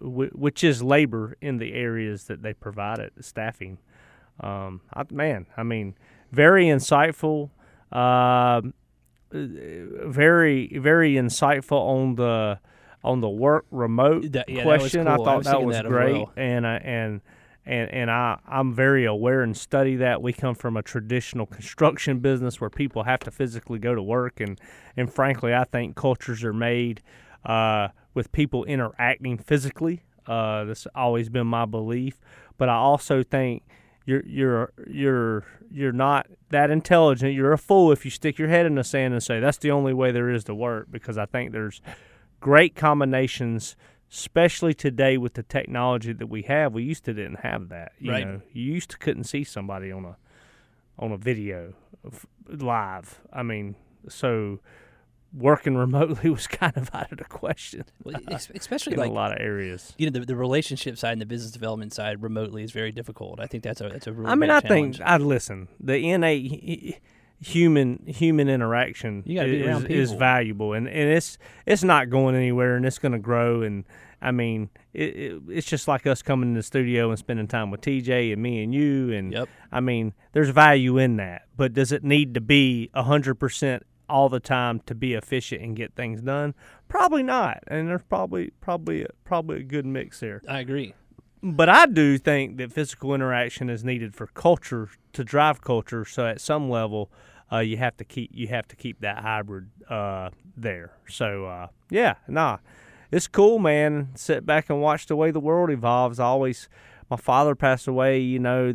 w- 0.00 0.30
which 0.34 0.62
is 0.62 0.82
labor 0.82 1.36
in 1.40 1.58
the 1.58 1.72
areas 1.72 2.24
that 2.24 2.42
they 2.42 2.52
provide 2.54 2.98
it, 2.98 3.12
staffing. 3.20 3.78
Um, 4.40 4.82
I, 4.92 5.04
man, 5.10 5.46
I 5.56 5.62
mean, 5.62 5.94
very 6.32 6.66
insightful, 6.66 7.50
um 7.90 8.74
very, 9.30 10.68
very 10.78 11.14
insightful 11.14 11.78
on 11.80 12.14
the 12.16 12.58
on 13.04 13.20
the 13.20 13.28
work 13.28 13.64
remote 13.70 14.32
That- 14.32 14.48
yeah, 14.48 14.62
question. 14.64 15.04
cool. 15.06 15.12
I 15.12 15.14
I 15.14 15.24
thought 15.24 15.36
was 15.38 15.46
that 15.46 15.62
was 15.62 15.76
that 15.76 15.84
great, 15.86 16.12
well. 16.14 16.32
and 16.36 16.66
I 16.66 16.76
and 16.76 17.20
and 17.68 17.90
and 17.92 18.10
I 18.10 18.38
I'm 18.48 18.74
very 18.74 19.04
aware 19.04 19.42
and 19.42 19.56
study 19.56 19.96
that. 19.96 20.22
We 20.22 20.32
come 20.32 20.54
from 20.54 20.76
a 20.76 20.82
traditional 20.82 21.46
construction 21.46 22.18
business 22.20 22.60
where 22.60 22.70
people 22.70 23.04
have 23.04 23.20
to 23.20 23.30
physically 23.30 23.78
go 23.78 23.94
to 23.94 24.02
work, 24.02 24.40
and 24.40 24.58
and 24.96 25.12
frankly, 25.12 25.54
I 25.54 25.64
think 25.64 25.94
cultures 25.94 26.42
are 26.42 26.52
made 26.52 27.02
uh, 27.44 27.88
with 28.14 28.32
people 28.32 28.64
interacting 28.64 29.38
physically. 29.38 30.02
Uh, 30.26 30.64
that's 30.64 30.86
always 30.94 31.28
been 31.28 31.46
my 31.46 31.66
belief, 31.66 32.20
but 32.56 32.68
I 32.68 32.74
also 32.74 33.22
think 33.22 33.62
you're 34.06 34.22
you're 34.24 34.72
you're 34.86 35.44
you're 35.70 35.92
not 35.92 36.26
that 36.48 36.70
intelligent. 36.70 37.34
You're 37.34 37.52
a 37.52 37.58
fool 37.58 37.92
if 37.92 38.06
you 38.06 38.10
stick 38.10 38.38
your 38.38 38.48
head 38.48 38.64
in 38.64 38.74
the 38.74 38.84
sand 38.84 39.12
and 39.12 39.22
say 39.22 39.40
that's 39.40 39.58
the 39.58 39.70
only 39.70 39.92
way 39.92 40.10
there 40.10 40.30
is 40.30 40.44
to 40.44 40.54
work. 40.54 40.88
Because 40.90 41.18
I 41.18 41.26
think 41.26 41.52
there's 41.52 41.82
great 42.40 42.74
combinations, 42.74 43.76
especially 44.10 44.74
today 44.74 45.18
with 45.18 45.34
the 45.34 45.42
technology 45.42 46.12
that 46.12 46.26
we 46.28 46.42
have. 46.42 46.72
We 46.72 46.82
used 46.82 47.04
to 47.04 47.14
didn't 47.14 47.40
have 47.40 47.68
that. 47.68 47.92
You 47.98 48.12
Right. 48.12 48.26
know, 48.26 48.40
you 48.52 48.64
used 48.72 48.90
to 48.90 48.98
couldn't 48.98 49.24
see 49.24 49.44
somebody 49.44 49.90
on 49.92 50.04
a 50.04 50.16
on 50.98 51.12
a 51.12 51.16
video 51.16 51.74
f- 52.06 52.26
live. 52.48 53.20
I 53.32 53.42
mean, 53.42 53.76
so 54.08 54.58
working 55.32 55.76
remotely 55.84 56.30
was 56.30 56.46
kind 56.46 56.76
of 56.76 56.90
out 56.94 57.12
of 57.12 57.18
the 57.18 57.24
question 57.24 57.84
Well, 58.02 58.16
especially 58.54 58.94
in 58.94 58.98
like 58.98 59.10
a 59.10 59.12
lot 59.12 59.30
of 59.30 59.38
areas. 59.40 59.92
you 59.98 60.06
know 60.10 60.18
the, 60.18 60.24
the 60.24 60.34
relationship 60.34 60.96
side 60.96 61.12
and 61.12 61.20
the 61.20 61.26
business 61.26 61.52
development 61.52 61.92
side 61.92 62.22
remotely 62.22 62.64
is 62.64 62.72
very 62.72 62.92
difficult. 62.92 63.38
I 63.38 63.46
think 63.46 63.62
that's 63.62 63.80
a 63.82 63.90
that's 63.90 64.06
a 64.06 64.12
really 64.12 64.30
I 64.30 64.34
mean, 64.36 64.50
I 64.50 64.60
think. 64.60 65.00
I 65.02 65.18
listen. 65.18 65.68
The 65.80 65.98
innate 66.10 66.98
human 67.40 68.02
human 68.06 68.48
interaction 68.48 69.22
You 69.26 69.36
gotta 69.36 69.48
be 69.48 69.94
is, 69.94 70.10
is 70.10 70.12
valuable, 70.12 70.72
and, 70.72 70.88
and 70.88 71.10
it's 71.10 71.38
it's 71.66 71.84
not 71.84 72.10
going 72.10 72.34
anywhere, 72.34 72.76
and 72.76 72.84
it's 72.84 72.98
going 72.98 73.12
to 73.12 73.18
grow. 73.18 73.62
And 73.62 73.84
I 74.20 74.32
mean, 74.32 74.70
it, 74.92 75.16
it, 75.16 75.42
it's 75.48 75.66
just 75.66 75.86
like 75.86 76.06
us 76.06 76.22
coming 76.22 76.50
in 76.50 76.54
the 76.54 76.62
studio 76.62 77.10
and 77.10 77.18
spending 77.18 77.46
time 77.46 77.70
with 77.70 77.80
TJ 77.80 78.32
and 78.32 78.42
me 78.42 78.62
and 78.62 78.74
you. 78.74 79.12
And 79.12 79.32
Yep. 79.32 79.48
I 79.70 79.80
mean, 79.80 80.14
there's 80.32 80.50
value 80.50 80.98
in 80.98 81.16
that, 81.16 81.42
but 81.56 81.72
does 81.72 81.92
it 81.92 82.02
need 82.02 82.34
to 82.34 82.40
be 82.40 82.90
hundred 82.94 83.36
percent 83.36 83.84
all 84.08 84.28
the 84.28 84.40
time 84.40 84.80
to 84.86 84.94
be 84.94 85.14
efficient 85.14 85.62
and 85.62 85.76
get 85.76 85.94
things 85.94 86.22
done? 86.22 86.54
Probably 86.88 87.22
not. 87.22 87.62
And 87.68 87.88
there's 87.88 88.02
probably 88.08 88.52
probably 88.60 89.06
probably 89.24 89.60
a 89.60 89.62
good 89.62 89.86
mix 89.86 90.20
there 90.20 90.42
I 90.48 90.60
agree. 90.60 90.94
But 91.42 91.68
I 91.68 91.86
do 91.86 92.18
think 92.18 92.56
that 92.56 92.72
physical 92.72 93.14
interaction 93.14 93.70
is 93.70 93.84
needed 93.84 94.14
for 94.14 94.26
culture 94.28 94.88
to 95.12 95.24
drive 95.24 95.60
culture. 95.60 96.04
So 96.04 96.26
at 96.26 96.40
some 96.40 96.68
level, 96.70 97.10
uh, 97.52 97.58
you 97.58 97.76
have 97.76 97.96
to 97.98 98.04
keep 98.04 98.30
you 98.32 98.48
have 98.48 98.68
to 98.68 98.76
keep 98.76 99.00
that 99.00 99.18
hybrid 99.18 99.70
uh, 99.88 100.30
there. 100.56 100.92
So 101.08 101.46
uh, 101.46 101.68
yeah, 101.90 102.14
nah, 102.26 102.58
it's 103.10 103.26
cool, 103.26 103.58
man. 103.58 104.08
Sit 104.14 104.44
back 104.44 104.68
and 104.68 104.80
watch 104.80 105.06
the 105.06 105.16
way 105.16 105.30
the 105.30 105.40
world 105.40 105.70
evolves. 105.70 106.20
I 106.20 106.24
always, 106.24 106.68
my 107.10 107.16
father 107.16 107.54
passed 107.54 107.86
away, 107.86 108.18
you 108.20 108.38
know, 108.38 108.74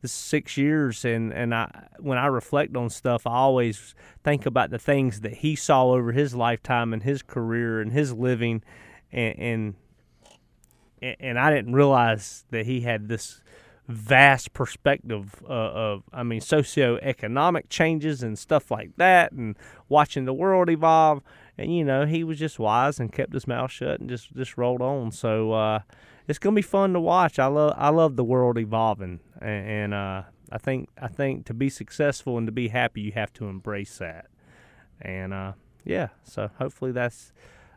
the 0.00 0.08
six 0.08 0.56
years, 0.56 1.04
and 1.04 1.32
and 1.32 1.54
I 1.54 1.88
when 1.98 2.18
I 2.18 2.26
reflect 2.26 2.76
on 2.76 2.90
stuff, 2.90 3.26
I 3.26 3.34
always 3.34 3.94
think 4.22 4.46
about 4.46 4.70
the 4.70 4.78
things 4.78 5.20
that 5.22 5.34
he 5.36 5.56
saw 5.56 5.90
over 5.90 6.12
his 6.12 6.34
lifetime 6.34 6.92
and 6.92 7.02
his 7.02 7.22
career 7.22 7.80
and 7.80 7.92
his 7.92 8.12
living, 8.12 8.62
and. 9.12 9.38
and 9.38 9.74
and, 11.20 11.38
I 11.38 11.54
didn't 11.54 11.74
realize 11.74 12.44
that 12.50 12.66
he 12.66 12.80
had 12.80 13.08
this 13.08 13.40
vast 13.88 14.52
perspective 14.52 15.42
uh, 15.48 15.52
of, 15.52 16.02
I 16.12 16.22
mean, 16.22 16.40
socioeconomic 16.40 17.68
changes 17.68 18.22
and 18.22 18.38
stuff 18.38 18.70
like 18.70 18.96
that, 18.96 19.32
and 19.32 19.56
watching 19.88 20.24
the 20.24 20.32
world 20.32 20.70
evolve. 20.70 21.22
And 21.56 21.74
you 21.74 21.84
know, 21.84 22.06
he 22.06 22.24
was 22.24 22.38
just 22.38 22.58
wise 22.58 22.98
and 22.98 23.12
kept 23.12 23.32
his 23.32 23.46
mouth 23.46 23.70
shut 23.70 24.00
and 24.00 24.08
just 24.08 24.34
just 24.34 24.56
rolled 24.56 24.82
on. 24.82 25.12
So 25.12 25.52
uh, 25.52 25.80
it's 26.26 26.38
gonna 26.38 26.56
be 26.56 26.62
fun 26.62 26.92
to 26.94 27.00
watch. 27.00 27.38
I 27.38 27.46
love 27.46 27.74
I 27.76 27.90
love 27.90 28.16
the 28.16 28.24
world 28.24 28.58
evolving, 28.58 29.20
and, 29.40 29.68
and 29.68 29.94
uh, 29.94 30.22
I 30.50 30.58
think 30.58 30.88
I 31.00 31.08
think 31.08 31.46
to 31.46 31.54
be 31.54 31.68
successful 31.68 32.38
and 32.38 32.46
to 32.46 32.52
be 32.52 32.68
happy, 32.68 33.02
you 33.02 33.12
have 33.12 33.32
to 33.34 33.46
embrace 33.46 33.98
that. 33.98 34.26
And 35.00 35.32
uh, 35.32 35.52
yeah, 35.84 36.08
so 36.24 36.50
hopefully 36.58 36.92
that's 36.92 37.32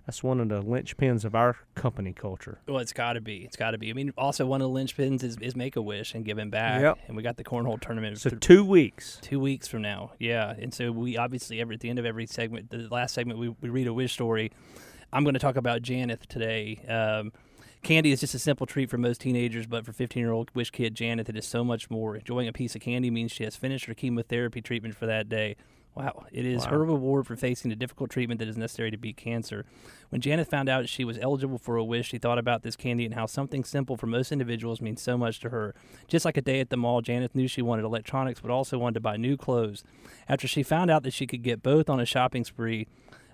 that's 0.07 0.23
one 0.23 0.39
of 0.39 0.47
the 0.47 0.61
linchpins 0.63 1.25
of 1.25 1.35
our 1.35 1.57
company 1.75 2.13
culture. 2.13 2.59
Well, 2.65 2.79
it's 2.79 2.93
got 2.93 3.13
to 3.13 3.21
be. 3.21 3.43
It's 3.43 3.57
got 3.57 3.71
to 3.71 3.77
be. 3.77 3.89
I 3.89 3.93
mean, 3.93 4.13
also 4.17 4.45
one 4.45 4.61
of 4.61 4.71
the 4.71 4.79
linchpins 4.79 5.21
is, 5.21 5.35
is 5.41 5.53
Make 5.55 5.75
a 5.75 5.81
Wish 5.81 6.15
and 6.15 6.23
giving 6.23 6.49
back. 6.49 6.81
Yep. 6.81 6.97
And 7.07 7.17
we 7.17 7.21
got 7.23 7.35
the 7.35 7.43
cornhole 7.43 7.79
tournament 7.79 8.17
So 8.17 8.29
th- 8.29 8.39
two 8.39 8.63
weeks. 8.63 9.19
two 9.21 9.39
weeks 9.39 9.67
from 9.67 9.81
now. 9.81 10.13
Yeah. 10.17 10.55
And 10.57 10.73
so 10.73 10.91
we 10.93 11.17
obviously 11.17 11.59
every 11.59 11.75
at 11.75 11.81
the 11.81 11.89
end 11.89 11.99
of 11.99 12.05
every 12.05 12.25
segment, 12.25 12.69
the 12.69 12.87
last 12.89 13.13
segment, 13.13 13.37
we, 13.37 13.49
we 13.61 13.67
read 13.69 13.85
a 13.87 13.93
wish 13.93 14.13
story. 14.13 14.51
I'm 15.11 15.23
going 15.25 15.33
to 15.33 15.39
talk 15.39 15.57
about 15.57 15.81
Janeth 15.81 16.25
today. 16.27 16.79
Um, 16.87 17.33
candy 17.83 18.11
is 18.13 18.21
just 18.21 18.33
a 18.33 18.39
simple 18.39 18.65
treat 18.65 18.89
for 18.89 18.97
most 18.97 19.19
teenagers, 19.21 19.67
but 19.67 19.85
for 19.85 19.91
15 19.91 20.21
year 20.21 20.31
old 20.31 20.51
wish 20.55 20.71
kid 20.71 20.95
Janeth, 20.95 21.27
it 21.27 21.35
is 21.35 21.45
so 21.45 21.65
much 21.65 21.89
more. 21.89 22.15
Enjoying 22.15 22.47
a 22.47 22.53
piece 22.53 22.75
of 22.75 22.81
candy 22.81 23.09
means 23.11 23.31
she 23.33 23.43
has 23.43 23.57
finished 23.57 23.85
her 23.85 23.93
chemotherapy 23.93 24.61
treatment 24.61 24.95
for 24.95 25.05
that 25.05 25.27
day. 25.27 25.57
Wow. 25.97 26.25
It 26.31 26.45
is 26.45 26.65
her 26.65 26.85
reward 26.85 27.25
for 27.25 27.35
facing 27.35 27.69
the 27.69 27.75
difficult 27.75 28.11
treatment 28.11 28.37
that 28.37 28.47
is 28.47 28.55
necessary 28.55 28.91
to 28.91 28.97
beat 28.97 29.17
cancer. 29.17 29.65
When 30.09 30.21
Janet 30.21 30.47
found 30.47 30.69
out 30.69 30.87
she 30.87 31.03
was 31.03 31.17
eligible 31.17 31.57
for 31.57 31.75
a 31.75 31.83
wish, 31.83 32.09
she 32.09 32.19
thought 32.19 32.37
about 32.37 32.61
this 32.61 32.75
candy 32.75 33.03
and 33.03 33.15
how 33.15 33.25
something 33.25 33.63
simple 33.63 33.97
for 33.97 34.05
most 34.05 34.31
individuals 34.31 34.79
means 34.79 35.01
so 35.01 35.17
much 35.17 35.39
to 35.39 35.49
her. 35.49 35.73
Just 36.07 36.23
like 36.23 36.37
a 36.37 36.41
day 36.41 36.59
at 36.59 36.69
the 36.69 36.77
mall, 36.77 37.01
Janet 37.01 37.33
knew 37.33 37.47
she 37.47 37.63
wanted 37.63 37.83
electronics 37.83 38.39
but 38.39 38.51
also 38.51 38.77
wanted 38.77 38.93
to 38.93 38.99
buy 38.99 39.17
new 39.17 39.35
clothes. 39.35 39.83
After 40.29 40.47
she 40.47 40.61
found 40.61 40.91
out 40.91 41.01
that 41.01 41.13
she 41.13 41.25
could 41.25 41.41
get 41.41 41.63
both 41.63 41.89
on 41.89 41.99
a 41.99 42.05
shopping 42.05 42.43
spree, 42.43 42.87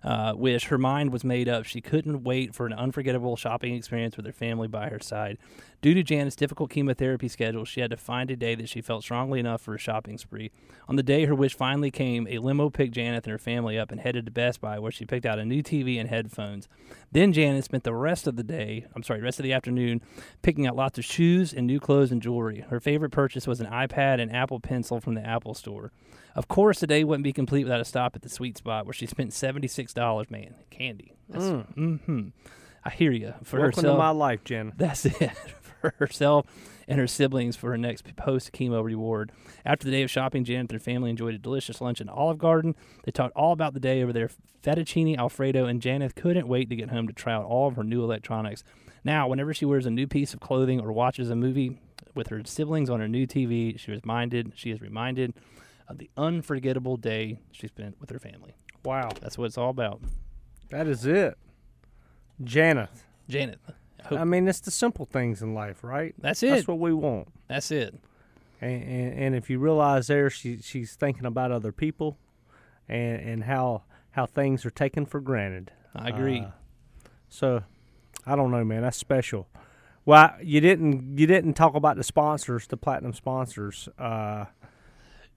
uh, 0.03 0.33
wish 0.35 0.65
her 0.65 0.77
mind 0.77 1.11
was 1.11 1.23
made 1.23 1.47
up. 1.47 1.65
She 1.65 1.81
couldn't 1.81 2.23
wait 2.23 2.53
for 2.53 2.65
an 2.65 2.73
unforgettable 2.73 3.35
shopping 3.35 3.75
experience 3.75 4.17
with 4.17 4.25
her 4.25 4.33
family 4.33 4.67
by 4.67 4.89
her 4.89 4.99
side. 4.99 5.37
Due 5.81 5.93
to 5.93 6.03
Janet's 6.03 6.35
difficult 6.35 6.69
chemotherapy 6.69 7.27
schedule, 7.27 7.65
she 7.65 7.81
had 7.81 7.91
to 7.91 7.97
find 7.97 8.31
a 8.31 8.35
day 8.35 8.55
that 8.55 8.69
she 8.69 8.81
felt 8.81 9.03
strongly 9.03 9.39
enough 9.39 9.61
for 9.61 9.75
a 9.75 9.79
shopping 9.79 10.17
spree. 10.17 10.51
On 10.87 10.95
the 10.95 11.03
day 11.03 11.25
her 11.25 11.35
wish 11.35 11.55
finally 11.55 11.91
came, 11.91 12.27
a 12.27 12.37
limo 12.37 12.69
picked 12.69 12.93
Janet 12.93 13.25
and 13.25 13.31
her 13.31 13.37
family 13.37 13.77
up 13.77 13.91
and 13.91 13.99
headed 13.99 14.25
to 14.25 14.31
Best 14.31 14.61
Buy, 14.61 14.79
where 14.79 14.91
she 14.91 15.05
picked 15.05 15.25
out 15.25 15.39
a 15.39 15.45
new 15.45 15.61
TV 15.61 15.99
and 15.99 16.09
headphones. 16.09 16.67
Then 17.11 17.33
Janet 17.33 17.65
spent 17.65 17.83
the 17.83 17.93
rest 17.93 18.27
of 18.27 18.35
the 18.35 18.43
day, 18.43 18.85
I'm 18.95 19.03
sorry, 19.03 19.21
rest 19.21 19.39
of 19.39 19.43
the 19.43 19.53
afternoon, 19.53 20.01
picking 20.41 20.67
out 20.67 20.75
lots 20.75 20.97
of 20.97 21.05
shoes 21.05 21.53
and 21.53 21.67
new 21.67 21.79
clothes 21.79 22.11
and 22.11 22.21
jewelry. 22.21 22.65
Her 22.69 22.79
favorite 22.79 23.11
purchase 23.11 23.47
was 23.47 23.59
an 23.59 23.67
iPad 23.67 24.21
and 24.21 24.33
Apple 24.33 24.59
Pencil 24.59 24.99
from 24.99 25.15
the 25.15 25.25
Apple 25.25 25.53
Store. 25.53 25.91
Of 26.35 26.47
course, 26.47 26.79
the 26.79 26.87
day 26.87 27.03
wouldn't 27.03 27.23
be 27.23 27.33
complete 27.33 27.63
without 27.63 27.79
a 27.81 27.85
stop 27.85 28.15
at 28.15 28.21
the 28.21 28.29
sweet 28.29 28.57
spot 28.57 28.85
where 28.85 28.93
she 28.93 29.05
spent 29.05 29.33
seventy-six 29.33 29.93
dollars. 29.93 30.29
Man, 30.29 30.55
candy. 30.69 31.13
That's, 31.29 31.45
mm-hmm. 31.45 32.29
I 32.83 32.89
hear 32.89 33.11
you. 33.11 33.33
For 33.43 33.59
Welcome 33.59 33.81
herself, 33.81 33.95
to 33.95 33.99
my 33.99 34.09
life, 34.09 34.43
Jen. 34.43 34.73
that's 34.75 35.05
it 35.21 35.31
for 35.81 35.93
herself 35.97 36.47
and 36.87 36.99
her 36.99 37.07
siblings 37.07 37.55
for 37.55 37.69
her 37.71 37.77
next 37.77 38.15
post 38.15 38.51
chemo 38.51 38.83
reward. 38.83 39.31
After 39.65 39.85
the 39.85 39.91
day 39.91 40.01
of 40.01 40.11
shopping, 40.11 40.43
Janet 40.43 40.71
and 40.71 40.71
her 40.71 40.79
family 40.79 41.09
enjoyed 41.09 41.33
a 41.33 41.37
delicious 41.37 41.79
lunch 41.79 42.01
in 42.01 42.09
Olive 42.09 42.37
Garden. 42.37 42.75
They 43.03 43.11
talked 43.11 43.35
all 43.35 43.53
about 43.53 43.73
the 43.73 43.79
day 43.79 44.03
over 44.03 44.11
their 44.11 44.29
fettuccine 44.61 45.17
alfredo, 45.17 45.65
and 45.65 45.81
Janet 45.81 46.15
couldn't 46.15 46.47
wait 46.47 46.69
to 46.69 46.75
get 46.75 46.89
home 46.89 47.07
to 47.07 47.13
try 47.13 47.33
out 47.33 47.45
all 47.45 47.67
of 47.67 47.75
her 47.77 47.83
new 47.83 48.03
electronics. 48.03 48.63
Now, 49.05 49.27
whenever 49.27 49.53
she 49.53 49.65
wears 49.65 49.85
a 49.85 49.91
new 49.91 50.07
piece 50.07 50.33
of 50.33 50.39
clothing 50.39 50.81
or 50.81 50.91
watches 50.91 51.29
a 51.29 51.35
movie, 51.35 51.79
with 52.15 52.27
her 52.27 52.41
siblings 52.45 52.89
on 52.89 52.99
her 52.99 53.07
new 53.07 53.25
TV. 53.25 53.77
She 53.79 53.91
was 53.91 54.01
reminded. 54.03 54.53
She 54.55 54.71
is 54.71 54.81
reminded 54.81 55.33
of 55.93 55.99
the 55.99 56.09
unforgettable 56.17 56.97
day 56.97 57.39
she 57.51 57.67
spent 57.67 57.99
with 58.01 58.09
her 58.09 58.19
family. 58.19 58.53
Wow, 58.83 59.09
That's 59.21 59.37
what 59.37 59.45
it's 59.45 59.57
all 59.57 59.69
about. 59.69 60.01
that 60.69 60.87
is 60.87 61.05
it. 61.05 61.37
Janet. 62.43 62.89
Janet, 63.29 63.59
I 64.09 64.17
I 64.17 64.23
mean, 64.25 64.47
it's 64.49 64.59
the 64.59 64.71
simple 64.71 65.05
things 65.05 65.41
in 65.41 65.53
life, 65.53 65.83
right? 65.83 66.13
that's 66.17 66.43
it. 66.43 66.49
That's 66.49 66.67
what 66.67 66.79
we 66.79 66.93
want. 66.93 67.29
that's 67.47 67.71
it. 67.71 67.95
And, 68.59 68.83
and, 68.83 69.19
and 69.19 69.35
if 69.35 69.49
you 69.49 69.59
realize 69.59 70.07
there, 70.07 70.29
she 70.29 70.57
she's 70.61 70.95
thinking 70.95 71.25
about 71.25 71.51
other 71.51 71.71
people, 71.71 72.17
and 72.89 73.21
and 73.21 73.43
how 73.43 73.83
how 74.11 74.25
things 74.25 74.65
are 74.65 74.69
taken 74.71 75.05
for 75.05 75.21
granted. 75.21 75.71
I 75.95 76.09
agree. 76.09 76.41
Uh, 76.41 76.49
so, 77.29 77.63
I 78.25 78.35
don't 78.35 78.51
know, 78.51 78.63
man. 78.63 78.81
That's 78.81 78.97
special. 78.97 79.47
Well, 80.05 80.33
you 80.41 80.59
didn't 80.59 81.17
you 81.17 81.25
didn't 81.27 81.53
talk 81.53 81.75
about 81.75 81.95
the 81.95 82.03
sponsors, 82.03 82.67
the 82.67 82.77
platinum 82.77 83.13
sponsors. 83.13 83.87
Uh, 83.97 84.45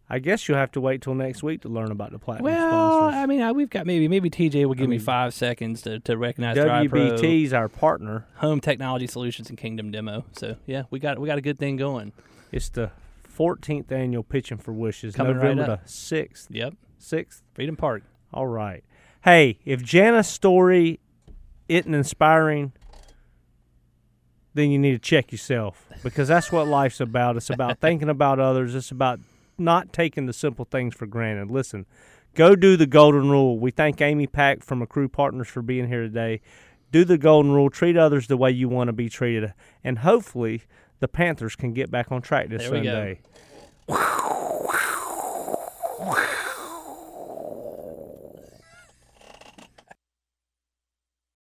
I 0.09 0.21
guess 0.21 0.47
you'll 0.47 0.59
have 0.59 0.71
to 0.73 0.81
wait 0.81 1.03
till 1.03 1.15
next 1.15 1.43
week 1.43 1.63
to 1.63 1.69
learn 1.69 1.91
about 1.91 2.13
the 2.13 2.19
platinum 2.19 2.53
well, 2.53 2.69
sponsors. 2.69 3.19
I 3.19 3.27
mean, 3.27 3.43
I, 3.43 3.51
we've 3.51 3.69
got 3.69 3.87
maybe 3.87 4.07
maybe 4.07 4.31
TJ 4.31 4.65
will 4.67 4.75
give 4.75 4.89
me 4.89 4.99
mean, 4.99 5.05
five 5.05 5.35
seconds 5.35 5.83
to, 5.83 5.99
to 6.01 6.17
recognize 6.17 6.57
WBT's 6.57 7.53
our 7.53 7.69
partner. 7.69 8.25
Home 8.37 8.61
Technology 8.61 9.09
Solutions 9.09 9.49
and 9.49 9.59
Kingdom 9.59 9.91
Demo. 9.91 10.25
So 10.33 10.57
yeah, 10.65 10.85
we 10.91 11.01
got 11.01 11.19
we 11.19 11.27
got 11.27 11.39
a 11.39 11.43
good 11.43 11.59
thing 11.59 11.77
going. 11.77 12.13
It's 12.53 12.69
the 12.69 12.93
14th 13.37 13.91
annual 13.91 14.23
Pitching 14.23 14.59
for 14.59 14.73
Wishes, 14.73 15.15
Coming 15.15 15.37
right 15.37 15.57
November 15.57 15.73
up. 15.73 15.85
the 15.85 15.91
6th. 15.91 16.47
Yep, 16.51 16.75
6th. 17.01 17.43
Freedom 17.55 17.77
Park. 17.77 18.05
All 18.33 18.47
right. 18.47 18.85
Hey, 19.25 19.59
if 19.65 19.83
Jana's 19.83 20.29
story 20.29 21.01
isn't 21.69 21.93
inspiring, 21.93 22.73
then 24.55 24.71
you 24.71 24.79
need 24.79 24.93
to 24.93 24.99
check 24.99 25.33
yourself 25.33 25.85
because 26.05 26.29
that's 26.29 26.53
what 26.53 26.69
life's 26.69 27.01
about. 27.01 27.37
It's 27.37 27.51
about 27.51 27.81
thinking 27.81 28.09
about 28.09 28.39
others. 28.39 28.75
It's 28.75 28.93
about 28.93 29.19
not 29.59 29.93
taking 29.93 30.27
the 30.27 30.33
simple 30.33 30.65
things 30.65 30.95
for 30.95 31.07
granted. 31.07 31.51
Listen, 31.51 31.87
go 32.35 32.55
do 32.55 32.77
the 32.77 32.87
golden 32.87 33.31
rule. 33.31 33.59
We 33.59 33.71
thank 33.71 34.01
Amy 34.01 34.27
Pack 34.27 34.63
from 34.63 34.83
Accrue 34.83 35.09
Partners 35.09 35.49
for 35.49 35.63
being 35.63 35.89
here 35.89 36.03
today. 36.03 36.41
Do 36.93 37.05
the 37.05 37.19
golden 37.19 37.53
rule. 37.53 37.71
Treat 37.71 37.97
others 37.97 38.27
the 38.27 38.37
way 38.37 38.51
you 38.51 38.69
want 38.69 38.89
to 38.89 38.93
be 38.93 39.09
treated, 39.09 39.53
and 39.83 39.99
hopefully 39.99 40.63
the 41.01 41.09
Panthers 41.09 41.57
can 41.57 41.73
get 41.73 41.91
back 41.91 42.13
on 42.13 42.23
track 42.23 42.49
this 42.49 42.63
There 42.63 42.73
we 42.73 42.83
go. 42.83 43.17
Sunday. 43.89 46.27